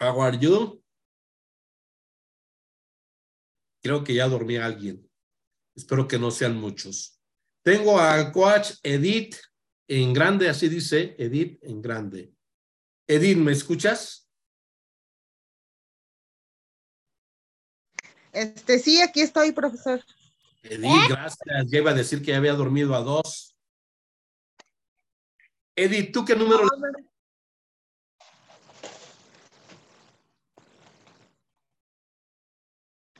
[0.00, 0.82] How are you?
[3.82, 5.06] Creo que ya dormía alguien.
[5.76, 7.20] Espero que no sean muchos.
[7.62, 9.36] Tengo al coach Edith
[9.88, 12.32] en grande, así dice Edith en grande.
[13.06, 14.26] Edith, ¿me escuchas?
[18.32, 20.02] Este, sí, aquí estoy, profesor.
[20.62, 21.66] Edith, gracias.
[21.66, 23.49] Ya iba a decir que ya había dormido a dos.
[25.80, 26.68] Edith, ¿tú qué número?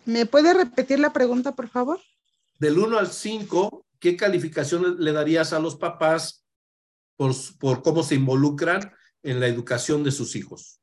[0.05, 2.01] ¿Me puede repetir la pregunta, por favor?
[2.59, 6.45] Del 1 al 5, ¿qué calificación le darías a los papás
[7.17, 8.93] por, por cómo se involucran
[9.23, 10.83] en la educación de sus hijos?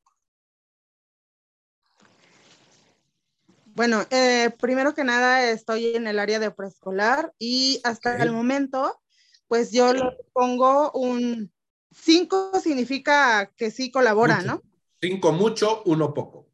[3.65, 8.99] Bueno, eh, primero que nada estoy en el área de preescolar y hasta el momento,
[9.47, 10.01] pues yo le
[10.33, 11.51] pongo un
[11.91, 14.61] Cinco significa que sí colabora, ¿no?
[15.01, 16.47] Cinco mucho, uno poco.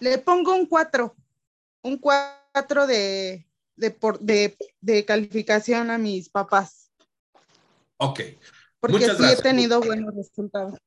[0.00, 1.16] Le pongo un cuatro,
[1.82, 6.90] un cuatro de, de, de, calificación a mis papás.
[7.96, 8.20] Ok.
[8.78, 10.78] Porque sí he tenido buenos resultados.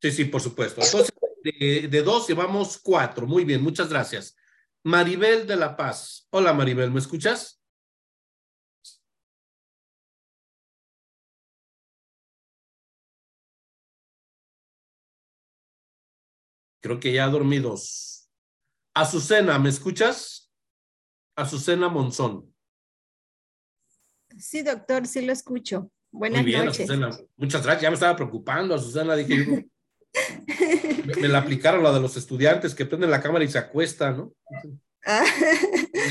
[0.00, 0.82] Sí, sí, por supuesto.
[0.82, 1.12] Entonces,
[1.42, 3.26] de, de dos llevamos cuatro.
[3.26, 4.36] Muy bien, muchas gracias.
[4.82, 6.26] Maribel de La Paz.
[6.30, 7.55] Hola, Maribel, ¿me escuchas?
[16.86, 18.30] Creo que ya dormí dos.
[18.94, 20.52] Azucena, ¿me escuchas?
[21.34, 22.54] Azucena Monzón.
[24.38, 25.90] Sí, doctor, sí lo escucho.
[26.12, 26.88] Buenas Muy bien, noches.
[26.88, 27.10] Azucena.
[27.36, 27.82] Muchas gracias.
[27.82, 29.16] Ya me estaba preocupando, Azucena.
[29.16, 29.66] Dije,
[31.20, 34.32] me, la aplicaron la de los estudiantes que prenden la cámara y se acuestan, ¿no?
[35.04, 35.24] Ah.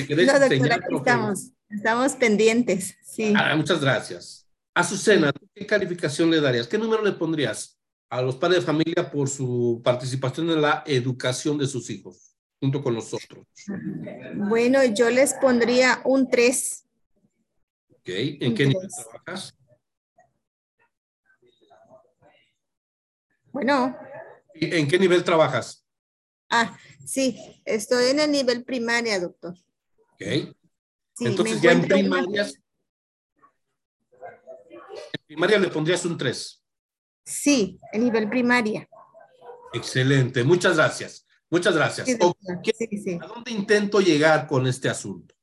[0.10, 1.52] no, doctor, aquí estamos.
[1.70, 3.34] Estamos pendientes, sí.
[3.34, 4.46] Ah, muchas gracias.
[4.74, 6.68] Azucena, ¿qué calificación le darías?
[6.68, 7.80] ¿Qué número le pondrías?
[8.10, 12.82] A los padres de familia por su participación en la educación de sus hijos, junto
[12.82, 13.46] con nosotros.
[14.36, 16.86] Bueno, yo les pondría un 3.
[17.90, 19.58] Ok, ¿en qué nivel trabajas?
[23.52, 23.98] Bueno.
[24.54, 25.86] ¿En qué nivel trabajas?
[26.50, 29.56] Ah, sí, estoy en el nivel primaria, doctor.
[30.14, 30.56] Ok.
[31.20, 32.46] Entonces ya en primaria,
[34.90, 36.65] en primaria le pondrías un 3.
[37.26, 38.88] Sí, a nivel primaria.
[39.74, 41.26] Excelente, muchas gracias.
[41.50, 42.08] Muchas gracias.
[42.10, 45.36] ¿A dónde intento llegar con este asunto?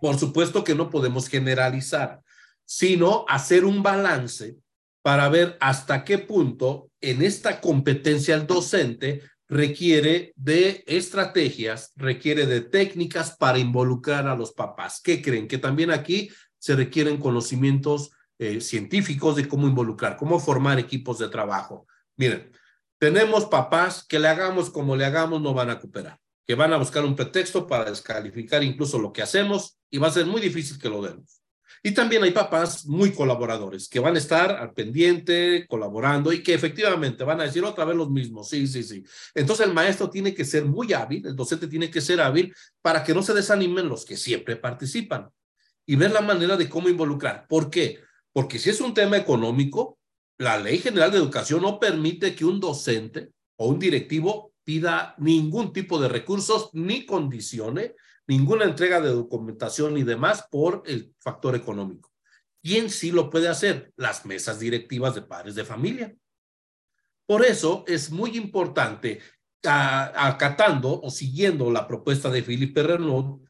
[0.00, 2.22] Por supuesto que no podemos generalizar,
[2.64, 4.56] sino hacer un balance
[5.02, 12.62] para ver hasta qué punto en esta competencia el docente requiere de estrategias, requiere de
[12.62, 15.00] técnicas para involucrar a los papás.
[15.02, 15.46] ¿Qué creen?
[15.46, 18.12] Que también aquí se requieren conocimientos
[18.42, 21.86] eh, científicos de cómo involucrar, cómo formar equipos de trabajo.
[22.16, 22.50] Miren,
[22.98, 26.76] tenemos papás que le hagamos como le hagamos, no van a cooperar, que van a
[26.76, 30.76] buscar un pretexto para descalificar incluso lo que hacemos y va a ser muy difícil
[30.76, 31.40] que lo demos.
[31.84, 36.52] Y también hay papás muy colaboradores que van a estar al pendiente, colaborando y que
[36.52, 38.48] efectivamente van a decir otra vez los mismos.
[38.48, 39.04] Sí, sí, sí.
[39.36, 43.04] Entonces el maestro tiene que ser muy hábil, el docente tiene que ser hábil para
[43.04, 45.30] que no se desanimen los que siempre participan
[45.86, 47.46] y ver la manera de cómo involucrar.
[47.46, 48.00] ¿Por qué?
[48.32, 49.98] Porque si es un tema económico,
[50.38, 55.72] la Ley General de Educación no permite que un docente o un directivo pida ningún
[55.72, 57.94] tipo de recursos ni condicione
[58.26, 62.10] ninguna entrega de documentación y demás por el factor económico.
[62.62, 63.92] ¿Quién sí lo puede hacer?
[63.96, 66.14] Las mesas directivas de padres de familia.
[67.26, 69.20] Por eso es muy importante,
[69.62, 73.40] acatando o siguiendo la propuesta de Philippe Renaud,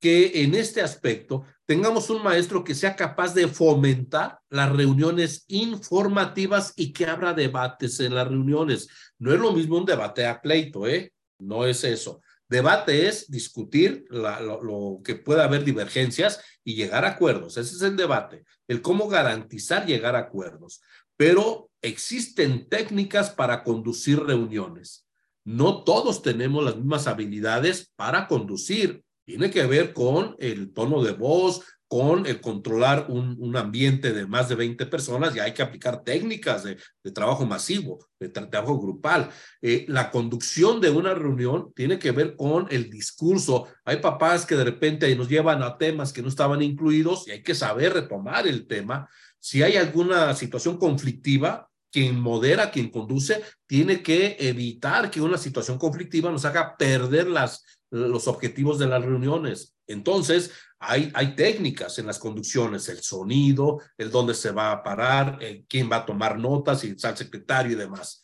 [0.00, 6.72] que en este aspecto tengamos un maestro que sea capaz de fomentar las reuniones informativas
[6.74, 8.88] y que abra debates en las reuniones.
[9.18, 11.12] No es lo mismo un debate a pleito, ¿eh?
[11.38, 12.22] No es eso.
[12.48, 17.56] Debate es discutir lo, que pueda haber divergencias y llegar a acuerdos.
[17.56, 20.80] Ese es el debate, el cómo garantizar llegar a acuerdos.
[21.16, 25.06] Pero existen técnicas para conducir reuniones.
[25.44, 31.12] No todos tenemos las mismas habilidades para conducir tiene que ver con el tono de
[31.12, 36.02] voz, con el controlar un, ambiente de más de 20 personas y hay que aplicar
[36.02, 39.30] técnicas de, de trabajo masivo, de trabajo grupal.
[39.62, 43.68] Eh, la conducción de una reunión tiene que ver con el discurso.
[43.84, 47.42] Hay papás que de repente nos llevan a temas que no estaban incluidos y hay
[47.44, 49.08] que saber retomar el tema.
[49.38, 55.78] Si hay alguna situación conflictiva, quien modera, quien conduce, tiene que evitar que una situación
[55.78, 59.76] conflictiva nos haga perder las, los objetivos de las reuniones.
[59.86, 65.38] Entonces, hay, hay técnicas en las conducciones, el sonido, el dónde se va a parar,
[65.40, 68.22] el quién va a tomar notas, y el secretario y demás.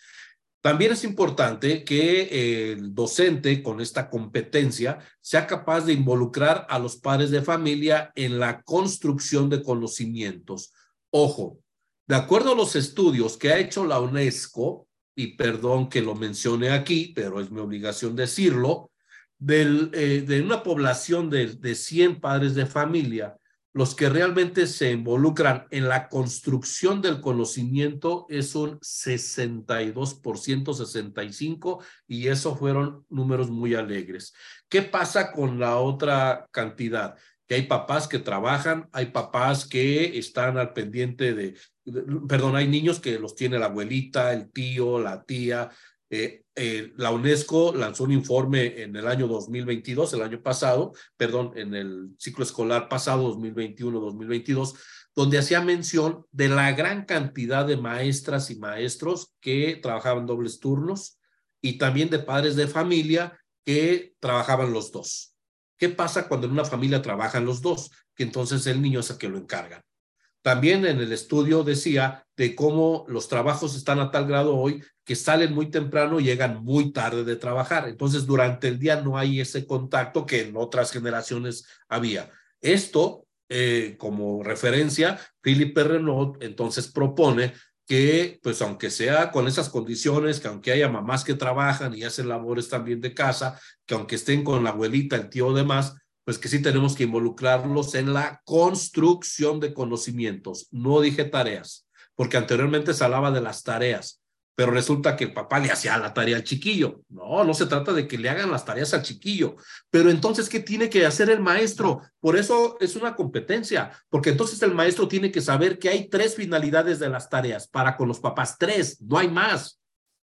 [0.60, 6.96] También es importante que el docente con esta competencia sea capaz de involucrar a los
[6.96, 10.72] padres de familia en la construcción de conocimientos.
[11.10, 11.60] Ojo,
[12.08, 16.70] de acuerdo a los estudios que ha hecho la UNESCO, y perdón que lo mencione
[16.70, 18.90] aquí, pero es mi obligación decirlo,
[19.38, 23.36] del, eh, de una población de, de 100 padres de familia,
[23.76, 32.28] los que realmente se involucran en la construcción del conocimiento es un 62%, 65, y
[32.28, 34.32] eso fueron números muy alegres.
[34.70, 37.16] ¿Qué pasa con la otra cantidad?
[37.46, 41.58] Que hay papás que trabajan, hay papás que están al pendiente de,
[42.26, 45.68] perdón, hay niños que los tiene la abuelita, el tío, la tía,
[46.08, 51.52] eh, eh, la UNESCO lanzó un informe en el año 2022, el año pasado, perdón,
[51.54, 54.74] en el ciclo escolar pasado, 2021-2022,
[55.14, 61.18] donde hacía mención de la gran cantidad de maestras y maestros que trabajaban dobles turnos
[61.60, 65.34] y también de padres de familia que trabajaban los dos.
[65.76, 67.90] ¿Qué pasa cuando en una familia trabajan los dos?
[68.14, 69.82] Que entonces el niño es el que lo encargan.
[70.46, 75.16] También en el estudio decía de cómo los trabajos están a tal grado hoy que
[75.16, 77.88] salen muy temprano y llegan muy tarde de trabajar.
[77.88, 82.30] Entonces, durante el día no hay ese contacto que en otras generaciones había.
[82.60, 87.52] Esto, eh, como referencia, Philippe Renaud entonces propone
[87.84, 92.28] que, pues aunque sea con esas condiciones, que aunque haya mamás que trabajan y hacen
[92.28, 95.96] labores también de casa, que aunque estén con la abuelita, el tío o demás,
[96.26, 100.66] pues que sí tenemos que involucrarlos en la construcción de conocimientos.
[100.72, 101.86] No dije tareas,
[102.16, 104.20] porque anteriormente se hablaba de las tareas,
[104.56, 107.02] pero resulta que el papá le hacía la tarea al chiquillo.
[107.08, 109.54] No, no se trata de que le hagan las tareas al chiquillo,
[109.88, 112.02] pero entonces, ¿qué tiene que hacer el maestro?
[112.18, 116.34] Por eso es una competencia, porque entonces el maestro tiene que saber que hay tres
[116.34, 119.80] finalidades de las tareas para con los papás, tres, no hay más.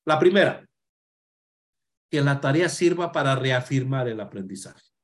[0.05, 0.68] La primera,
[2.11, 4.97] que la tarea sirva para reafirmar el aprendizaje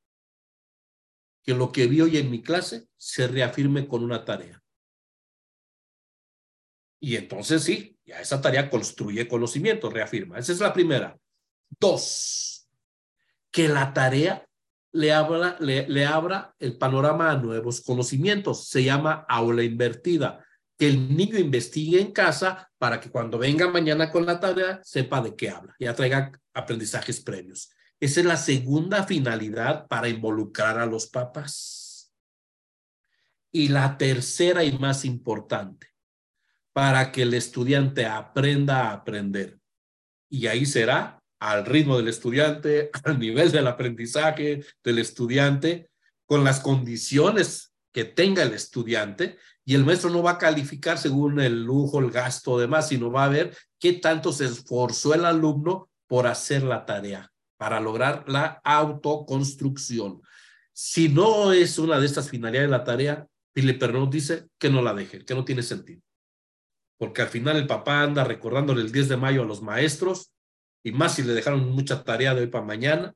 [1.44, 4.62] que lo que vi hoy en mi clase se reafirme con una tarea.
[7.00, 10.38] Y entonces sí, ya esa tarea construye conocimiento, reafirma.
[10.38, 11.18] Esa es la primera.
[11.78, 12.66] Dos,
[13.50, 14.48] que la tarea
[14.92, 18.68] le abra, le, abra el panorama a nuevos conocimientos.
[18.68, 20.42] Se llama aula invertida.
[20.78, 25.20] Que el niño investigue en casa para que cuando venga mañana con la tarea sepa
[25.20, 27.70] de qué habla, ya traiga aprendizajes previos.
[28.00, 32.12] Esa es la segunda finalidad para involucrar a los papás.
[33.52, 35.88] Y la tercera y más importante,
[36.72, 39.58] para que el estudiante aprenda a aprender.
[40.28, 45.90] Y ahí será al ritmo del estudiante, al nivel del aprendizaje del estudiante,
[46.26, 49.38] con las condiciones que tenga el estudiante.
[49.64, 53.26] Y el maestro no va a calificar según el lujo, el gasto, demás, sino va
[53.26, 58.60] a ver qué tanto se esforzó el alumno por hacer la tarea para lograr la
[58.64, 60.22] autoconstrucción.
[60.72, 64.92] Si no es una de estas finalidades de la tarea, Philip dice que no la
[64.92, 66.02] deje, que no tiene sentido.
[66.98, 70.32] Porque al final el papá anda recordándole el 10 de mayo a los maestros,
[70.82, 73.14] y más si le dejaron mucha tarea de hoy para mañana,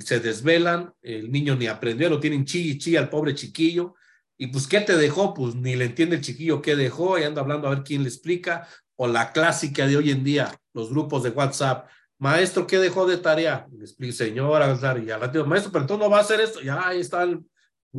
[0.00, 3.94] se desvelan, el niño ni aprendió, lo tienen chi chi al pobre chiquillo,
[4.36, 5.32] y pues, ¿qué te dejó?
[5.32, 8.08] Pues ni le entiende el chiquillo qué dejó, y anda hablando a ver quién le
[8.08, 8.66] explica,
[8.96, 11.88] o la clásica de hoy en día, los grupos de WhatsApp,
[12.18, 13.66] Maestro, ¿qué dejó de tarea?
[13.72, 14.66] Le explico, señora,
[15.04, 16.60] y al ratito, maestro, pero tú no va a hacer esto.
[16.60, 17.26] Ya ahí está.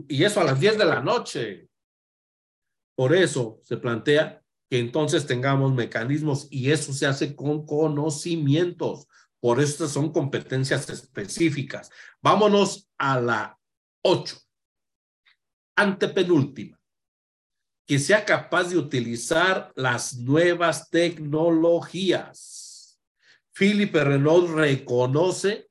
[0.07, 1.69] y eso a las 10 de la noche.
[2.95, 9.07] Por eso se plantea que entonces tengamos mecanismos y eso se hace con conocimientos.
[9.39, 11.91] Por eso son competencias específicas.
[12.21, 13.59] Vámonos a la
[14.01, 14.37] ocho.
[15.75, 16.79] Antepenúltima.
[17.85, 22.54] Que sea capaz de utilizar las nuevas tecnologías.
[23.55, 25.69] Philippe Renault reconoce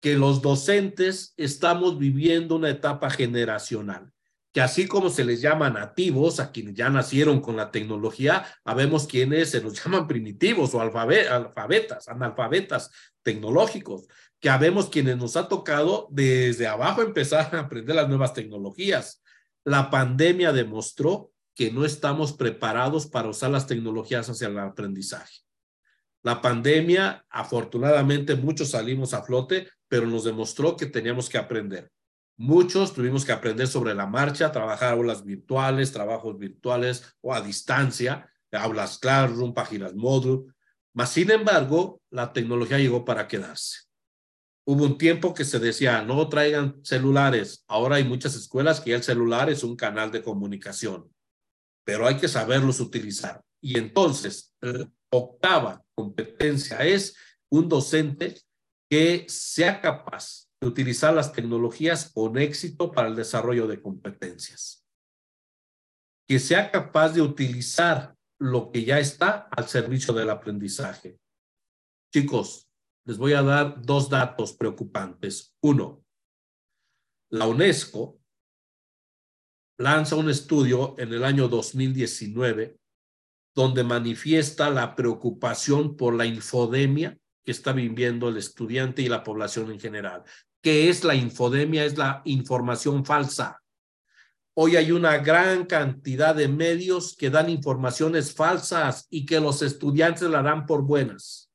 [0.00, 4.12] que los docentes estamos viviendo una etapa generacional
[4.52, 9.06] que así como se les llama nativos a quienes ya nacieron con la tecnología, habemos
[9.06, 12.90] quienes se nos llaman primitivos o alfabetas, analfabetas
[13.22, 14.06] tecnológicos,
[14.40, 19.22] que habemos quienes nos ha tocado desde abajo empezar a aprender las nuevas tecnologías.
[19.64, 25.38] La pandemia demostró que no estamos preparados para usar las tecnologías hacia el aprendizaje.
[26.22, 31.90] La pandemia, afortunadamente, muchos salimos a flote, pero nos demostró que teníamos que aprender.
[32.36, 38.30] Muchos tuvimos que aprender sobre la marcha, trabajar aulas virtuales, trabajos virtuales o a distancia,
[38.52, 40.46] aulas Classroom, páginas módulo.
[40.94, 43.80] Mas, sin embargo, la tecnología llegó para quedarse.
[44.64, 47.64] Hubo un tiempo que se decía, no traigan celulares.
[47.66, 51.12] Ahora hay muchas escuelas que el celular es un canal de comunicación,
[51.84, 53.42] pero hay que saberlos utilizar.
[53.60, 54.54] Y entonces,
[55.10, 57.16] octava competencia es
[57.50, 58.40] un docente
[58.90, 64.86] que sea capaz utilizar las tecnologías con éxito para el desarrollo de competencias.
[66.28, 71.18] Que sea capaz de utilizar lo que ya está al servicio del aprendizaje.
[72.12, 72.68] Chicos,
[73.04, 75.56] les voy a dar dos datos preocupantes.
[75.62, 76.04] Uno,
[77.30, 78.20] la UNESCO
[79.78, 82.78] lanza un estudio en el año 2019
[83.54, 89.70] donde manifiesta la preocupación por la infodemia que está viviendo el estudiante y la población
[89.70, 90.22] en general.
[90.62, 91.84] ¿Qué es la infodemia?
[91.84, 93.60] Es la información falsa.
[94.54, 100.28] Hoy hay una gran cantidad de medios que dan informaciones falsas y que los estudiantes
[100.28, 101.50] la dan por buenas.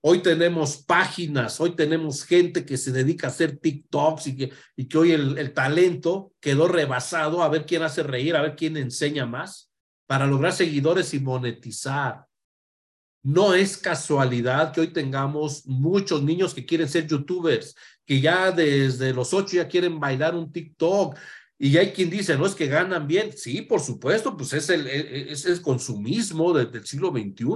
[0.00, 4.86] Hoy tenemos páginas, hoy tenemos gente que se dedica a hacer TikToks y que, y
[4.86, 8.76] que hoy el, el talento quedó rebasado a ver quién hace reír, a ver quién
[8.76, 9.71] enseña más
[10.12, 12.26] para lograr seguidores y monetizar.
[13.24, 17.74] No es casualidad que hoy tengamos muchos niños que quieren ser youtubers,
[18.04, 21.16] que ya desde los ocho ya quieren bailar un TikTok.
[21.58, 23.32] Y hay quien dice, no es que ganan bien.
[23.34, 27.46] Sí, por supuesto, pues es el, e, e, es el consumismo desde el siglo XXI,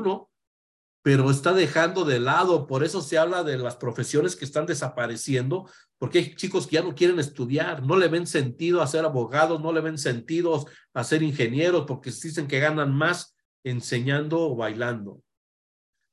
[1.07, 2.67] pero está dejando de lado.
[2.67, 6.83] Por eso se habla de las profesiones que están desapareciendo, porque hay chicos que ya
[6.83, 11.05] no quieren estudiar, no le ven sentido a ser abogados, no le ven sentido a
[11.05, 15.23] ser ingenieros, porque dicen que ganan más enseñando o bailando.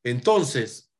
[0.03, 0.91] Entonces,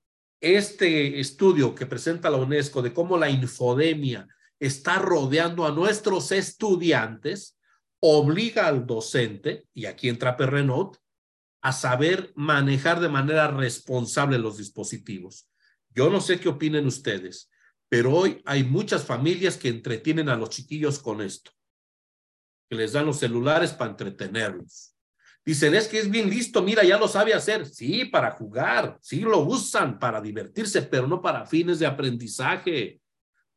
[0.42, 4.28] este estudio que presenta la UNESCO de cómo la infodemia
[4.60, 7.60] está rodeando a nuestros estudiantes
[8.00, 10.98] obliga al docente, y aquí entra Perrenot,
[11.64, 15.50] a saber manejar de manera responsable los dispositivos.
[15.90, 17.50] Yo no sé qué opinen ustedes,
[17.88, 21.52] pero hoy hay muchas familias que entretienen a los chiquillos con esto,
[22.70, 24.94] que les dan los celulares para entretenerlos.
[25.46, 27.66] Dicen, es que es bien listo, mira, ya lo sabe hacer.
[27.66, 33.00] Sí, para jugar, sí lo usan para divertirse, pero no para fines de aprendizaje.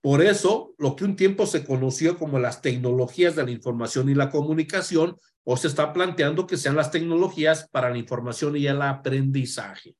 [0.00, 4.14] Por eso, lo que un tiempo se conoció como las tecnologías de la información y
[4.14, 5.18] la comunicación,
[5.48, 9.96] o se está planteando que sean las tecnologías para la información y el aprendizaje,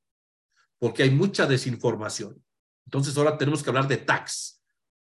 [0.77, 2.43] porque hay mucha desinformación.
[2.85, 4.61] Entonces, ahora tenemos que hablar de TAX,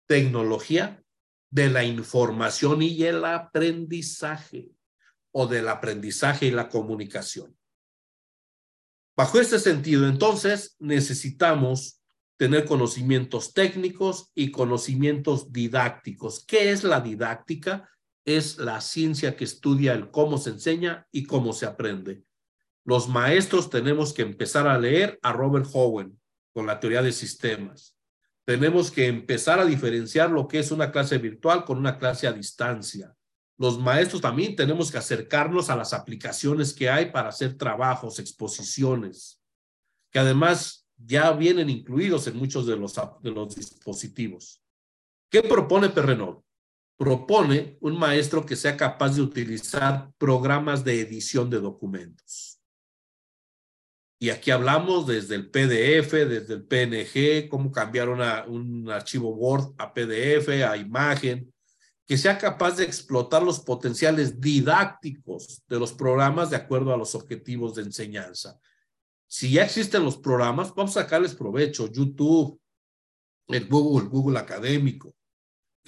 [0.06, 1.02] tecnología
[1.50, 4.70] de la información y el aprendizaje
[5.32, 7.58] o del aprendizaje y la comunicación.
[9.16, 12.00] Bajo este sentido, entonces, necesitamos
[12.36, 16.44] tener conocimientos técnicos y conocimientos didácticos.
[16.46, 17.90] ¿Qué es la didáctica?
[18.28, 22.24] Es la ciencia que estudia el cómo se enseña y cómo se aprende.
[22.84, 26.20] Los maestros tenemos que empezar a leer a Robert Howen
[26.52, 27.96] con la teoría de sistemas.
[28.44, 32.32] Tenemos que empezar a diferenciar lo que es una clase virtual con una clase a
[32.32, 33.14] distancia
[33.58, 39.42] los maestros también tenemos que acercarnos a las aplicaciones que hay para hacer trabajos, exposiciones,
[40.12, 44.62] que además ya vienen incluidos en muchos de los, de los dispositivos.
[45.28, 46.40] ¿Qué propone Perrenol?
[46.98, 52.60] Propone un maestro que sea capaz de utilizar programas de edición de documentos.
[54.20, 59.94] Y aquí hablamos desde el PDF, desde el PNG, cómo cambiar un archivo Word a
[59.94, 61.54] PDF, a imagen,
[62.04, 67.14] que sea capaz de explotar los potenciales didácticos de los programas de acuerdo a los
[67.14, 68.58] objetivos de enseñanza.
[69.28, 71.86] Si ya existen los programas, vamos a sacarles provecho.
[71.86, 72.58] YouTube,
[73.46, 75.14] el Google, Google Académico.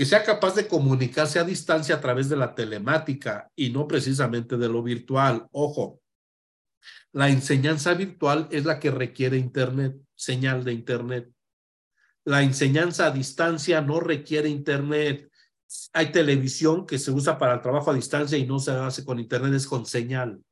[0.00, 4.56] Que sea capaz de comunicarse a distancia a través de la telemática y no precisamente
[4.56, 5.46] de lo virtual.
[5.52, 6.00] Ojo,
[7.12, 11.30] la enseñanza virtual es la que requiere Internet, señal de Internet.
[12.24, 15.30] La enseñanza a distancia no requiere Internet.
[15.92, 19.20] Hay televisión que se usa para el trabajo a distancia y no se hace con
[19.20, 20.42] Internet, es con señal.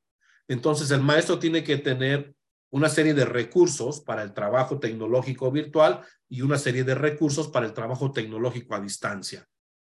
[0.47, 2.35] Entonces el maestro tiene que tener
[2.71, 7.67] una serie de recursos para el trabajo tecnológico virtual y una serie de recursos para
[7.67, 9.47] el trabajo tecnológico a distancia.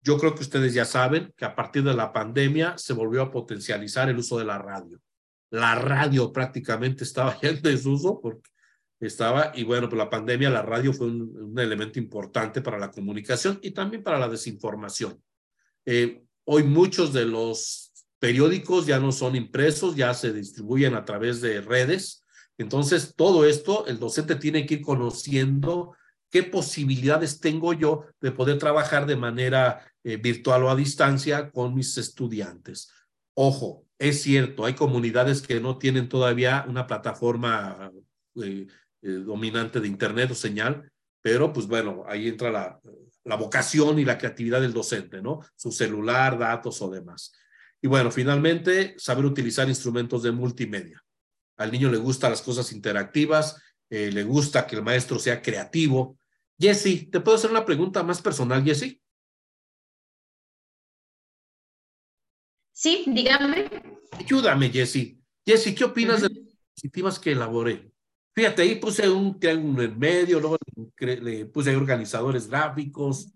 [0.02, 3.30] Yo creo que ustedes ya saben que a partir de la pandemia se volvió a
[3.30, 5.00] potencializar el uso de la radio.
[5.50, 8.50] La radio prácticamente estaba ya en desuso porque
[9.00, 13.58] estaba, y bueno, pues la pandemia, la radio fue un, elemento importante para la comunicación
[13.62, 15.20] y también para la desinformación.
[15.84, 21.40] Eh, hoy muchos de los periódicos ya no son impresos, ya se distribuyen a través
[21.40, 22.21] de redes.
[22.62, 25.94] Entonces, todo esto el docente tiene que ir conociendo
[26.30, 31.74] qué posibilidades tengo yo de poder trabajar de manera eh, virtual o a distancia con
[31.74, 32.90] mis estudiantes.
[33.34, 37.92] Ojo, es cierto, hay comunidades que no tienen todavía una plataforma
[38.36, 38.66] eh,
[39.02, 40.90] eh, dominante de Internet o señal,
[41.20, 42.80] pero pues bueno, ahí entra la,
[43.24, 45.40] la vocación y la creatividad del docente, ¿no?
[45.54, 47.32] Su celular, datos o demás.
[47.80, 51.02] Y bueno, finalmente, saber utilizar instrumentos de multimedia.
[51.62, 56.18] Al niño le gustan las cosas interactivas, le gusta que el maestro sea creativo,
[56.62, 59.00] Jesse, ¿te puedo hacer una pregunta más personal, Jesse?
[62.70, 63.68] Sí, dígame.
[64.12, 65.18] Ayúdame, Jesse.
[65.44, 67.92] Jesse, ¿qué opinas de las diapositivas que elaboré?
[68.34, 70.56] Fíjate, ahí puse un triángulo en medio, luego
[70.96, 73.32] le puse ahí organizadores gráficos.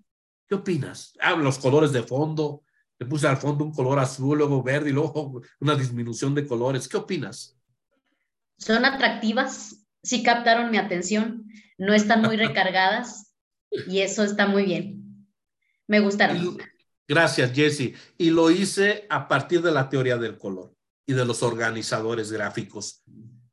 [0.48, 1.12] ¿Qué opinas?
[1.20, 2.62] Ah, los colores de fondo.
[2.98, 6.88] Le puse al fondo un color azul, luego verde y luego una disminución de colores.
[6.88, 7.55] ¿Qué opinas?
[8.58, 11.46] Son atractivas, sí captaron mi atención
[11.78, 13.32] no están muy recargadas
[13.70, 15.26] y eso está muy bien.
[15.86, 16.58] Me gustaron.
[17.08, 17.94] Gracias, Jesse.
[18.18, 20.74] Y lo hice a partir de la teoría del color
[21.06, 23.02] y de los organizadores gráficos.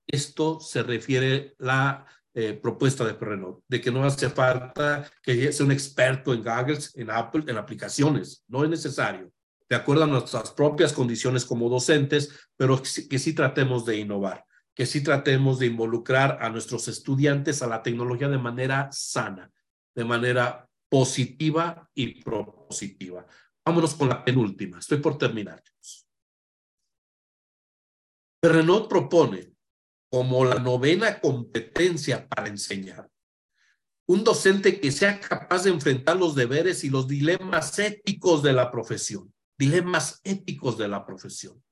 [0.07, 5.65] Esto se refiere la eh, propuesta de Perrenot, de que no hace falta que sea
[5.65, 8.43] un experto en goggles, en Apple, en aplicaciones.
[8.47, 9.31] No es necesario.
[9.69, 14.43] De acuerdo a nuestras propias condiciones como docentes, pero que sí tratemos de innovar
[14.75, 19.51] que sí tratemos de involucrar a nuestros estudiantes a la tecnología de manera sana,
[19.95, 23.25] de manera positiva y propositiva.
[23.65, 24.79] Vámonos con la penúltima.
[24.79, 25.63] Estoy por terminar.
[28.41, 29.53] Renault propone
[30.11, 33.09] como la novena competencia para enseñar
[34.05, 38.69] un docente que sea capaz de enfrentar los deberes y los dilemas éticos de la
[38.69, 41.63] profesión, dilemas éticos de la profesión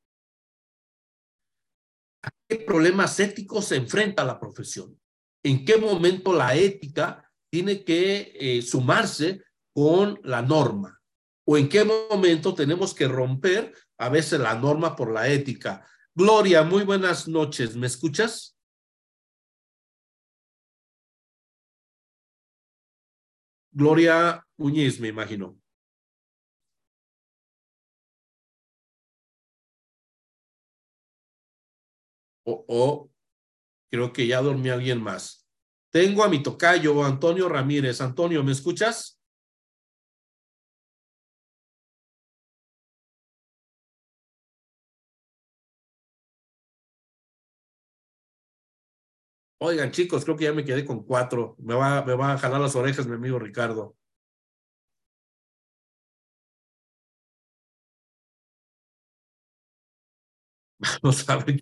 [2.23, 4.99] a qué problemas éticos se enfrenta la profesión,
[5.43, 9.41] en qué momento la ética tiene que eh, sumarse
[9.73, 11.01] con la norma
[11.45, 15.85] o en qué momento tenemos que romper a veces la norma por la ética.
[16.13, 18.57] Gloria, muy buenas noches, ¿me escuchas?
[23.73, 25.57] Gloria Muñiz, me imagino.
[32.45, 33.09] O,
[33.91, 35.47] creo que ya dormí alguien más.
[35.91, 38.01] Tengo a mi tocayo, Antonio Ramírez.
[38.01, 39.19] Antonio, ¿me escuchas?
[49.59, 51.55] Oigan, chicos, creo que ya me quedé con cuatro.
[51.59, 53.95] Me va, me va a jalar las orejas mi amigo Ricardo.
[61.03, 61.61] Vamos a ver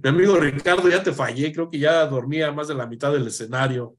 [0.00, 3.26] mi amigo Ricardo, ya te fallé, creo que ya dormía más de la mitad del
[3.26, 3.96] escenario.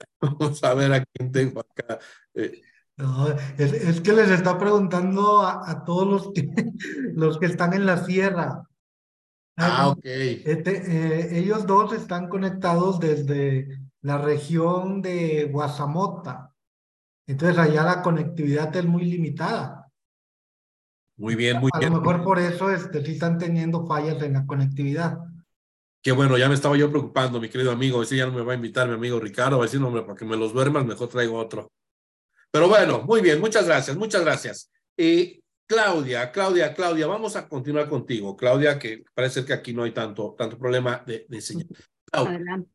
[0.20, 1.98] Vamos a ver a quién tengo acá.
[2.34, 2.60] Eh,
[2.96, 6.46] no, es, que les está preguntando a, todos los que,
[7.14, 8.62] los que están en la sierra.
[9.56, 10.04] Ah, ok.
[10.04, 16.54] Este, eh, ellos dos están conectados desde la región de Guasamota.
[17.26, 19.79] Entonces allá la conectividad es muy limitada.
[21.20, 21.92] Muy bien, muy bien.
[21.92, 25.18] A lo mejor por eso este, sí están teniendo fallas en la conectividad.
[26.02, 28.02] Qué bueno, ya me estaba yo preocupando, mi querido amigo.
[28.06, 30.14] Si ya no me va a invitar mi amigo Ricardo, va a decir, hombre, para
[30.14, 31.70] que me los duermas, mejor traigo otro.
[32.50, 34.70] Pero bueno, muy bien, muchas gracias, muchas gracias.
[34.96, 38.34] Y Claudia, Claudia, Claudia, vamos a continuar contigo.
[38.34, 41.68] Claudia, que parece que aquí no hay tanto, tanto problema de, de señal.
[42.12, 42.70] Adelante.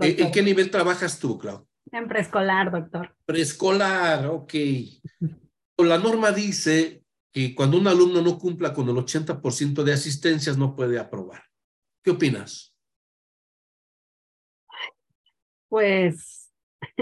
[0.00, 1.66] ¿En qué nivel trabajas tú, Claudia?
[1.90, 3.14] En preescolar, doctor.
[3.26, 4.54] Preescolar, ok.
[5.76, 7.01] La norma dice
[7.32, 11.42] que cuando un alumno no cumpla con el 80% de asistencias no puede aprobar.
[12.02, 12.76] ¿Qué opinas?
[15.68, 16.42] Pues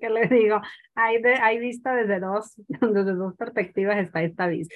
[0.00, 0.60] ¿qué le digo?
[0.94, 4.74] Hay, de, hay vista desde dos, desde dos perspectivas está esta vista.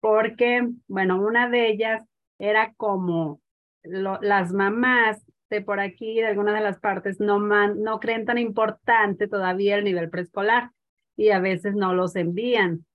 [0.00, 2.04] Porque, bueno, una de ellas
[2.38, 3.40] era como
[3.82, 8.38] las mamás de por aquí, de algunas de las partes, no, man, no creen tan
[8.38, 10.70] importante todavía el nivel preescolar
[11.16, 12.86] y a veces no los envían.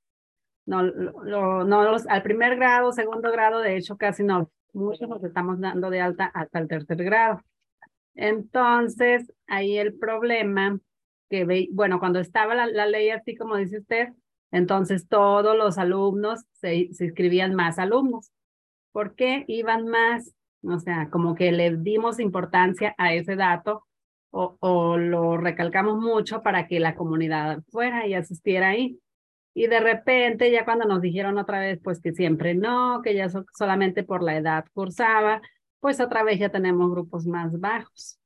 [0.66, 5.60] No, no los, al primer grado, segundo grado, de hecho casi no, muchos nos estamos
[5.60, 7.42] dando de alta hasta el tercer grado.
[8.16, 10.80] Entonces, ahí el problema
[11.30, 14.10] que ve, bueno, cuando estaba la, la, ley así como dice usted,
[14.52, 18.32] entonces todos los alumnos se, se inscribían más alumnos.
[18.92, 20.34] ¿Por qué iban más?
[20.64, 23.86] O sea, como que le dimos importancia a ese dato
[24.32, 29.00] o, o lo recalcamos mucho para que la comunidad fuera y asistiera ahí.
[29.54, 33.28] Y de repente, ya cuando nos dijeron otra vez, pues que siempre no, que ya
[33.58, 35.42] solamente por la edad cursaba,
[35.80, 38.20] pues otra vez ya tenemos grupos más bajos.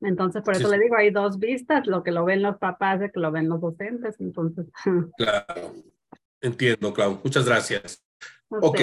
[0.00, 3.10] Entonces, por eso le digo, hay dos vistas, lo que lo ven los papás y
[3.10, 4.18] que lo ven los docentes.
[4.20, 4.66] Entonces.
[5.16, 5.74] Claro,
[6.40, 7.20] entiendo, Clau.
[7.22, 8.02] Muchas gracias.
[8.48, 8.80] Ok.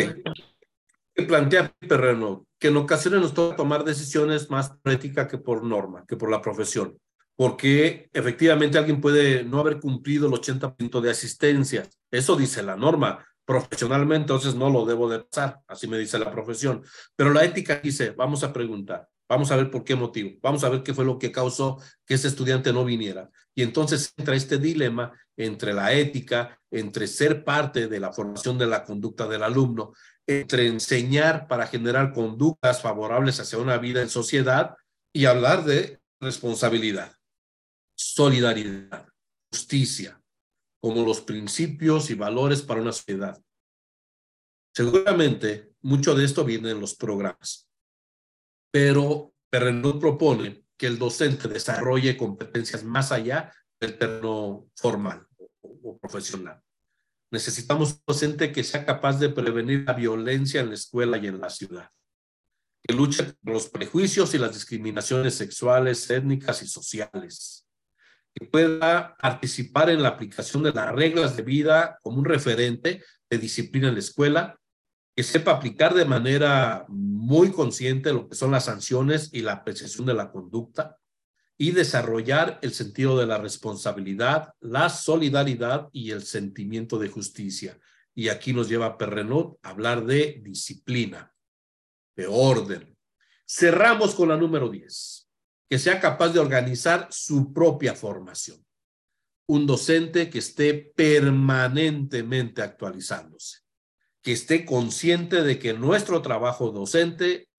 [1.27, 6.05] Plantea Perreno que en ocasiones nos toca tomar decisiones más por ética que por norma,
[6.07, 6.97] que por la profesión
[7.37, 11.87] porque efectivamente alguien puede no haber cumplido el 80% de asistencia.
[12.11, 13.23] Eso dice la norma.
[13.45, 16.83] Profesionalmente, entonces no lo debo de pasar, así me dice la profesión.
[17.15, 20.69] Pero la ética dice, vamos a preguntar, vamos a ver por qué motivo, vamos a
[20.69, 23.29] ver qué fue lo que causó que ese estudiante no viniera.
[23.55, 28.67] Y entonces entra este dilema entre la ética, entre ser parte de la formación de
[28.67, 29.93] la conducta del alumno,
[30.25, 34.75] entre enseñar para generar conductas favorables hacia una vida en sociedad
[35.13, 37.16] y hablar de responsabilidad
[37.97, 39.07] solidaridad,
[39.51, 40.21] justicia,
[40.79, 43.41] como los principios y valores para una sociedad.
[44.73, 47.67] Seguramente mucho de esto viene en los programas,
[48.71, 55.25] pero Perrenot propone que el docente desarrolle competencias más allá del terreno formal
[55.61, 56.61] o, profesional.
[57.31, 61.39] Necesitamos un docente que sea capaz de prevenir la violencia en la escuela y en
[61.39, 61.89] la ciudad,
[62.83, 67.66] que luche contra los prejuicios y las discriminaciones sexuales, étnicas y sociales,
[68.37, 73.37] que pueda participar en la aplicación de las reglas de vida como un referente de
[73.37, 74.59] disciplina en la escuela,
[75.15, 80.05] que sepa aplicar de manera muy consciente lo que son las sanciones y la apreciación
[80.05, 80.97] de la conducta
[81.57, 87.79] y desarrollar el sentido de la responsabilidad, la solidaridad y el sentimiento de justicia.
[88.13, 91.33] Y aquí nos lleva Perrenot a hablar de disciplina,
[92.15, 92.95] de orden.
[93.47, 95.26] Cerramos con la número 10
[95.69, 98.65] que sea capaz de organizar su propia formación.
[99.47, 103.59] Un docente que esté permanentemente actualizándose,
[104.21, 107.49] que esté consciente de que nuestro trabajo docente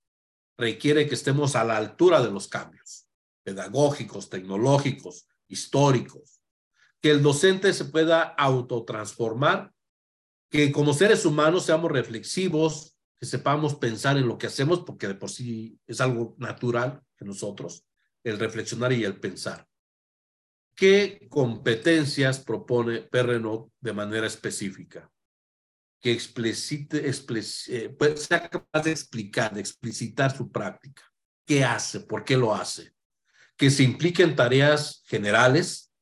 [0.59, 3.07] requiere que estemos a la altura de los cambios
[3.49, 6.43] pedagógicos, tecnológicos, históricos,
[7.01, 9.73] que el docente se pueda autotransformar,
[10.51, 15.15] que como seres humanos seamos reflexivos, que sepamos pensar en lo que hacemos, porque de
[15.15, 17.88] por sí es algo natural en nosotros,
[18.25, 19.67] el reflexionar y el pensar.
[20.75, 25.11] ¿Qué competencias propone Perrenot de manera específica?
[26.01, 31.03] Que explicite, eh, pues, sea capaz de explicar, de explicitar su práctica.
[31.45, 32.01] ¿Qué hace?
[32.01, 32.93] ¿Por qué lo hace?
[33.57, 35.93] Que se implique en tareas generales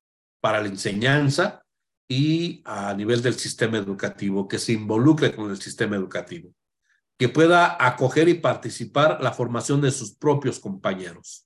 [0.43, 1.65] para la enseñanza
[2.07, 6.53] y a nivel del sistema educativo, que se involucre con el sistema educativo,
[7.19, 11.46] que pueda acoger y participar la formación de sus propios compañeros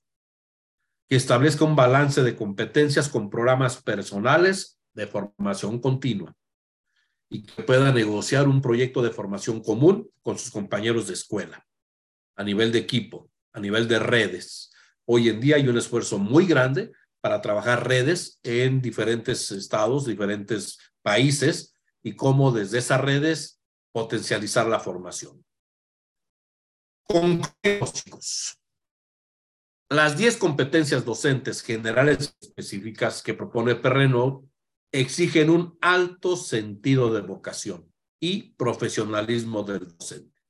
[1.11, 6.33] que establezca un balance de competencias con programas personales de formación continua
[7.29, 11.67] y que pueda negociar un proyecto de formación común con sus compañeros de escuela,
[12.37, 14.71] a nivel de equipo, a nivel de redes.
[15.03, 20.77] Hoy en día hay un esfuerzo muy grande para trabajar redes en diferentes estados, diferentes
[21.01, 23.59] países y cómo desde esas redes
[23.91, 25.43] potencializar la formación.
[27.91, 28.60] Chicos.
[29.91, 34.49] Las 10 competencias docentes generales específicas que propone Perreno
[34.89, 40.41] exigen un alto sentido de vocación y profesionalismo del docente.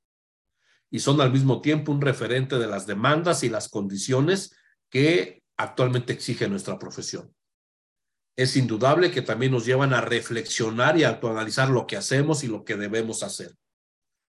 [0.91, 4.55] Y son al mismo tiempo un referente de las demandas y las condiciones
[4.91, 7.33] que actualmente exige nuestra profesión.
[8.35, 12.47] Es indudable que también nos llevan a reflexionar y a autoanalizar lo que hacemos y
[12.47, 13.55] lo que debemos hacer.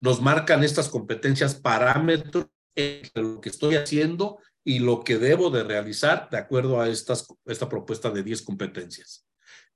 [0.02, 5.64] Nos marcan estas competencias parámetros entre lo que estoy haciendo y lo que debo de
[5.64, 9.26] realizar de acuerdo a estas, esta propuesta de 10 competencias.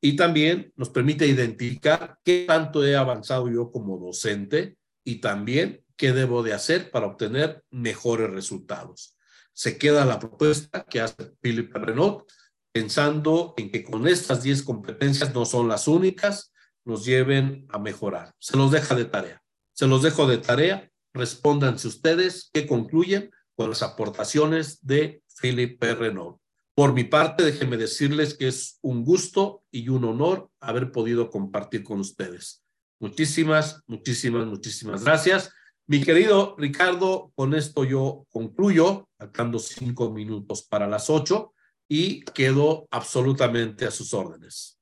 [0.03, 6.13] Y también nos permite identificar qué tanto he avanzado yo como docente y también qué
[6.13, 9.17] debo de hacer para obtener mejores resultados.
[9.55, 12.31] Se queda la propuesta que hace Philip Renault
[12.71, 16.53] pensando en que con estas 10 competencias no son las únicas,
[16.85, 18.35] nos lleven a mejorar.
[18.39, 19.43] Se los deja de tarea.
[19.73, 20.91] Se los dejo de tarea.
[21.15, 23.31] Respóndanse ustedes que concluyen
[23.63, 25.95] con las aportaciones de Philip P.
[25.95, 26.41] Renault.
[26.75, 31.85] Por mi parte, déjenme decirles que es un gusto y un honor haber podido compartir
[31.85, 32.65] con ustedes.
[32.99, 35.53] Muchísimas, muchísimas, muchísimas gracias.
[35.87, 41.55] Mi querido Ricardo, con esto yo concluyo, faltando cinco minutos para las ocho
[41.89, 44.77] y quedo absolutamente a sus órdenes.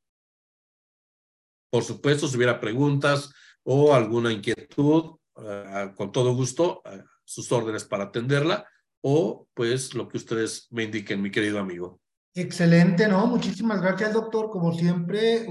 [1.70, 3.30] Por supuesto, si hubiera preguntas
[3.62, 8.66] o alguna inquietud, uh, con todo gusto, uh, sus órdenes para atenderla
[9.02, 12.00] o pues lo que ustedes me indiquen, mi querido amigo.
[12.34, 13.26] Excelente, ¿no?
[13.28, 14.50] Muchísimas gracias, doctor.
[14.50, 15.46] Como siempre,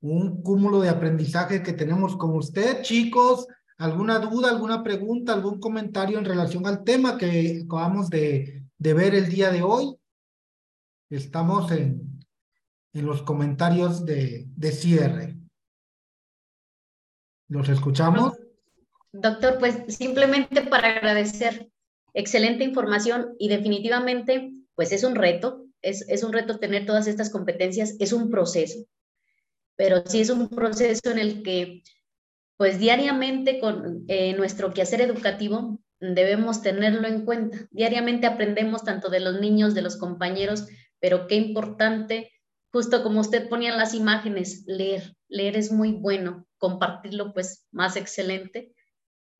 [0.00, 2.80] un cúmulo de aprendizaje que tenemos con usted.
[2.80, 8.94] Chicos, ¿alguna duda, alguna pregunta, algún comentario en relación al tema que acabamos de, de
[8.94, 9.94] ver el día de hoy?
[11.10, 12.24] Estamos en,
[12.94, 15.36] en los comentarios de, de cierre.
[17.48, 18.32] ¿Los escuchamos?
[19.12, 21.68] Doctor, pues simplemente para agradecer,
[22.14, 27.30] excelente información y definitivamente, pues es un reto, es, es un reto tener todas estas
[27.30, 28.86] competencias, es un proceso,
[29.76, 31.82] pero sí es un proceso en el que,
[32.56, 37.68] pues diariamente con eh, nuestro quehacer educativo debemos tenerlo en cuenta.
[37.70, 40.66] Diariamente aprendemos tanto de los niños, de los compañeros,
[41.00, 42.32] pero qué importante,
[42.72, 45.14] justo como usted ponía en las imágenes, leer.
[45.28, 48.72] Leer es muy bueno, compartirlo pues más excelente,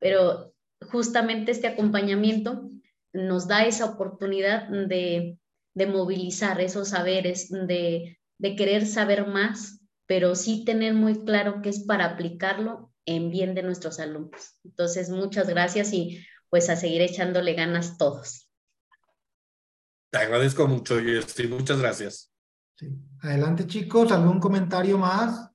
[0.03, 0.53] pero
[0.91, 2.69] justamente este acompañamiento
[3.13, 5.39] nos da esa oportunidad de,
[5.73, 11.69] de movilizar esos saberes, de, de querer saber más, pero sí tener muy claro que
[11.69, 14.59] es para aplicarlo en bien de nuestros alumnos.
[14.65, 16.19] Entonces, muchas gracias y
[16.49, 18.49] pues a seguir echándole ganas todos.
[20.11, 21.47] Te agradezco mucho, Jessy.
[21.47, 22.29] Muchas gracias.
[22.75, 22.89] Sí.
[23.21, 24.11] Adelante, chicos.
[24.11, 25.49] ¿Algún comentario más?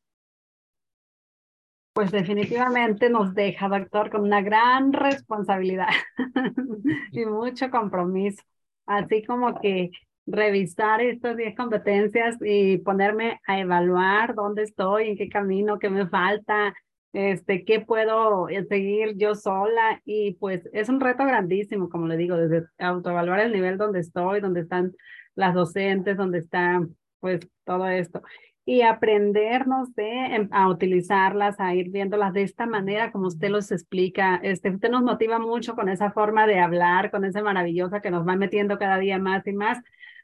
[1.99, 5.89] Pues definitivamente nos deja, doctor, con una gran responsabilidad
[7.11, 8.41] y mucho compromiso.
[8.87, 9.91] Así como que
[10.25, 16.07] revisar estas 10 competencias y ponerme a evaluar dónde estoy, en qué camino, qué me
[16.07, 16.73] falta,
[17.13, 20.01] este, qué puedo eh, seguir yo sola.
[20.05, 24.41] Y pues es un reto grandísimo, como le digo, desde autoevaluar el nivel donde estoy,
[24.41, 24.93] donde están
[25.35, 26.81] las docentes, donde está
[27.19, 28.23] pues todo esto.
[28.69, 33.71] Y aprendernos de, em, a utilizarlas, a ir viéndolas de esta manera, como usted los
[33.73, 34.41] explica.
[34.43, 38.27] Este, usted nos motiva mucho con esa forma de hablar, con esa maravillosa que nos
[38.29, 39.79] va metiendo cada día más y más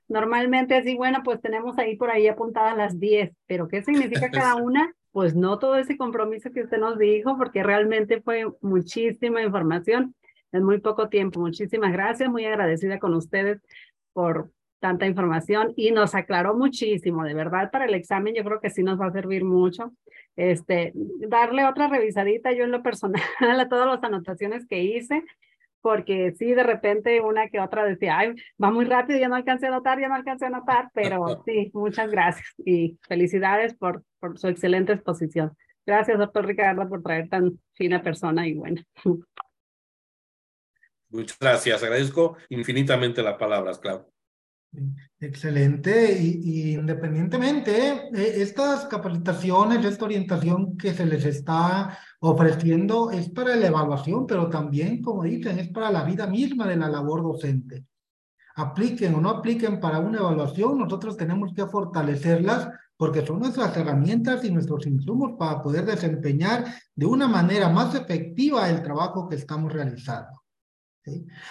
[0.08, 4.56] Normalmente así, bueno, pues tenemos ahí por ahí apuntadas las 10, pero ¿qué significa cada
[4.56, 4.94] una?
[5.12, 10.14] Pues no todo ese compromiso que usted nos dijo, porque realmente fue muchísima información
[10.52, 11.40] en muy poco tiempo.
[11.40, 13.60] Muchísimas gracias, muy agradecida con ustedes
[14.12, 14.50] por
[14.84, 18.82] tanta información y nos aclaró muchísimo, de verdad, para el examen yo creo que sí
[18.82, 19.94] nos va a servir mucho.
[20.36, 23.22] Este, darle otra revisadita yo en lo personal
[23.60, 25.24] a todas las anotaciones que hice,
[25.80, 29.68] porque sí, de repente una que otra decía, ay, va muy rápido, ya no alcancé
[29.68, 34.38] a notar, ya no alcancé a notar, pero sí, muchas gracias y felicidades por, por
[34.38, 35.56] su excelente exposición.
[35.86, 38.84] Gracias, doctor Ricardo, por traer tan fina persona y buena.
[41.08, 44.13] Muchas gracias, agradezco infinitamente las palabras, Claudio.
[45.20, 53.56] Excelente, y, independientemente, eh, estas capacitaciones, esta orientación que se les está ofreciendo es para
[53.56, 57.86] la evaluación, pero también, como dicen, es para la vida misma de la labor docente.
[58.56, 64.44] Apliquen o no apliquen para una evaluación, nosotros tenemos que fortalecerlas porque son nuestras herramientas
[64.44, 66.64] y nuestros insumos para poder desempeñar
[66.94, 70.42] de una manera más efectiva el trabajo que estamos realizando.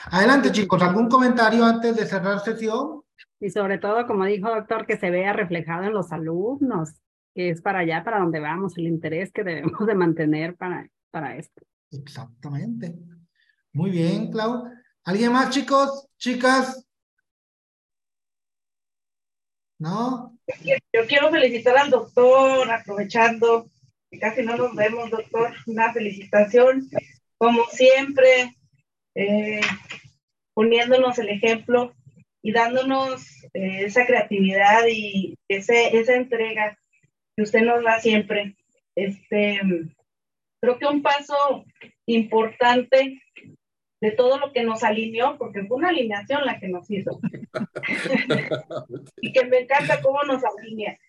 [0.06, 3.03] Adelante, chicos, ¿algún comentario antes de cerrar sesión?
[3.40, 6.94] Y sobre todo, como dijo doctor, que se vea reflejado en los alumnos,
[7.36, 11.36] que es para allá, para donde vamos, el interés que debemos de mantener para, para
[11.38, 11.62] esto.
[11.92, 12.96] Exactamente.
[13.74, 14.66] Muy bien, Clau.
[15.04, 16.08] ¿Alguien más, chicos?
[16.18, 16.88] ¿Chicas?
[19.80, 20.38] ¿No?
[20.64, 23.70] Yo quiero felicitar al doctor, aprovechando
[24.10, 25.54] que casi no nos vemos, doctor.
[25.66, 26.88] Una felicitación,
[27.38, 28.56] como siempre,
[29.16, 29.62] eh,
[30.54, 31.94] poniéndonos el ejemplo
[32.44, 36.78] y dándonos eh, esa creatividad y ese, esa entrega
[37.36, 38.58] que usted nos da siempre.
[38.96, 39.62] Este,
[40.62, 41.66] creo que un paso
[42.06, 43.22] importante
[44.02, 47.22] de todo lo que nos alineó, porque fue una alineación la que nos hizo.
[49.22, 51.00] y que me encanta cómo nos alinea.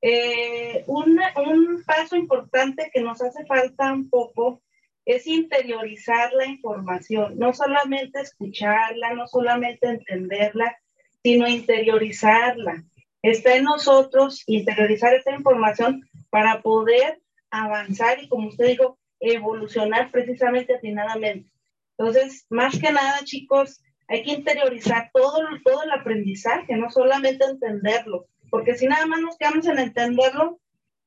[0.00, 4.62] Eh, un, un paso importante que nos hace falta un poco
[5.04, 10.76] es interiorizar la información, no solamente escucharla, no solamente entenderla,
[11.22, 12.84] sino interiorizarla.
[13.22, 17.20] está en nosotros interiorizar esta información para poder
[17.50, 21.50] avanzar y, como usted dijo, evolucionar precisamente atinadamente.
[21.98, 28.26] Entonces, más que nada, chicos, hay que interiorizar todo, todo el aprendizaje, no solamente entenderlo,
[28.50, 30.60] porque si nada más nos quedamos en entenderlo,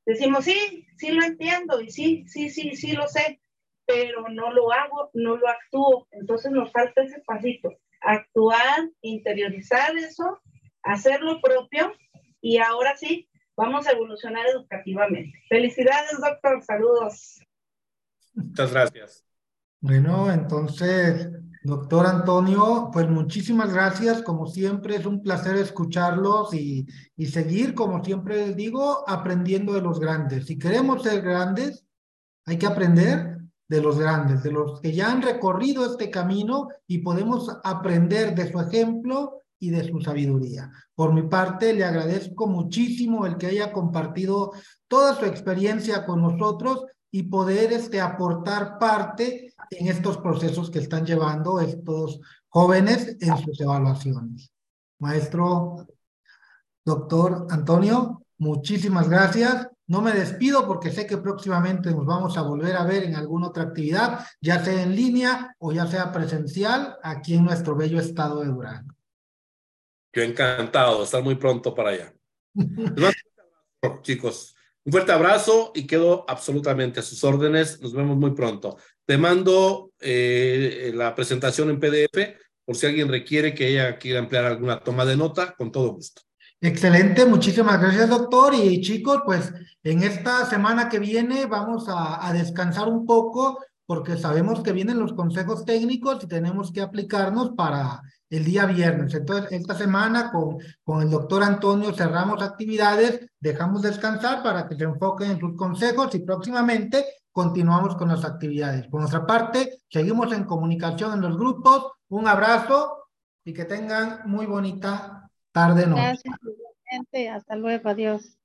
[0.06, 3.40] decimos, sí, sí lo entiendo y sí, sí, sí, sí lo sé,
[3.86, 6.06] pero no lo hago, no lo actúo.
[6.10, 7.70] Entonces nos falta ese pasito,
[8.00, 10.40] actuar, interiorizar eso,
[10.82, 11.92] hacer lo propio
[12.40, 15.32] y ahora sí, vamos a evolucionar educativamente.
[15.48, 16.62] Felicidades, doctor.
[16.62, 17.40] Saludos.
[18.34, 19.24] Muchas gracias.
[19.80, 21.28] Bueno, entonces,
[21.62, 24.22] doctor Antonio, pues muchísimas gracias.
[24.22, 26.86] Como siempre, es un placer escucharlos y,
[27.16, 30.46] y seguir, como siempre les digo, aprendiendo de los grandes.
[30.46, 31.86] Si queremos ser grandes,
[32.46, 33.33] hay que aprender
[33.68, 38.50] de los grandes, de los que ya han recorrido este camino y podemos aprender de
[38.50, 40.70] su ejemplo y de su sabiduría.
[40.94, 44.52] Por mi parte, le agradezco muchísimo el que haya compartido
[44.88, 51.06] toda su experiencia con nosotros y poder este, aportar parte en estos procesos que están
[51.06, 54.52] llevando estos jóvenes en sus evaluaciones.
[54.98, 55.86] Maestro,
[56.84, 59.68] doctor Antonio, muchísimas gracias.
[59.86, 63.48] No me despido porque sé que próximamente nos vamos a volver a ver en alguna
[63.48, 68.40] otra actividad, ya sea en línea o ya sea presencial, aquí en nuestro bello estado
[68.40, 68.94] de Durango.
[70.12, 72.14] Yo encantado de estar muy pronto para allá.
[74.02, 74.54] chicos.
[74.84, 77.80] Un fuerte abrazo y quedo absolutamente a sus órdenes.
[77.80, 78.76] Nos vemos muy pronto.
[79.06, 84.44] Te mando eh, la presentación en PDF por si alguien requiere que ella quiera emplear
[84.44, 86.22] alguna toma de nota, con todo gusto.
[86.64, 88.54] Excelente, muchísimas gracias doctor.
[88.54, 94.16] Y chicos, pues en esta semana que viene vamos a, a descansar un poco porque
[94.16, 98.00] sabemos que vienen los consejos técnicos y tenemos que aplicarnos para
[98.30, 99.12] el día viernes.
[99.12, 104.84] Entonces, esta semana con, con el doctor Antonio cerramos actividades, dejamos descansar para que se
[104.84, 108.86] enfoquen en sus consejos y próximamente continuamos con las actividades.
[108.86, 111.92] Por nuestra parte, seguimos en comunicación en los grupos.
[112.08, 113.10] Un abrazo
[113.44, 115.23] y que tengan muy bonita
[115.54, 115.86] tarde.
[115.86, 116.34] Gracias,
[117.32, 117.88] Hasta luego.
[117.88, 118.36] Adiós.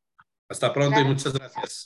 [0.47, 1.77] Hasta pronto y muchas gracias.